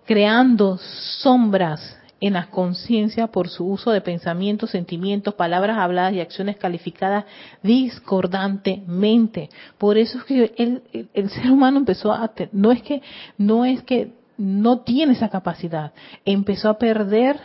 creando 0.07 0.79
sombras 0.79 1.99
en 2.21 2.33
la 2.33 2.47
conciencia 2.51 3.27
por 3.27 3.49
su 3.49 3.67
uso 3.67 3.91
de 3.91 4.01
pensamientos, 4.01 4.71
sentimientos, 4.71 5.35
palabras 5.35 5.79
habladas 5.79 6.15
y 6.15 6.21
acciones 6.21 6.57
calificadas 6.57 7.25
discordantemente. 7.63 9.51
Por 9.79 9.99
eso 9.99 10.19
es 10.19 10.25
que 10.25 10.55
el, 10.57 10.83
el, 11.13 11.31
ser 11.31 11.51
humano 11.51 11.79
empezó 11.79 12.13
a 12.13 12.33
no 12.53 12.73
es 12.73 12.83
que 12.83 13.03
no 13.37 13.65
es 13.65 13.83
que 13.83 14.13
no 14.39 14.81
tiene 14.81 15.13
esa 15.13 15.29
capacidad, 15.29 15.93
empezó 16.25 16.69
a 16.71 16.79
perder 16.79 17.39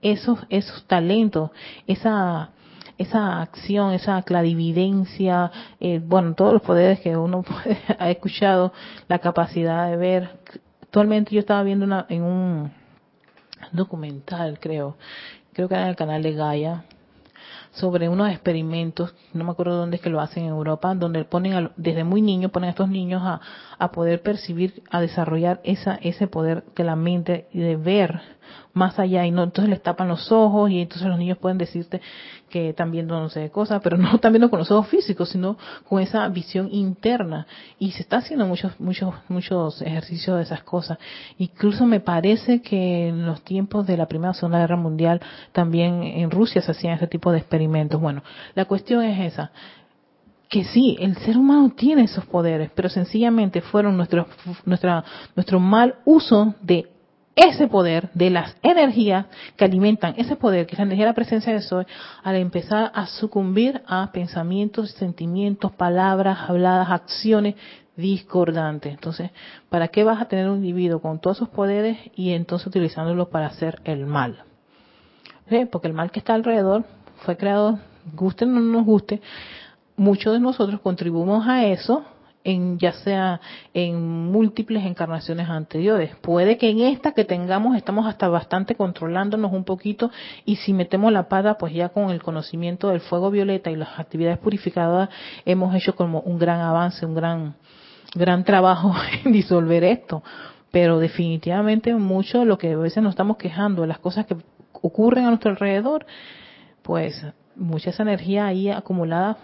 esos 0.00 0.38
esos 0.48 0.84
talentos, 0.86 1.50
esa 1.86 2.50
esa 2.96 3.42
acción, 3.42 3.92
esa 3.92 4.22
clarividencia, 4.22 5.50
eh, 5.80 6.00
bueno, 6.04 6.34
todos 6.34 6.52
los 6.52 6.62
poderes 6.62 7.00
que 7.00 7.16
uno 7.16 7.42
puede, 7.64 7.78
ha 7.98 8.10
escuchado, 8.10 8.72
la 9.08 9.18
capacidad 9.18 9.90
de 9.90 9.96
ver. 9.96 10.30
Actualmente 10.80 11.34
yo 11.34 11.40
estaba 11.40 11.64
viendo 11.64 11.84
una, 11.84 12.06
en 12.08 12.22
un 12.22 12.83
documental, 13.72 14.58
creo, 14.60 14.96
creo 15.52 15.68
que 15.68 15.74
era 15.74 15.84
en 15.84 15.90
el 15.90 15.96
canal 15.96 16.22
de 16.22 16.32
Gaia, 16.32 16.84
sobre 17.72 18.08
unos 18.08 18.30
experimentos, 18.30 19.14
no 19.32 19.44
me 19.44 19.50
acuerdo 19.50 19.76
dónde 19.76 19.96
es 19.96 20.02
que 20.02 20.10
lo 20.10 20.20
hacen 20.20 20.44
en 20.44 20.50
Europa, 20.50 20.94
donde 20.94 21.24
ponen 21.24 21.70
desde 21.76 22.04
muy 22.04 22.22
niños, 22.22 22.52
ponen 22.52 22.68
a 22.68 22.70
estos 22.70 22.88
niños 22.88 23.22
a, 23.24 23.40
a 23.78 23.90
poder 23.90 24.22
percibir, 24.22 24.82
a 24.90 25.00
desarrollar 25.00 25.60
esa, 25.64 25.96
ese 25.96 26.28
poder 26.28 26.64
de 26.76 26.84
la 26.84 26.94
mente 26.94 27.48
y 27.52 27.58
de 27.60 27.76
ver 27.76 28.20
más 28.72 28.98
allá 28.98 29.24
y 29.26 29.30
no 29.30 29.42
entonces 29.42 29.70
les 29.70 29.82
tapan 29.82 30.08
los 30.08 30.30
ojos 30.32 30.70
y 30.70 30.80
entonces 30.80 31.08
los 31.08 31.18
niños 31.18 31.38
pueden 31.38 31.58
decirte 31.58 32.00
que 32.48 32.70
están 32.70 32.90
viendo 32.90 33.18
no 33.18 33.28
sé 33.28 33.42
qué 33.42 33.50
cosa, 33.50 33.80
pero 33.80 33.96
no 33.96 34.14
están 34.14 34.32
viendo 34.32 34.50
con 34.50 34.58
los 34.58 34.70
ojos 34.70 34.88
físicos, 34.88 35.30
sino 35.30 35.56
con 35.88 36.00
esa 36.00 36.26
visión 36.28 36.68
interna 36.72 37.46
y 37.78 37.92
se 37.92 38.02
está 38.02 38.18
haciendo 38.18 38.46
muchos 38.46 38.78
muchos 38.80 39.14
muchos 39.28 39.82
ejercicios 39.82 40.36
de 40.36 40.42
esas 40.42 40.62
cosas. 40.62 40.98
Incluso 41.38 41.86
me 41.86 42.00
parece 42.00 42.62
que 42.62 43.08
en 43.08 43.26
los 43.26 43.42
tiempos 43.42 43.86
de 43.86 43.96
la 43.96 44.06
Primera 44.06 44.30
o 44.30 44.34
Segunda 44.34 44.58
Guerra 44.58 44.76
Mundial 44.76 45.20
también 45.52 46.02
en 46.02 46.30
Rusia 46.30 46.62
se 46.62 46.72
hacían 46.72 46.94
ese 46.94 47.06
tipo 47.06 47.32
de 47.32 47.38
experimentos. 47.38 48.00
Bueno, 48.00 48.22
la 48.54 48.64
cuestión 48.64 49.02
es 49.02 49.32
esa 49.32 49.50
que 50.54 50.62
sí, 50.62 50.96
el 51.00 51.16
ser 51.16 51.36
humano 51.36 51.72
tiene 51.74 52.04
esos 52.04 52.24
poderes, 52.26 52.70
pero 52.76 52.88
sencillamente 52.88 53.60
fueron 53.60 53.96
nuestro, 53.96 54.28
nuestra, 54.64 55.04
nuestro 55.34 55.58
mal 55.58 55.96
uso 56.04 56.54
de 56.62 56.93
ese 57.36 57.66
poder, 57.66 58.10
de 58.14 58.30
las 58.30 58.56
energías 58.62 59.26
que 59.56 59.64
alimentan 59.64 60.14
ese 60.16 60.36
poder, 60.36 60.66
que 60.66 60.72
es 60.74 60.78
la 60.78 60.84
energía 60.84 61.06
de 61.06 61.10
la 61.10 61.14
presencia 61.14 61.52
de 61.52 61.60
Soy, 61.62 61.84
al 62.22 62.36
empezar 62.36 62.92
a 62.94 63.06
sucumbir 63.06 63.82
a 63.86 64.12
pensamientos, 64.12 64.92
sentimientos, 64.92 65.72
palabras 65.72 66.38
habladas, 66.48 66.90
acciones 66.90 67.56
discordantes. 67.96 68.92
Entonces, 68.92 69.30
¿para 69.68 69.88
qué 69.88 70.04
vas 70.04 70.20
a 70.20 70.26
tener 70.26 70.48
un 70.48 70.58
individuo 70.58 71.00
con 71.00 71.20
todos 71.20 71.38
esos 71.38 71.48
poderes 71.48 71.98
y 72.14 72.32
entonces 72.32 72.66
utilizándolos 72.66 73.28
para 73.28 73.46
hacer 73.46 73.80
el 73.84 74.06
mal? 74.06 74.44
Porque 75.70 75.88
el 75.88 75.94
mal 75.94 76.10
que 76.10 76.20
está 76.20 76.34
alrededor 76.34 76.84
fue 77.24 77.36
creado, 77.36 77.78
guste 78.14 78.44
o 78.44 78.48
no 78.48 78.60
nos 78.60 78.84
guste, 78.84 79.20
muchos 79.96 80.32
de 80.32 80.40
nosotros 80.40 80.80
contribuimos 80.80 81.46
a 81.46 81.66
eso 81.66 82.04
en 82.44 82.78
ya 82.78 82.92
sea 82.92 83.40
en 83.72 84.30
múltiples 84.30 84.84
encarnaciones 84.84 85.48
anteriores. 85.48 86.14
Puede 86.16 86.58
que 86.58 86.70
en 86.70 86.80
esta 86.80 87.12
que 87.12 87.24
tengamos 87.24 87.76
estamos 87.76 88.06
hasta 88.06 88.28
bastante 88.28 88.74
controlándonos 88.74 89.52
un 89.52 89.64
poquito 89.64 90.10
y 90.44 90.56
si 90.56 90.74
metemos 90.74 91.10
la 91.10 91.28
pata, 91.28 91.56
pues 91.56 91.72
ya 91.72 91.88
con 91.88 92.10
el 92.10 92.22
conocimiento 92.22 92.90
del 92.90 93.00
fuego 93.00 93.30
violeta 93.30 93.70
y 93.70 93.76
las 93.76 93.98
actividades 93.98 94.38
purificadoras 94.38 95.08
hemos 95.46 95.74
hecho 95.74 95.96
como 95.96 96.20
un 96.20 96.38
gran 96.38 96.60
avance, 96.60 97.06
un 97.06 97.14
gran 97.14 97.54
gran 98.14 98.44
trabajo 98.44 98.94
en 99.24 99.32
disolver 99.32 99.82
esto. 99.82 100.22
Pero 100.70 100.98
definitivamente 100.98 101.94
mucho 101.94 102.44
lo 102.44 102.58
que 102.58 102.72
a 102.72 102.76
veces 102.76 103.02
nos 103.02 103.10
estamos 103.10 103.36
quejando 103.36 103.82
de 103.82 103.88
las 103.88 103.98
cosas 103.98 104.26
que 104.26 104.36
ocurren 104.72 105.24
a 105.24 105.28
nuestro 105.28 105.50
alrededor, 105.50 106.04
pues 106.82 107.24
mucha 107.56 107.90
esa 107.90 108.02
energía 108.02 108.46
ahí 108.46 108.68
acumulada 108.68 109.38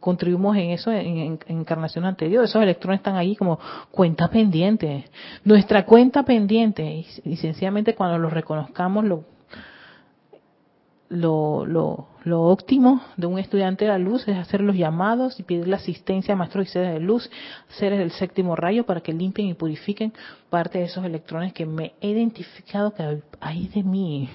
contribuimos 0.00 0.56
en 0.56 0.70
eso 0.70 0.90
en, 0.90 1.38
encarnación 1.46 2.04
anterior. 2.04 2.44
Esos 2.44 2.62
electrones 2.62 3.00
están 3.00 3.16
ahí 3.16 3.36
como 3.36 3.58
cuenta 3.90 4.28
pendiente. 4.28 5.04
Nuestra 5.44 5.84
cuenta 5.84 6.22
pendiente, 6.22 7.04
y, 7.24 7.36
sencillamente 7.36 7.94
cuando 7.94 8.18
los 8.18 8.32
reconozcamos, 8.32 9.04
lo, 9.04 9.24
lo, 11.10 11.66
lo, 11.66 12.08
lo, 12.24 12.42
óptimo 12.42 13.02
de 13.16 13.26
un 13.26 13.38
estudiante 13.38 13.84
de 13.84 13.90
la 13.90 13.98
luz 13.98 14.26
es 14.28 14.36
hacer 14.36 14.60
los 14.60 14.76
llamados 14.76 15.38
y 15.40 15.42
pedir 15.42 15.68
la 15.68 15.76
asistencia 15.76 16.34
a 16.34 16.36
maestros 16.36 16.66
y 16.66 16.70
seres 16.70 16.92
de 16.94 17.00
luz, 17.00 17.30
seres 17.68 17.98
del 17.98 18.10
séptimo 18.12 18.56
rayo, 18.56 18.84
para 18.84 19.00
que 19.00 19.12
limpien 19.12 19.48
y 19.48 19.54
purifiquen 19.54 20.12
parte 20.50 20.78
de 20.78 20.84
esos 20.84 21.04
electrones 21.04 21.52
que 21.52 21.66
me 21.66 21.92
he 22.00 22.10
identificado 22.10 22.94
que 22.94 23.22
hay 23.40 23.68
de 23.68 23.82
mí, 23.82 24.28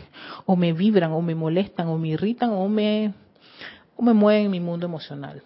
o 0.46 0.56
me 0.56 0.74
vibran, 0.74 1.12
o 1.12 1.22
me 1.22 1.36
molestan, 1.36 1.88
o 1.88 1.98
me 1.98 2.10
irritan, 2.10 2.52
o 2.52 2.68
me 2.68 3.14
o 3.96 4.02
me 4.02 4.14
mueve 4.14 4.44
en 4.44 4.52
mi 4.52 4.60
mundo 4.60 4.86
emocional. 4.86 5.42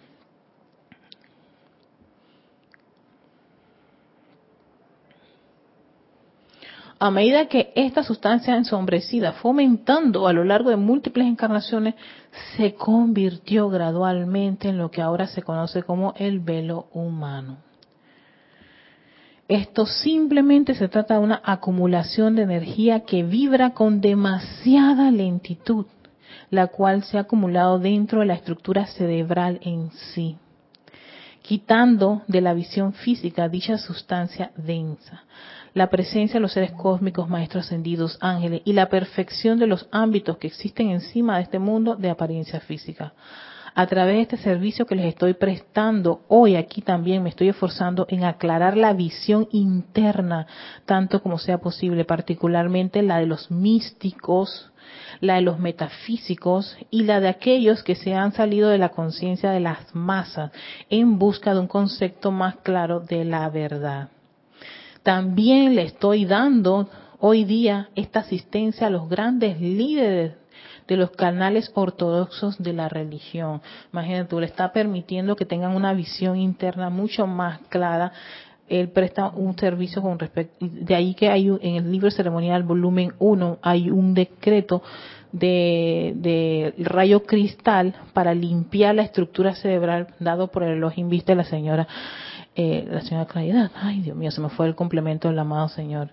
A 7.00 7.12
medida 7.12 7.46
que 7.46 7.72
esta 7.76 8.02
sustancia 8.02 8.56
ensombrecida 8.56 9.32
fue 9.32 9.50
aumentando 9.50 10.26
a 10.26 10.32
lo 10.32 10.42
largo 10.42 10.70
de 10.70 10.76
múltiples 10.76 11.28
encarnaciones, 11.28 11.94
se 12.56 12.74
convirtió 12.74 13.68
gradualmente 13.68 14.68
en 14.68 14.78
lo 14.78 14.90
que 14.90 15.00
ahora 15.00 15.28
se 15.28 15.42
conoce 15.42 15.84
como 15.84 16.12
el 16.16 16.40
velo 16.40 16.88
humano. 16.92 17.58
Esto 19.46 19.86
simplemente 19.86 20.74
se 20.74 20.88
trata 20.88 21.14
de 21.14 21.20
una 21.20 21.40
acumulación 21.44 22.34
de 22.34 22.42
energía 22.42 23.04
que 23.04 23.22
vibra 23.22 23.70
con 23.70 24.00
demasiada 24.00 25.10
lentitud 25.12 25.86
la 26.50 26.68
cual 26.68 27.02
se 27.02 27.18
ha 27.18 27.22
acumulado 27.22 27.78
dentro 27.78 28.20
de 28.20 28.26
la 28.26 28.34
estructura 28.34 28.86
cerebral 28.86 29.60
en 29.62 29.90
sí, 29.92 30.36
quitando 31.42 32.22
de 32.26 32.40
la 32.40 32.54
visión 32.54 32.92
física 32.92 33.48
dicha 33.48 33.78
sustancia 33.78 34.52
densa. 34.56 35.24
La 35.74 35.90
presencia 35.90 36.34
de 36.34 36.40
los 36.40 36.52
seres 36.52 36.72
cósmicos, 36.72 37.28
maestros 37.28 37.66
ascendidos, 37.66 38.18
ángeles 38.20 38.62
y 38.64 38.72
la 38.72 38.88
perfección 38.88 39.58
de 39.58 39.66
los 39.66 39.86
ámbitos 39.92 40.38
que 40.38 40.46
existen 40.46 40.90
encima 40.90 41.36
de 41.36 41.42
este 41.42 41.58
mundo 41.58 41.94
de 41.94 42.10
apariencia 42.10 42.60
física 42.60 43.12
a 43.78 43.86
través 43.86 44.16
de 44.16 44.22
este 44.22 44.36
servicio 44.38 44.86
que 44.86 44.96
les 44.96 45.06
estoy 45.06 45.34
prestando 45.34 46.22
hoy 46.26 46.56
aquí 46.56 46.82
también 46.82 47.22
me 47.22 47.28
estoy 47.28 47.48
esforzando 47.48 48.06
en 48.08 48.24
aclarar 48.24 48.76
la 48.76 48.92
visión 48.92 49.46
interna 49.52 50.48
tanto 50.84 51.22
como 51.22 51.38
sea 51.38 51.58
posible, 51.58 52.04
particularmente 52.04 53.02
la 53.02 53.18
de 53.18 53.26
los 53.26 53.52
místicos, 53.52 54.72
la 55.20 55.34
de 55.34 55.42
los 55.42 55.58
metafísicos 55.58 56.76
y 56.90 57.04
la 57.04 57.20
de 57.20 57.28
aquellos 57.28 57.82
que 57.82 57.94
se 57.94 58.14
han 58.14 58.32
salido 58.32 58.68
de 58.68 58.78
la 58.78 58.90
conciencia 58.90 59.50
de 59.50 59.60
las 59.60 59.94
masas 59.94 60.52
en 60.90 61.18
busca 61.18 61.54
de 61.54 61.60
un 61.60 61.66
concepto 61.66 62.30
más 62.30 62.56
claro 62.56 63.00
de 63.00 63.24
la 63.24 63.48
verdad. 63.48 64.08
También 65.02 65.74
le 65.74 65.82
estoy 65.82 66.24
dando 66.24 66.88
hoy 67.20 67.44
día 67.44 67.88
esta 67.94 68.20
asistencia 68.20 68.86
a 68.86 68.90
los 68.90 69.08
grandes 69.08 69.60
líderes 69.60 70.34
de 70.86 70.96
los 70.96 71.10
canales 71.10 71.70
ortodoxos 71.74 72.58
de 72.58 72.72
la 72.72 72.88
religión. 72.88 73.60
Imagínate, 73.92 74.30
tú 74.30 74.40
le 74.40 74.46
está 74.46 74.72
permitiendo 74.72 75.36
que 75.36 75.44
tengan 75.44 75.76
una 75.76 75.92
visión 75.92 76.36
interna 76.36 76.88
mucho 76.88 77.26
más 77.26 77.60
clara 77.68 78.12
él 78.68 78.88
presta 78.90 79.28
un 79.28 79.56
servicio 79.58 80.02
con 80.02 80.18
respecto, 80.18 80.56
de 80.60 80.94
ahí 80.94 81.14
que 81.14 81.28
hay 81.28 81.48
en 81.48 81.76
el 81.76 81.90
libro 81.90 82.10
ceremonial 82.10 82.62
volumen 82.62 83.12
1 83.18 83.58
hay 83.62 83.90
un 83.90 84.14
decreto 84.14 84.82
de, 85.32 86.74
rayo 86.78 87.24
cristal 87.24 87.94
para 88.12 88.34
limpiar 88.34 88.94
la 88.94 89.02
estructura 89.02 89.54
cerebral 89.54 90.08
dado 90.18 90.48
por 90.48 90.62
el 90.62 90.76
Elohim 90.76 91.08
Vista 91.08 91.32
de 91.32 91.36
la 91.36 91.44
señora 91.44 91.86
eh, 92.54 92.88
la 92.90 93.02
señora 93.02 93.26
Claridad. 93.26 93.70
Ay, 93.76 94.00
Dios 94.00 94.16
mío, 94.16 94.32
se 94.32 94.40
me 94.40 94.48
fue 94.48 94.66
el 94.66 94.74
complemento 94.74 95.28
del 95.28 95.38
amado 95.38 95.68
señor 95.68 96.10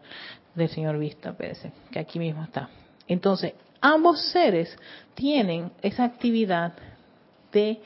del 0.53 0.69
señor 0.69 0.97
Vista, 0.99 1.33
parece 1.33 1.71
que 1.91 1.99
aquí 1.99 2.19
mismo 2.19 2.43
está. 2.43 2.69
Entonces, 3.07 3.53
ambos 3.81 4.21
seres 4.31 4.77
tienen 5.15 5.71
esa 5.81 6.03
actividad 6.03 6.73
de 7.51 7.79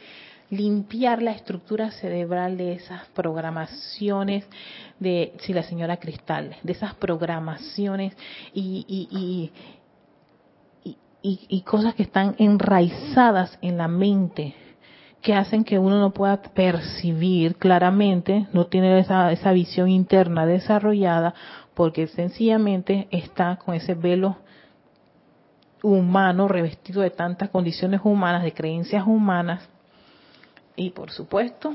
limpiar 0.50 1.22
la 1.22 1.32
estructura 1.32 1.92
cerebral 1.92 2.58
de 2.58 2.74
esas 2.74 3.06
programaciones 3.10 4.48
de, 5.00 5.34
si 5.40 5.54
la 5.54 5.64
señora 5.64 5.98
Cristal, 5.98 6.56
de 6.64 6.72
esas 6.72 6.96
programaciones 6.96 8.16
y, 8.54 8.86
y, 8.88 9.52
y, 11.22 11.48
y, 11.50 11.62
cosas 11.62 11.94
que 11.96 12.04
están 12.04 12.36
enraizadas 12.40 13.58
en 13.62 13.78
la 13.78 13.88
mente 13.88 14.56
que 15.22 15.34
hacen 15.34 15.66
que 15.66 15.78
uno 15.78 16.00
no 16.00 16.12
pueda 16.12 16.42
percibir 16.42 17.58
claramente, 17.58 18.48
no 18.54 18.68
tiene 18.68 18.98
esa, 19.00 19.32
esa 19.34 19.52
visión 19.52 19.90
interna 19.90 20.46
desarrollada, 20.46 21.34
porque 21.74 22.08
sencillamente 22.08 23.10
está 23.12 23.58
con 23.58 23.76
ese 23.76 23.96
velo 23.96 24.38
humano 25.84 26.48
revestido 26.48 27.02
de 27.02 27.10
tantas 27.10 27.50
condiciones 27.50 28.00
humanas, 28.04 28.44
de 28.44 28.54
creencias 28.54 29.06
humanas, 29.06 29.68
y 30.80 30.92
por 30.92 31.12
supuesto 31.12 31.74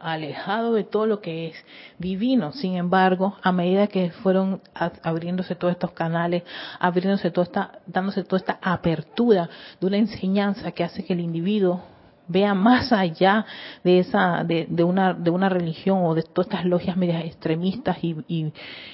alejado 0.00 0.74
de 0.74 0.84
todo 0.84 1.06
lo 1.06 1.20
que 1.20 1.48
es 1.48 1.64
divino. 1.98 2.52
Sin 2.52 2.76
embargo, 2.76 3.36
a 3.40 3.52
medida 3.52 3.86
que 3.86 4.10
fueron 4.10 4.60
abriéndose 5.02 5.54
todos 5.54 5.72
estos 5.72 5.92
canales, 5.92 6.42
abriéndose 6.78 7.30
toda 7.30 7.44
esta, 7.44 7.78
dándose 7.86 8.22
toda 8.24 8.38
esta 8.38 8.58
apertura 8.60 9.48
de 9.80 9.86
una 9.86 9.96
enseñanza 9.96 10.72
que 10.72 10.84
hace 10.84 11.04
que 11.04 11.14
el 11.14 11.20
individuo 11.20 11.82
vea 12.26 12.54
más 12.54 12.92
allá 12.92 13.44
de 13.82 13.98
esa 13.98 14.44
de, 14.44 14.66
una 14.84 15.12
de 15.12 15.30
una 15.30 15.48
religión 15.48 15.98
o 16.02 16.14
de 16.14 16.22
todas 16.22 16.48
estas 16.48 16.64
logias 16.64 16.96
medias 16.96 17.24
extremistas 17.24 17.98
y, 18.02 18.52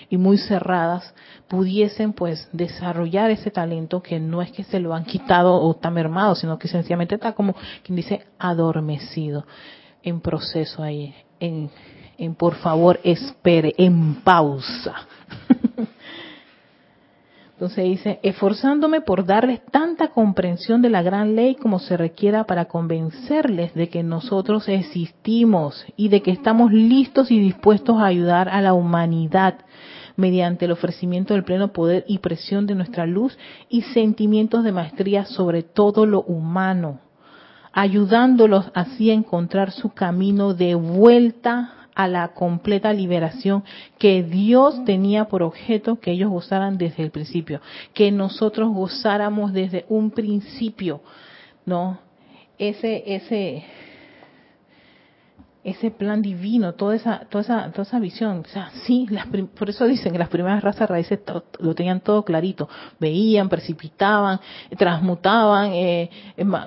y, 0.08 0.16
muy 0.16 0.38
cerradas 0.38 1.14
pudiesen 1.48 2.12
pues 2.12 2.48
desarrollar 2.52 3.30
ese 3.30 3.50
talento 3.50 4.02
que 4.02 4.18
no 4.18 4.42
es 4.42 4.50
que 4.52 4.64
se 4.64 4.80
lo 4.80 4.94
han 4.94 5.04
quitado 5.04 5.54
o 5.54 5.72
está 5.72 5.90
mermado 5.90 6.34
sino 6.34 6.58
que 6.58 6.68
sencillamente 6.68 7.14
está 7.14 7.32
como 7.32 7.54
quien 7.82 7.96
dice 7.96 8.26
adormecido 8.38 9.46
en 10.02 10.20
proceso 10.20 10.82
ahí. 10.82 11.14
En, 11.38 11.70
en 12.18 12.34
por 12.34 12.54
favor 12.56 13.00
espere 13.02 13.74
en 13.78 14.16
pausa 14.16 14.94
Entonces 17.60 17.84
dice, 17.84 18.20
esforzándome 18.22 19.02
por 19.02 19.26
darles 19.26 19.60
tanta 19.70 20.08
comprensión 20.08 20.80
de 20.80 20.88
la 20.88 21.02
gran 21.02 21.36
ley 21.36 21.56
como 21.56 21.78
se 21.78 21.98
requiera 21.98 22.44
para 22.44 22.64
convencerles 22.64 23.74
de 23.74 23.90
que 23.90 24.02
nosotros 24.02 24.66
existimos 24.66 25.84
y 25.94 26.08
de 26.08 26.22
que 26.22 26.30
estamos 26.30 26.72
listos 26.72 27.30
y 27.30 27.38
dispuestos 27.38 27.98
a 27.98 28.06
ayudar 28.06 28.48
a 28.48 28.62
la 28.62 28.72
humanidad 28.72 29.58
mediante 30.16 30.64
el 30.64 30.72
ofrecimiento 30.72 31.34
del 31.34 31.44
pleno 31.44 31.70
poder 31.74 32.06
y 32.08 32.20
presión 32.20 32.66
de 32.66 32.76
nuestra 32.76 33.04
luz 33.04 33.36
y 33.68 33.82
sentimientos 33.82 34.64
de 34.64 34.72
maestría 34.72 35.26
sobre 35.26 35.62
todo 35.62 36.06
lo 36.06 36.22
humano, 36.22 37.00
ayudándolos 37.74 38.70
así 38.72 39.10
a 39.10 39.12
encontrar 39.12 39.70
su 39.70 39.90
camino 39.90 40.54
de 40.54 40.76
vuelta 40.76 41.79
a 42.02 42.08
la 42.08 42.28
completa 42.28 42.92
liberación 42.92 43.62
que 43.98 44.22
Dios 44.22 44.84
tenía 44.84 45.26
por 45.26 45.42
objeto 45.42 46.00
que 46.00 46.12
ellos 46.12 46.30
gozaran 46.30 46.78
desde 46.78 47.02
el 47.02 47.10
principio, 47.10 47.60
que 47.92 48.10
nosotros 48.10 48.72
gozáramos 48.72 49.52
desde 49.52 49.84
un 49.88 50.10
principio, 50.10 51.02
¿no? 51.66 51.98
Ese, 52.58 53.02
ese, 53.06 53.64
ese 55.62 55.90
plan 55.90 56.22
divino, 56.22 56.74
toda 56.74 56.94
esa, 56.94 57.26
toda 57.28 57.42
esa, 57.42 57.70
toda 57.70 57.82
esa 57.82 57.98
visión. 57.98 58.42
O 58.46 58.48
sea, 58.48 58.70
sí, 58.86 59.06
por 59.58 59.68
eso 59.68 59.86
dicen 59.86 60.12
que 60.12 60.18
las 60.18 60.28
primeras 60.28 60.62
razas 60.62 60.88
raíces 60.88 61.20
lo 61.58 61.74
tenían 61.74 62.00
todo 62.00 62.24
clarito. 62.24 62.68
Veían, 62.98 63.48
precipitaban, 63.48 64.40
transmutaban, 64.76 65.72
eh, 65.72 66.10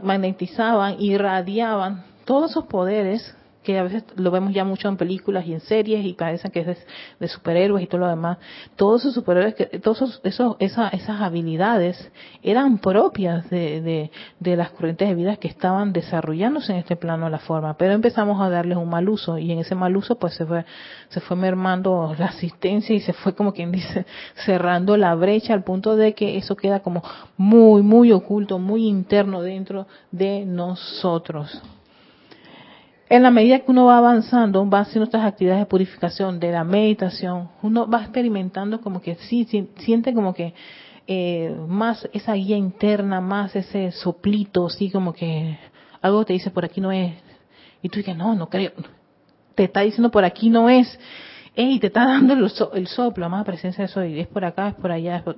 magnetizaban, 0.03 0.95
irradiaban. 0.99 2.03
Todos 2.25 2.51
esos 2.51 2.65
poderes 2.65 3.35
que 3.63 3.79
a 3.79 3.83
veces 3.83 4.03
lo 4.15 4.29
vemos 4.31 4.53
ya 4.53 4.63
mucho 4.63 4.87
en 4.87 4.97
películas 4.97 5.45
y 5.47 5.53
en 5.53 5.61
series 5.61 6.05
y 6.05 6.13
parecen 6.13 6.51
que 6.51 6.59
es 6.59 6.85
de, 7.19 7.27
superhéroes 7.27 7.83
y 7.83 7.87
todo 7.87 8.01
lo 8.01 8.07
demás. 8.07 8.37
Todos 8.75 9.01
esos 9.01 9.15
superhéroes, 9.15 9.55
que, 9.55 9.65
todos 9.79 10.21
esos, 10.23 10.57
esas 10.59 11.21
habilidades 11.21 12.11
eran 12.41 12.77
propias 12.77 13.49
de, 13.49 14.11
de, 14.39 14.55
las 14.55 14.71
corrientes 14.71 15.07
de 15.07 15.15
vida 15.15 15.37
que 15.37 15.47
estaban 15.47 15.93
desarrollándose 15.93 16.73
en 16.73 16.79
este 16.79 16.95
plano 16.95 17.25
de 17.25 17.31
la 17.31 17.39
forma, 17.39 17.75
pero 17.77 17.93
empezamos 17.93 18.39
a 18.41 18.49
darles 18.49 18.77
un 18.77 18.89
mal 18.89 19.09
uso 19.09 19.37
y 19.37 19.51
en 19.51 19.59
ese 19.59 19.75
mal 19.75 19.95
uso 19.95 20.15
pues 20.19 20.35
se 20.35 20.45
fue, 20.45 20.65
se 21.09 21.21
fue 21.21 21.37
mermando 21.37 22.13
la 22.17 22.25
asistencia 22.25 22.95
y 22.95 22.99
se 22.99 23.13
fue 23.13 23.33
como 23.33 23.53
quien 23.53 23.71
dice 23.71 24.05
cerrando 24.45 24.97
la 24.97 25.15
brecha 25.15 25.53
al 25.53 25.63
punto 25.63 25.95
de 25.95 26.13
que 26.13 26.37
eso 26.37 26.55
queda 26.55 26.81
como 26.81 27.01
muy, 27.37 27.81
muy 27.81 28.11
oculto, 28.11 28.59
muy 28.59 28.87
interno 28.87 29.41
dentro 29.41 29.87
de 30.11 30.45
nosotros 30.45 31.61
en 33.15 33.21
la 33.21 33.29
medida 33.29 33.59
que 33.59 33.69
uno 33.69 33.85
va 33.85 33.99
avanzando, 33.99 34.67
va 34.67 34.79
haciendo 34.79 35.03
estas 35.03 35.23
actividades 35.23 35.61
de 35.61 35.67
purificación, 35.67 36.39
de 36.39 36.51
la 36.51 36.63
meditación, 36.63 37.49
uno 37.61 37.87
va 37.87 38.01
experimentando 38.01 38.81
como 38.81 39.03
que 39.03 39.13
sí, 39.15 39.47
siente 39.77 40.15
como 40.15 40.33
que 40.33 40.55
eh, 41.05 41.55
más 41.67 42.09
esa 42.11 42.33
guía 42.33 42.57
interna, 42.57 43.21
más 43.21 43.55
ese 43.55 43.91
soplito, 43.91 44.67
sí, 44.67 44.89
como 44.89 45.13
que 45.13 45.59
algo 46.01 46.25
te 46.25 46.33
dice 46.33 46.49
por 46.49 46.65
aquí 46.65 46.81
no 46.81 46.91
es. 46.91 47.13
Y 47.83 47.89
tú 47.89 47.99
dices, 47.99 48.17
no, 48.17 48.33
no 48.33 48.49
creo. 48.49 48.71
Te 49.53 49.65
está 49.65 49.81
diciendo 49.81 50.09
por 50.09 50.25
aquí 50.25 50.49
no 50.49 50.67
es. 50.67 50.99
Ey, 51.55 51.77
te 51.79 51.87
está 51.87 52.05
dando 52.05 52.33
el, 52.33 52.87
soplo, 52.87 53.29
más 53.29 53.45
presencia 53.45 53.83
de 53.83 53.91
eso, 53.91 54.03
y 54.03 54.21
es 54.21 54.27
por 54.27 54.43
acá, 54.43 54.69
es 54.69 54.75
por 54.75 54.91
allá. 54.91 55.17
Es 55.17 55.21
por... 55.21 55.37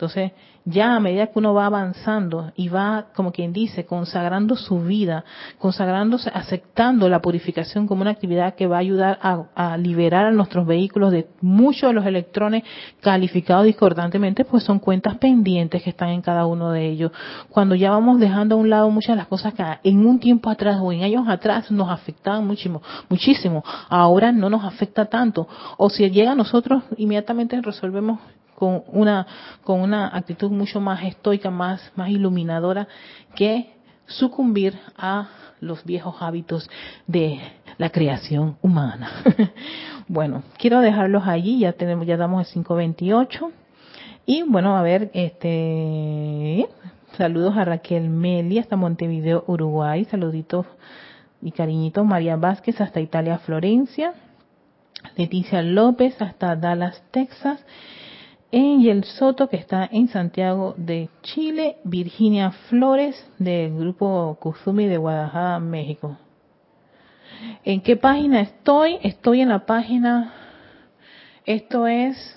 Entonces, 0.00 0.32
ya 0.64 0.96
a 0.96 1.00
medida 1.00 1.26
que 1.26 1.38
uno 1.38 1.52
va 1.52 1.66
avanzando 1.66 2.52
y 2.56 2.70
va, 2.70 3.08
como 3.14 3.32
quien 3.32 3.52
dice, 3.52 3.84
consagrando 3.84 4.56
su 4.56 4.80
vida, 4.80 5.24
consagrándose, 5.58 6.30
aceptando 6.32 7.06
la 7.10 7.20
purificación 7.20 7.86
como 7.86 8.00
una 8.00 8.12
actividad 8.12 8.54
que 8.54 8.66
va 8.66 8.76
a 8.76 8.80
ayudar 8.80 9.18
a, 9.20 9.76
liberar 9.76 10.24
a 10.24 10.30
nuestros 10.30 10.66
vehículos 10.66 11.12
de 11.12 11.28
muchos 11.42 11.90
de 11.90 11.92
los 11.92 12.06
electrones 12.06 12.62
calificados 13.02 13.66
discordantemente, 13.66 14.46
pues 14.46 14.64
son 14.64 14.78
cuentas 14.78 15.18
pendientes 15.18 15.82
que 15.82 15.90
están 15.90 16.08
en 16.08 16.22
cada 16.22 16.46
uno 16.46 16.70
de 16.70 16.88
ellos. 16.88 17.12
Cuando 17.50 17.74
ya 17.74 17.90
vamos 17.90 18.18
dejando 18.18 18.54
a 18.54 18.58
un 18.58 18.70
lado 18.70 18.88
muchas 18.88 19.16
de 19.16 19.16
las 19.16 19.26
cosas 19.26 19.52
que 19.52 19.62
en 19.84 20.06
un 20.06 20.18
tiempo 20.18 20.48
atrás 20.48 20.78
o 20.80 20.92
en 20.92 21.02
años 21.02 21.28
atrás 21.28 21.70
nos 21.70 21.90
afectaban 21.90 22.46
muchísimo, 22.46 22.80
muchísimo, 23.10 23.62
ahora 23.90 24.32
no 24.32 24.48
nos 24.48 24.64
afecta 24.64 25.04
tanto. 25.04 25.46
O 25.76 25.90
si 25.90 26.08
llega 26.08 26.32
a 26.32 26.34
nosotros, 26.34 26.84
inmediatamente 26.96 27.60
resolvemos 27.60 28.18
con 28.60 28.82
una, 28.88 29.26
con 29.64 29.80
una 29.80 30.14
actitud 30.14 30.50
mucho 30.50 30.82
más 30.82 31.02
estoica, 31.02 31.50
más, 31.50 31.80
más 31.96 32.10
iluminadora 32.10 32.88
que 33.34 33.70
sucumbir 34.04 34.78
a 34.98 35.30
los 35.60 35.82
viejos 35.82 36.16
hábitos 36.20 36.68
de 37.06 37.40
la 37.78 37.88
creación 37.88 38.58
humana. 38.60 39.10
bueno, 40.08 40.42
quiero 40.58 40.80
dejarlos 40.80 41.26
allí, 41.26 41.60
ya 41.60 41.72
tenemos, 41.72 42.06
ya 42.06 42.18
damos 42.18 42.46
el 42.46 42.52
528. 42.52 43.50
Y 44.26 44.42
bueno, 44.42 44.76
a 44.76 44.82
ver, 44.82 45.10
este, 45.14 46.68
saludos 47.16 47.56
a 47.56 47.64
Raquel 47.64 48.10
Meli 48.10 48.58
hasta 48.58 48.76
Montevideo, 48.76 49.44
Uruguay, 49.46 50.04
saluditos 50.04 50.66
y 51.40 51.50
cariñitos 51.52 52.04
María 52.04 52.36
Vázquez 52.36 52.78
hasta 52.82 53.00
Italia, 53.00 53.38
Florencia, 53.38 54.12
Leticia 55.16 55.62
López 55.62 56.20
hasta 56.20 56.54
Dallas, 56.56 57.02
Texas, 57.10 57.64
en 58.52 58.86
el 58.86 59.04
Soto, 59.04 59.48
que 59.48 59.56
está 59.56 59.88
en 59.90 60.08
Santiago 60.08 60.74
de 60.76 61.08
Chile, 61.22 61.76
Virginia 61.84 62.50
Flores, 62.68 63.24
del 63.38 63.76
grupo 63.76 64.36
Kuzumi 64.40 64.86
de 64.86 64.96
Guadalajara, 64.96 65.60
México. 65.60 66.16
¿En 67.64 67.80
qué 67.80 67.96
página 67.96 68.40
estoy? 68.40 68.98
Estoy 69.02 69.40
en 69.40 69.48
la 69.48 69.64
página, 69.66 70.32
esto 71.46 71.86
es 71.86 72.36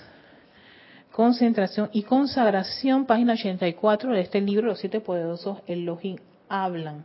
Concentración 1.12 1.90
y 1.92 2.02
Consagración, 2.04 3.06
página 3.06 3.34
84 3.34 4.12
de 4.12 4.20
este 4.20 4.40
libro, 4.40 4.68
Los 4.68 4.80
Siete 4.80 5.00
Poderosos 5.00 5.58
Elohim 5.66 6.16
Hablan 6.48 7.04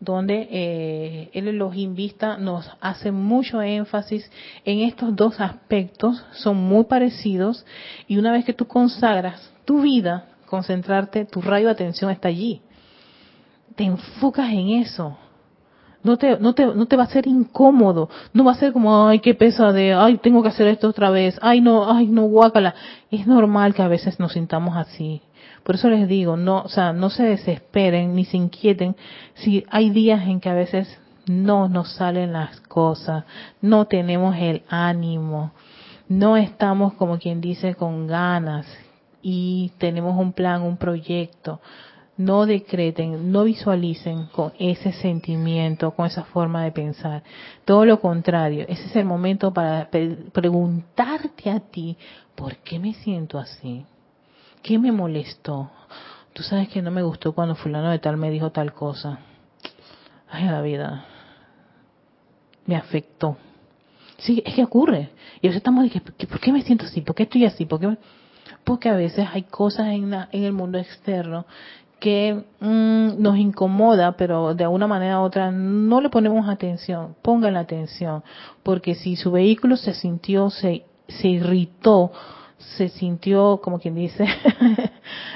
donde 0.00 0.48
eh, 0.50 1.30
el 1.34 1.48
Elohim 1.48 1.94
Vista 1.94 2.38
nos 2.38 2.70
hace 2.80 3.12
mucho 3.12 3.60
énfasis 3.60 4.30
en 4.64 4.80
estos 4.80 5.14
dos 5.14 5.38
aspectos, 5.40 6.24
son 6.32 6.56
muy 6.56 6.84
parecidos, 6.84 7.66
y 8.08 8.16
una 8.16 8.32
vez 8.32 8.46
que 8.46 8.54
tú 8.54 8.66
consagras 8.66 9.52
tu 9.66 9.82
vida, 9.82 10.26
concentrarte, 10.46 11.26
tu 11.26 11.42
rayo 11.42 11.66
de 11.66 11.72
atención 11.72 12.10
está 12.10 12.28
allí. 12.28 12.62
Te 13.76 13.84
enfocas 13.84 14.50
en 14.50 14.70
eso. 14.70 15.16
No 16.02 16.16
te, 16.16 16.38
no 16.38 16.54
te, 16.54 16.64
no 16.64 16.86
te 16.86 16.96
va 16.96 17.02
a 17.02 17.08
ser 17.08 17.26
incómodo, 17.26 18.08
no 18.32 18.42
va 18.42 18.52
a 18.52 18.54
ser 18.54 18.72
como, 18.72 19.06
ay, 19.06 19.18
qué 19.18 19.34
pesa 19.34 19.70
de, 19.70 19.92
ay, 19.92 20.16
tengo 20.16 20.42
que 20.42 20.48
hacer 20.48 20.66
esto 20.66 20.88
otra 20.88 21.10
vez, 21.10 21.38
ay, 21.42 21.60
no, 21.60 21.92
ay, 21.92 22.06
no, 22.06 22.22
guácala. 22.22 22.74
Es 23.10 23.26
normal 23.26 23.74
que 23.74 23.82
a 23.82 23.88
veces 23.88 24.18
nos 24.18 24.32
sintamos 24.32 24.78
así. 24.78 25.20
Por 25.62 25.74
eso 25.74 25.88
les 25.88 26.08
digo, 26.08 26.36
no, 26.36 26.62
o 26.62 26.68
sea, 26.68 26.92
no 26.92 27.10
se 27.10 27.24
desesperen 27.24 28.14
ni 28.14 28.24
se 28.24 28.36
inquieten 28.36 28.96
si 29.34 29.64
hay 29.70 29.90
días 29.90 30.26
en 30.26 30.40
que 30.40 30.48
a 30.48 30.54
veces 30.54 30.98
no 31.26 31.68
nos 31.68 31.92
salen 31.92 32.32
las 32.32 32.60
cosas, 32.62 33.24
no 33.60 33.86
tenemos 33.86 34.36
el 34.36 34.62
ánimo, 34.68 35.52
no 36.08 36.36
estamos 36.36 36.94
como 36.94 37.18
quien 37.18 37.40
dice 37.40 37.74
con 37.74 38.06
ganas 38.06 38.66
y 39.22 39.72
tenemos 39.78 40.18
un 40.18 40.32
plan, 40.32 40.62
un 40.62 40.76
proyecto. 40.76 41.60
No 42.16 42.44
decreten, 42.44 43.32
no 43.32 43.44
visualicen 43.44 44.26
con 44.26 44.52
ese 44.58 44.92
sentimiento, 44.92 45.92
con 45.92 46.06
esa 46.06 46.24
forma 46.24 46.64
de 46.64 46.72
pensar. 46.72 47.22
Todo 47.64 47.86
lo 47.86 47.98
contrario, 47.98 48.66
ese 48.68 48.86
es 48.86 48.96
el 48.96 49.06
momento 49.06 49.54
para 49.54 49.88
preguntarte 49.88 51.48
a 51.48 51.60
ti, 51.60 51.96
¿por 52.34 52.56
qué 52.56 52.78
me 52.78 52.92
siento 52.92 53.38
así? 53.38 53.86
¿Qué 54.62 54.78
me 54.78 54.92
molestó? 54.92 55.70
Tú 56.32 56.42
sabes 56.42 56.68
que 56.68 56.82
no 56.82 56.90
me 56.90 57.02
gustó 57.02 57.32
cuando 57.32 57.54
fulano 57.54 57.90
de 57.90 57.98
tal 57.98 58.16
me 58.16 58.30
dijo 58.30 58.50
tal 58.50 58.72
cosa. 58.72 59.18
Ay, 60.30 60.44
la 60.44 60.62
vida. 60.62 61.04
Me 62.66 62.76
afectó. 62.76 63.36
Sí, 64.18 64.42
es 64.44 64.54
que 64.54 64.64
ocurre. 64.64 65.10
Y 65.40 65.46
a 65.46 65.50
veces 65.50 65.56
estamos 65.56 65.84
diciendo, 65.84 66.12
¿por 66.28 66.40
qué 66.40 66.52
me 66.52 66.62
siento 66.62 66.84
así? 66.84 67.00
¿Por 67.00 67.14
qué 67.14 67.24
estoy 67.24 67.46
así? 67.46 67.64
¿Por 67.64 67.80
qué 67.80 67.96
Porque 68.64 68.88
a 68.88 68.96
veces 68.96 69.26
hay 69.32 69.44
cosas 69.44 69.88
en, 69.88 70.12
en 70.12 70.44
el 70.44 70.52
mundo 70.52 70.78
externo 70.78 71.46
que 72.00 72.44
mm, 72.60 73.22
nos 73.22 73.36
incomoda, 73.36 74.12
pero 74.12 74.54
de 74.54 74.64
alguna 74.64 74.86
manera 74.86 75.20
u 75.20 75.24
otra 75.24 75.50
no 75.52 76.00
le 76.00 76.08
ponemos 76.08 76.48
atención. 76.48 77.14
Pongan 77.22 77.54
la 77.54 77.60
atención. 77.60 78.24
Porque 78.62 78.94
si 78.94 79.16
su 79.16 79.30
vehículo 79.30 79.76
se 79.76 79.94
sintió, 79.94 80.50
se, 80.50 80.84
se 81.08 81.28
irritó, 81.28 82.12
se 82.76 82.88
sintió, 82.88 83.60
como 83.62 83.78
quien 83.78 83.94
dice, 83.94 84.26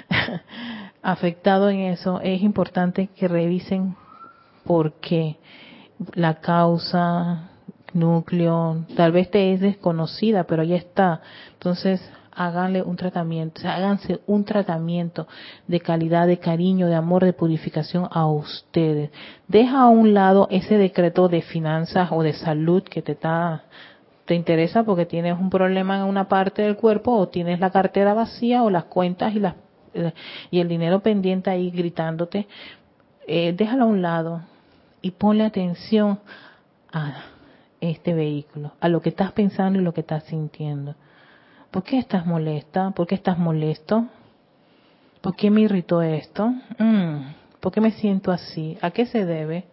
afectado 1.03 1.71
en 1.71 1.81
eso, 1.81 2.21
es 2.21 2.43
importante 2.43 3.09
que 3.09 3.29
revisen 3.29 3.97
por 4.65 4.95
qué 4.95 5.37
la 6.15 6.41
causa, 6.41 7.51
núcleo, 7.93 8.85
tal 8.97 9.13
vez 9.13 9.31
te 9.31 9.53
es 9.53 9.61
desconocida, 9.61 10.45
pero 10.45 10.63
ya 10.63 10.77
está. 10.77 11.21
Entonces, 11.53 12.01
háganle 12.33 12.83
un 12.83 12.97
tratamiento, 12.97 13.61
háganse 13.69 14.21
un 14.27 14.45
tratamiento 14.45 15.27
de 15.67 15.81
calidad, 15.81 16.27
de 16.27 16.39
cariño, 16.39 16.89
de 16.89 16.97
amor, 16.97 17.25
de 17.25 17.33
purificación 17.33 18.09
a 18.11 18.27
ustedes. 18.27 19.11
Deja 19.49 19.83
a 19.83 19.89
un 19.89 20.15
lado 20.15 20.49
ese 20.51 20.77
decreto 20.77 21.29
de 21.29 21.43
finanzas 21.43 22.09
o 22.13 22.23
de 22.23 22.33
salud 22.33 22.83
que 22.83 23.03
te 23.03 23.13
está 23.13 23.65
te 24.25 24.35
interesa 24.35 24.85
porque 24.85 25.07
tienes 25.07 25.39
un 25.39 25.51
problema 25.51 25.97
en 25.99 26.05
una 26.05 26.29
parte 26.29 26.63
del 26.63 26.77
cuerpo 26.77 27.13
o 27.13 27.29
tienes 27.29 27.61
la 27.61 27.71
cartera 27.71 28.15
vacía 28.15 28.63
o 28.63 28.71
las 28.71 28.85
cuentas 28.85 29.35
y 29.35 29.41
las 29.41 29.55
eh, 29.95 30.13
y 30.51 30.61
el 30.61 30.69
dinero 30.69 31.01
pendiente 31.01 31.51
ahí 31.51 31.71
gritándote, 31.71 32.47
eh, 33.27 33.55
déjalo 33.57 33.85
a 33.85 33.87
un 33.87 34.03
lado 34.03 34.43
y 35.01 35.13
ponle 35.13 35.45
atención 35.45 36.19
a 36.93 37.25
este 37.81 38.15
vehículo, 38.15 38.73
a 38.81 38.89
lo 38.89 39.01
que 39.01 39.11
estás 39.11 39.33
pensando 39.33 39.79
y 39.79 39.83
lo 39.83 39.95
que 39.95 40.01
estás 40.01 40.25
sintiendo. 40.25 40.97
¿Por 41.71 41.83
qué 41.83 41.99
estás 41.99 42.27
molesta? 42.27 42.91
¿Por 42.91 43.07
qué 43.07 43.15
estás 43.15 43.39
molesto? 43.39 44.07
¿Por 45.21 45.37
qué 45.37 45.51
me 45.51 45.63
irritó 45.63 46.03
esto? 46.03 46.53
Mm, 46.79 47.33
¿Por 47.61 47.73
qué 47.73 47.81
me 47.81 47.93
siento 47.93 48.31
así? 48.31 48.77
¿A 48.81 48.91
qué 48.91 49.07
se 49.07 49.25
debe? 49.25 49.65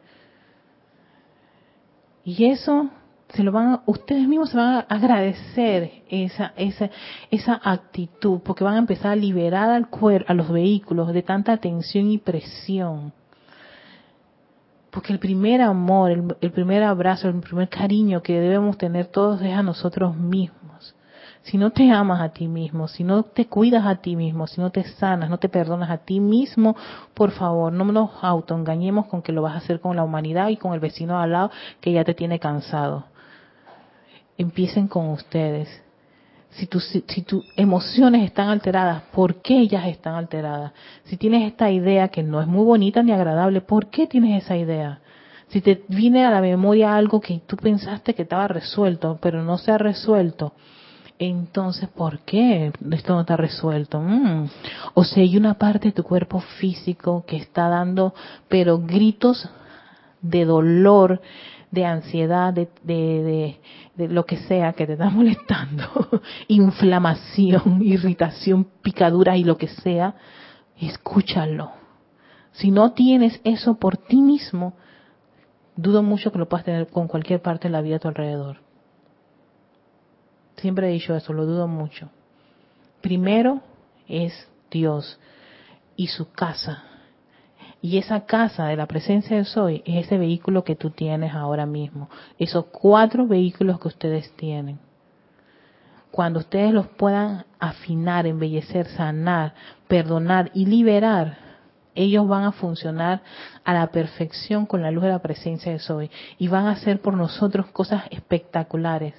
Y 2.24 2.46
eso 2.46 2.90
se 3.34 3.44
lo 3.44 3.52
van 3.52 3.82
ustedes 3.86 4.28
mismos 4.28 4.50
se 4.50 4.58
van 4.58 4.76
a 4.76 4.80
agradecer 4.82 6.04
esa 6.10 6.54
esa 6.58 6.90
esa 7.30 7.62
actitud 7.64 8.42
porque 8.44 8.64
van 8.64 8.76
a 8.76 8.80
empezar 8.80 9.12
a 9.12 9.16
liberar 9.16 9.70
al 9.70 9.88
cuerpo 9.90 10.32
a 10.32 10.36
los 10.36 10.50
vehículos 10.50 11.14
de 11.14 11.24
tanta 11.24 11.58
tensión 11.58 12.10
y 12.10 12.18
presión. 12.18 13.14
Porque 14.90 15.14
el 15.14 15.20
primer 15.20 15.62
amor 15.62 16.12
el, 16.12 16.36
el 16.42 16.52
primer 16.52 16.84
abrazo 16.84 17.30
el 17.30 17.40
primer 17.40 17.70
cariño 17.70 18.22
que 18.22 18.40
debemos 18.40 18.78
tener 18.78 19.08
todos 19.08 19.42
es 19.42 19.54
a 19.54 19.64
nosotros 19.64 20.16
mismos. 20.16 20.96
Si 21.44 21.58
no 21.58 21.72
te 21.72 21.90
amas 21.90 22.22
a 22.22 22.30
ti 22.30 22.48
mismo, 22.48 22.88
si 22.88 23.04
no 23.04 23.24
te 23.24 23.48
cuidas 23.48 23.88
a 23.88 23.96
ti 23.96 24.16
mismo, 24.16 24.46
si 24.46 24.62
no 24.62 24.70
te 24.70 24.84
sanas, 24.84 25.28
no 25.28 25.40
te 25.40 25.50
perdonas 25.50 25.90
a 25.90 25.98
ti 25.98 26.20
mismo, 26.20 26.76
por 27.16 27.32
favor, 27.32 27.74
no 27.74 27.84
nos 27.86 28.12
autoengañemos 28.22 29.08
con 29.08 29.24
que 29.24 29.32
lo 29.32 29.42
vas 29.42 29.56
a 29.56 29.58
hacer 29.58 29.80
con 29.80 29.96
la 29.96 30.04
humanidad 30.04 30.50
y 30.50 30.58
con 30.58 30.74
el 30.74 30.80
vecino 30.80 31.20
al 31.20 31.32
lado 31.32 31.50
que 31.80 31.94
ya 31.94 32.04
te 32.04 32.14
tiene 32.14 32.38
cansado 32.38 33.06
empiecen 34.42 34.88
con 34.88 35.10
ustedes. 35.10 35.70
Si, 36.52 36.68
si 37.08 37.22
tus 37.22 37.46
emociones 37.56 38.26
están 38.26 38.50
alteradas, 38.50 39.04
¿por 39.14 39.42
qué 39.42 39.60
ellas 39.60 39.88
están 39.88 40.16
alteradas? 40.16 40.74
Si 41.06 41.16
tienes 41.16 41.48
esta 41.48 41.72
idea 41.72 42.10
que 42.10 42.24
no 42.24 42.42
es 42.42 42.48
muy 42.48 42.66
bonita 42.66 43.02
ni 43.02 43.14
agradable, 43.14 43.62
¿por 43.62 43.90
qué 43.90 44.06
tienes 44.06 44.44
esa 44.44 44.58
idea? 44.58 45.00
Si 45.48 45.62
te 45.62 45.84
viene 45.88 46.26
a 46.26 46.32
la 46.32 46.42
memoria 46.42 46.96
algo 46.96 47.22
que 47.22 47.42
tú 47.48 47.56
pensaste 47.56 48.14
que 48.14 48.24
estaba 48.24 48.48
resuelto, 48.48 49.18
pero 49.22 49.44
no 49.44 49.58
se 49.58 49.72
ha 49.72 49.78
resuelto, 49.78 50.54
entonces, 51.20 51.88
¿por 51.88 52.20
qué 52.22 52.72
esto 52.92 53.14
no 53.14 53.22
está 53.22 53.38
resuelto? 53.38 54.02
Mm. 54.02 54.50
O 54.96 55.04
si 55.04 55.22
hay 55.22 55.38
una 55.38 55.54
parte 55.54 55.90
de 55.90 55.92
tu 55.92 56.04
cuerpo 56.04 56.40
físico 56.40 57.24
que 57.28 57.38
está 57.38 57.70
dando, 57.70 58.16
pero 58.50 58.80
gritos 58.80 59.48
de 60.22 60.46
dolor, 60.46 61.22
de 61.72 61.86
ansiedad, 61.86 62.54
de, 62.54 62.70
de, 62.84 63.60
de, 63.96 64.08
lo 64.10 64.26
que 64.26 64.38
sea 64.38 64.74
que 64.74 64.86
te 64.86 64.94
está 64.94 65.10
molestando, 65.10 65.86
inflamación, 66.48 67.82
irritación, 67.82 68.68
picadura 68.82 69.38
y 69.38 69.44
lo 69.44 69.58
que 69.58 69.68
sea, 69.68 70.16
escúchalo. 70.80 71.72
Si 72.52 72.70
no 72.70 72.92
tienes 72.92 73.40
eso 73.46 73.76
por 73.76 73.96
ti 73.98 74.22
mismo, 74.22 74.74
dudo 75.78 76.04
mucho 76.04 76.32
que 76.32 76.40
lo 76.40 76.50
puedas 76.50 76.66
tener 76.66 76.88
con 76.88 77.08
cualquier 77.08 77.42
parte 77.42 77.70
de 77.70 77.72
la 77.72 77.82
vida 77.82 77.96
a 77.96 78.00
tu 78.00 78.10
alrededor. 78.10 78.58
Siempre 80.58 80.90
he 80.90 80.94
dicho 80.94 81.16
eso, 81.16 81.34
lo 81.34 81.46
dudo 81.46 81.68
mucho. 81.68 82.10
Primero 83.02 83.62
es 84.08 84.48
Dios 84.70 85.20
y 85.96 86.08
su 86.08 86.32
casa, 86.32 86.84
y 87.82 87.98
esa 87.98 88.26
casa 88.26 88.68
de 88.68 88.76
la 88.76 88.86
presencia 88.86 89.36
de 89.36 89.46
Soy 89.46 89.82
es 89.86 90.06
ese 90.06 90.18
vehículo 90.18 90.64
que 90.64 90.76
tú 90.76 90.92
tienes 90.92 91.34
ahora 91.34 91.66
mismo. 91.66 92.10
Esos 92.38 92.66
cuatro 92.66 93.28
vehículos 93.28 93.80
que 93.80 93.88
ustedes 93.88 94.32
tienen. 94.36 94.80
Cuando 96.12 96.40
ustedes 96.40 96.74
los 96.74 96.88
puedan 96.88 97.46
afinar, 97.60 98.28
embellecer, 98.28 98.88
sanar, 98.88 99.54
perdonar 99.88 100.52
y 100.54 100.66
liberar, 100.66 101.38
ellos 101.96 102.28
van 102.28 102.44
a 102.44 102.52
funcionar 102.52 103.22
a 103.64 103.74
la 103.74 103.88
perfección 103.88 104.66
con 104.66 104.82
la 104.82 104.92
luz 104.92 105.04
de 105.04 105.10
la 105.10 105.20
presencia 105.20 105.72
de 105.72 105.80
Soy. 105.80 106.12
Y 106.38 106.50
van 106.50 106.66
a 106.66 106.72
hacer 106.72 107.02
por 107.02 107.16
nosotros 107.16 107.68
cosas 107.68 108.04
espectaculares 108.12 109.14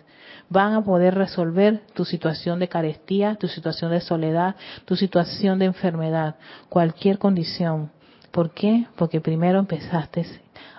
van 0.49 0.75
a 0.75 0.85
poder 0.85 1.15
resolver 1.15 1.81
tu 1.95 2.05
situación 2.05 2.59
de 2.59 2.69
carestía, 2.69 3.37
tu 3.37 3.49
situación 3.49 3.91
de 3.91 4.03
soledad, 4.03 4.55
tu 4.85 4.97
situación 4.97 5.59
de 5.59 5.65
enfermedad, 5.65 6.37
cualquier 6.69 7.19
condición. 7.19 7.91
¿Por 8.33 8.51
qué? 8.51 8.87
Porque 8.97 9.21
primero 9.21 9.59
empezaste 9.59 10.25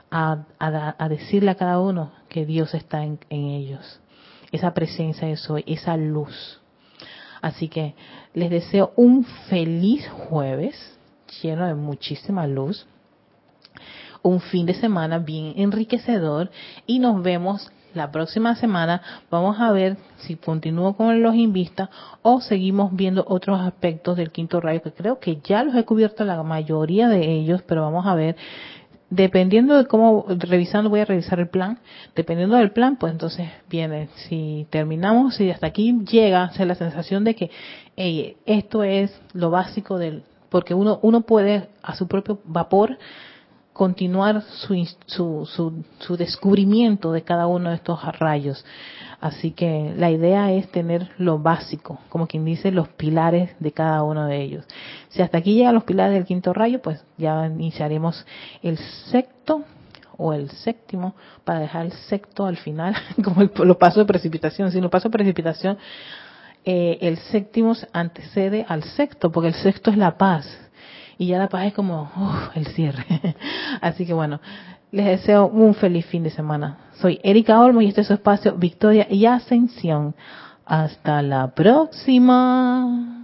a, 0.10 1.08
decirle 1.08 1.51
a 1.51 1.56
cada 1.56 1.80
uno 1.80 2.12
que 2.28 2.45
Dios 2.45 2.74
está 2.74 3.04
en, 3.04 3.20
ellos. 3.30 3.99
Esa 4.51 4.74
presencia 4.74 5.28
de 5.28 5.38
soy, 5.38 5.64
esa 5.68 5.95
luz. 5.95 6.60
Así 7.41 7.68
que 7.68 7.93
les 8.34 8.49
deseo 8.49 8.91
un 8.95 9.24
feliz 9.49 10.08
jueves 10.10 10.76
lleno 11.41 11.68
de 11.68 11.76
muchísima 11.76 12.47
luz. 12.47 12.88
Un 14.24 14.39
fin 14.39 14.66
de 14.66 14.74
semana 14.74 15.20
bien 15.20 15.54
enriquecedor 15.58 16.49
y 16.88 16.99
nos 16.99 17.22
vemos 17.22 17.72
la 17.94 18.12
próxima 18.12 18.56
semana 18.56 19.02
vamos 19.30 19.60
a 19.60 19.72
ver 19.72 19.98
si 20.18 20.36
continúo 20.36 20.96
con 20.96 21.22
los 21.22 21.36
invistas 21.36 21.89
o 22.22 22.41
seguimos 22.41 22.96
viendo 22.96 23.24
otros 23.28 23.60
aspectos 23.62 24.18
del 24.18 24.32
quinto 24.32 24.62
rayo 24.62 24.82
que 24.82 24.91
creo 24.91 25.20
que 25.20 25.39
ya 25.44 25.64
los 25.64 25.76
he 25.76 25.86
cubierto 25.86 26.24
la 26.24 26.41
mayoría 26.44 27.08
de 27.08 27.32
ellos, 27.32 27.62
pero 27.68 27.82
vamos 27.82 28.06
a 28.08 28.16
ver. 28.16 28.36
Dependiendo 29.10 29.78
de 29.78 29.86
cómo 29.86 30.26
revisando 30.28 30.89
voy 30.89 31.02
a 31.02 31.06
revisar 31.06 31.39
el 31.39 31.48
plan. 31.48 31.78
Dependiendo 32.16 32.56
del 32.56 32.72
plan 32.72 32.96
pues 32.96 33.12
entonces 33.12 33.48
viene. 33.70 34.10
Si 34.28 34.66
terminamos 34.72 35.36
si 35.36 35.52
hasta 35.52 35.68
aquí 35.68 35.96
llega 36.10 36.52
o 36.60 36.66
la 36.66 36.76
sensación 36.76 37.24
de 37.24 37.36
que 37.36 37.52
esto 38.46 38.84
es 38.84 39.16
lo 39.34 39.52
básico 39.52 40.00
del 40.00 40.24
porque 40.50 40.74
uno 40.74 41.00
uno 41.04 41.22
puede 41.22 41.70
a 41.84 41.96
su 41.96 42.08
propio 42.08 42.39
vapor 42.46 42.98
continuar 43.74 44.43
su, 44.43 44.88
su, 45.07 45.84
su, 45.99 46.17
descubrimiento 46.17 47.11
de 47.11 47.24
cada 47.24 47.47
uno 47.47 47.69
de 47.69 47.76
estos 47.76 47.99
rayos. 48.19 48.63
Así 49.19 49.51
que 49.51 49.93
la 49.97 50.11
idea 50.11 50.51
es 50.51 50.69
tener 50.69 51.09
lo 51.17 51.39
básico, 51.39 51.99
como 52.09 52.28
quien 52.28 52.45
dice, 52.45 52.71
los 52.71 52.89
pilares 52.89 53.55
de 53.59 53.71
cada 53.71 54.03
uno 54.03 54.28
de 54.28 54.41
ellos. 54.41 54.65
Si 55.09 55.21
hasta 55.21 55.39
aquí 55.39 55.55
llegan 55.55 55.74
los 55.74 55.86
pilares 55.86 56.13
del 56.13 56.26
quinto 56.26 56.53
rayo, 56.53 56.82
pues 56.82 57.03
ya 57.17 57.47
iniciaremos 57.47 58.26
el 58.61 58.78
sexto 58.78 59.63
o 60.17 60.34
el 60.34 60.51
séptimo 60.51 61.15
para 61.43 61.59
dejar 61.59 61.88
el 61.88 61.93
sexto 61.93 62.45
al 62.45 62.57
final, 62.57 62.95
como 63.24 63.41
el, 63.41 63.51
los 63.55 63.78
pasos 63.78 64.03
de 64.03 64.05
precipitación. 64.05 64.71
Si 64.71 64.80
los 64.80 64.91
pasos 64.91 65.11
de 65.11 65.17
precipitación, 65.17 65.78
eh, 66.63 66.99
el 67.01 67.17
séptimo 67.17 67.74
antecede 67.91 68.65
al 68.67 68.84
sexto, 68.84 69.32
porque 69.32 69.47
el 69.47 69.55
sexto 69.55 69.89
es 69.89 69.97
la 69.97 70.17
paz 70.17 70.45
y 71.24 71.28
ya 71.28 71.39
la 71.39 71.47
paz 71.47 71.67
es 71.67 71.74
como 71.74 72.11
el 72.53 72.67
cierre. 72.67 73.05
Así 73.82 74.05
que 74.05 74.13
bueno, 74.13 74.41
les 74.91 75.05
deseo 75.05 75.47
un 75.47 75.74
feliz 75.74 76.05
fin 76.05 76.24
de 76.24 76.30
semana. 76.30 76.89
Soy 76.95 77.19
Erika 77.24 77.59
Olmo 77.59 77.82
y 77.82 77.88
este 77.88 78.01
es 78.01 78.07
su 78.07 78.13
espacio 78.13 78.55
Victoria 78.55 79.07
y 79.09 79.26
Ascensión. 79.26 80.15
Hasta 80.65 81.21
la 81.21 81.53
próxima. 81.55 83.22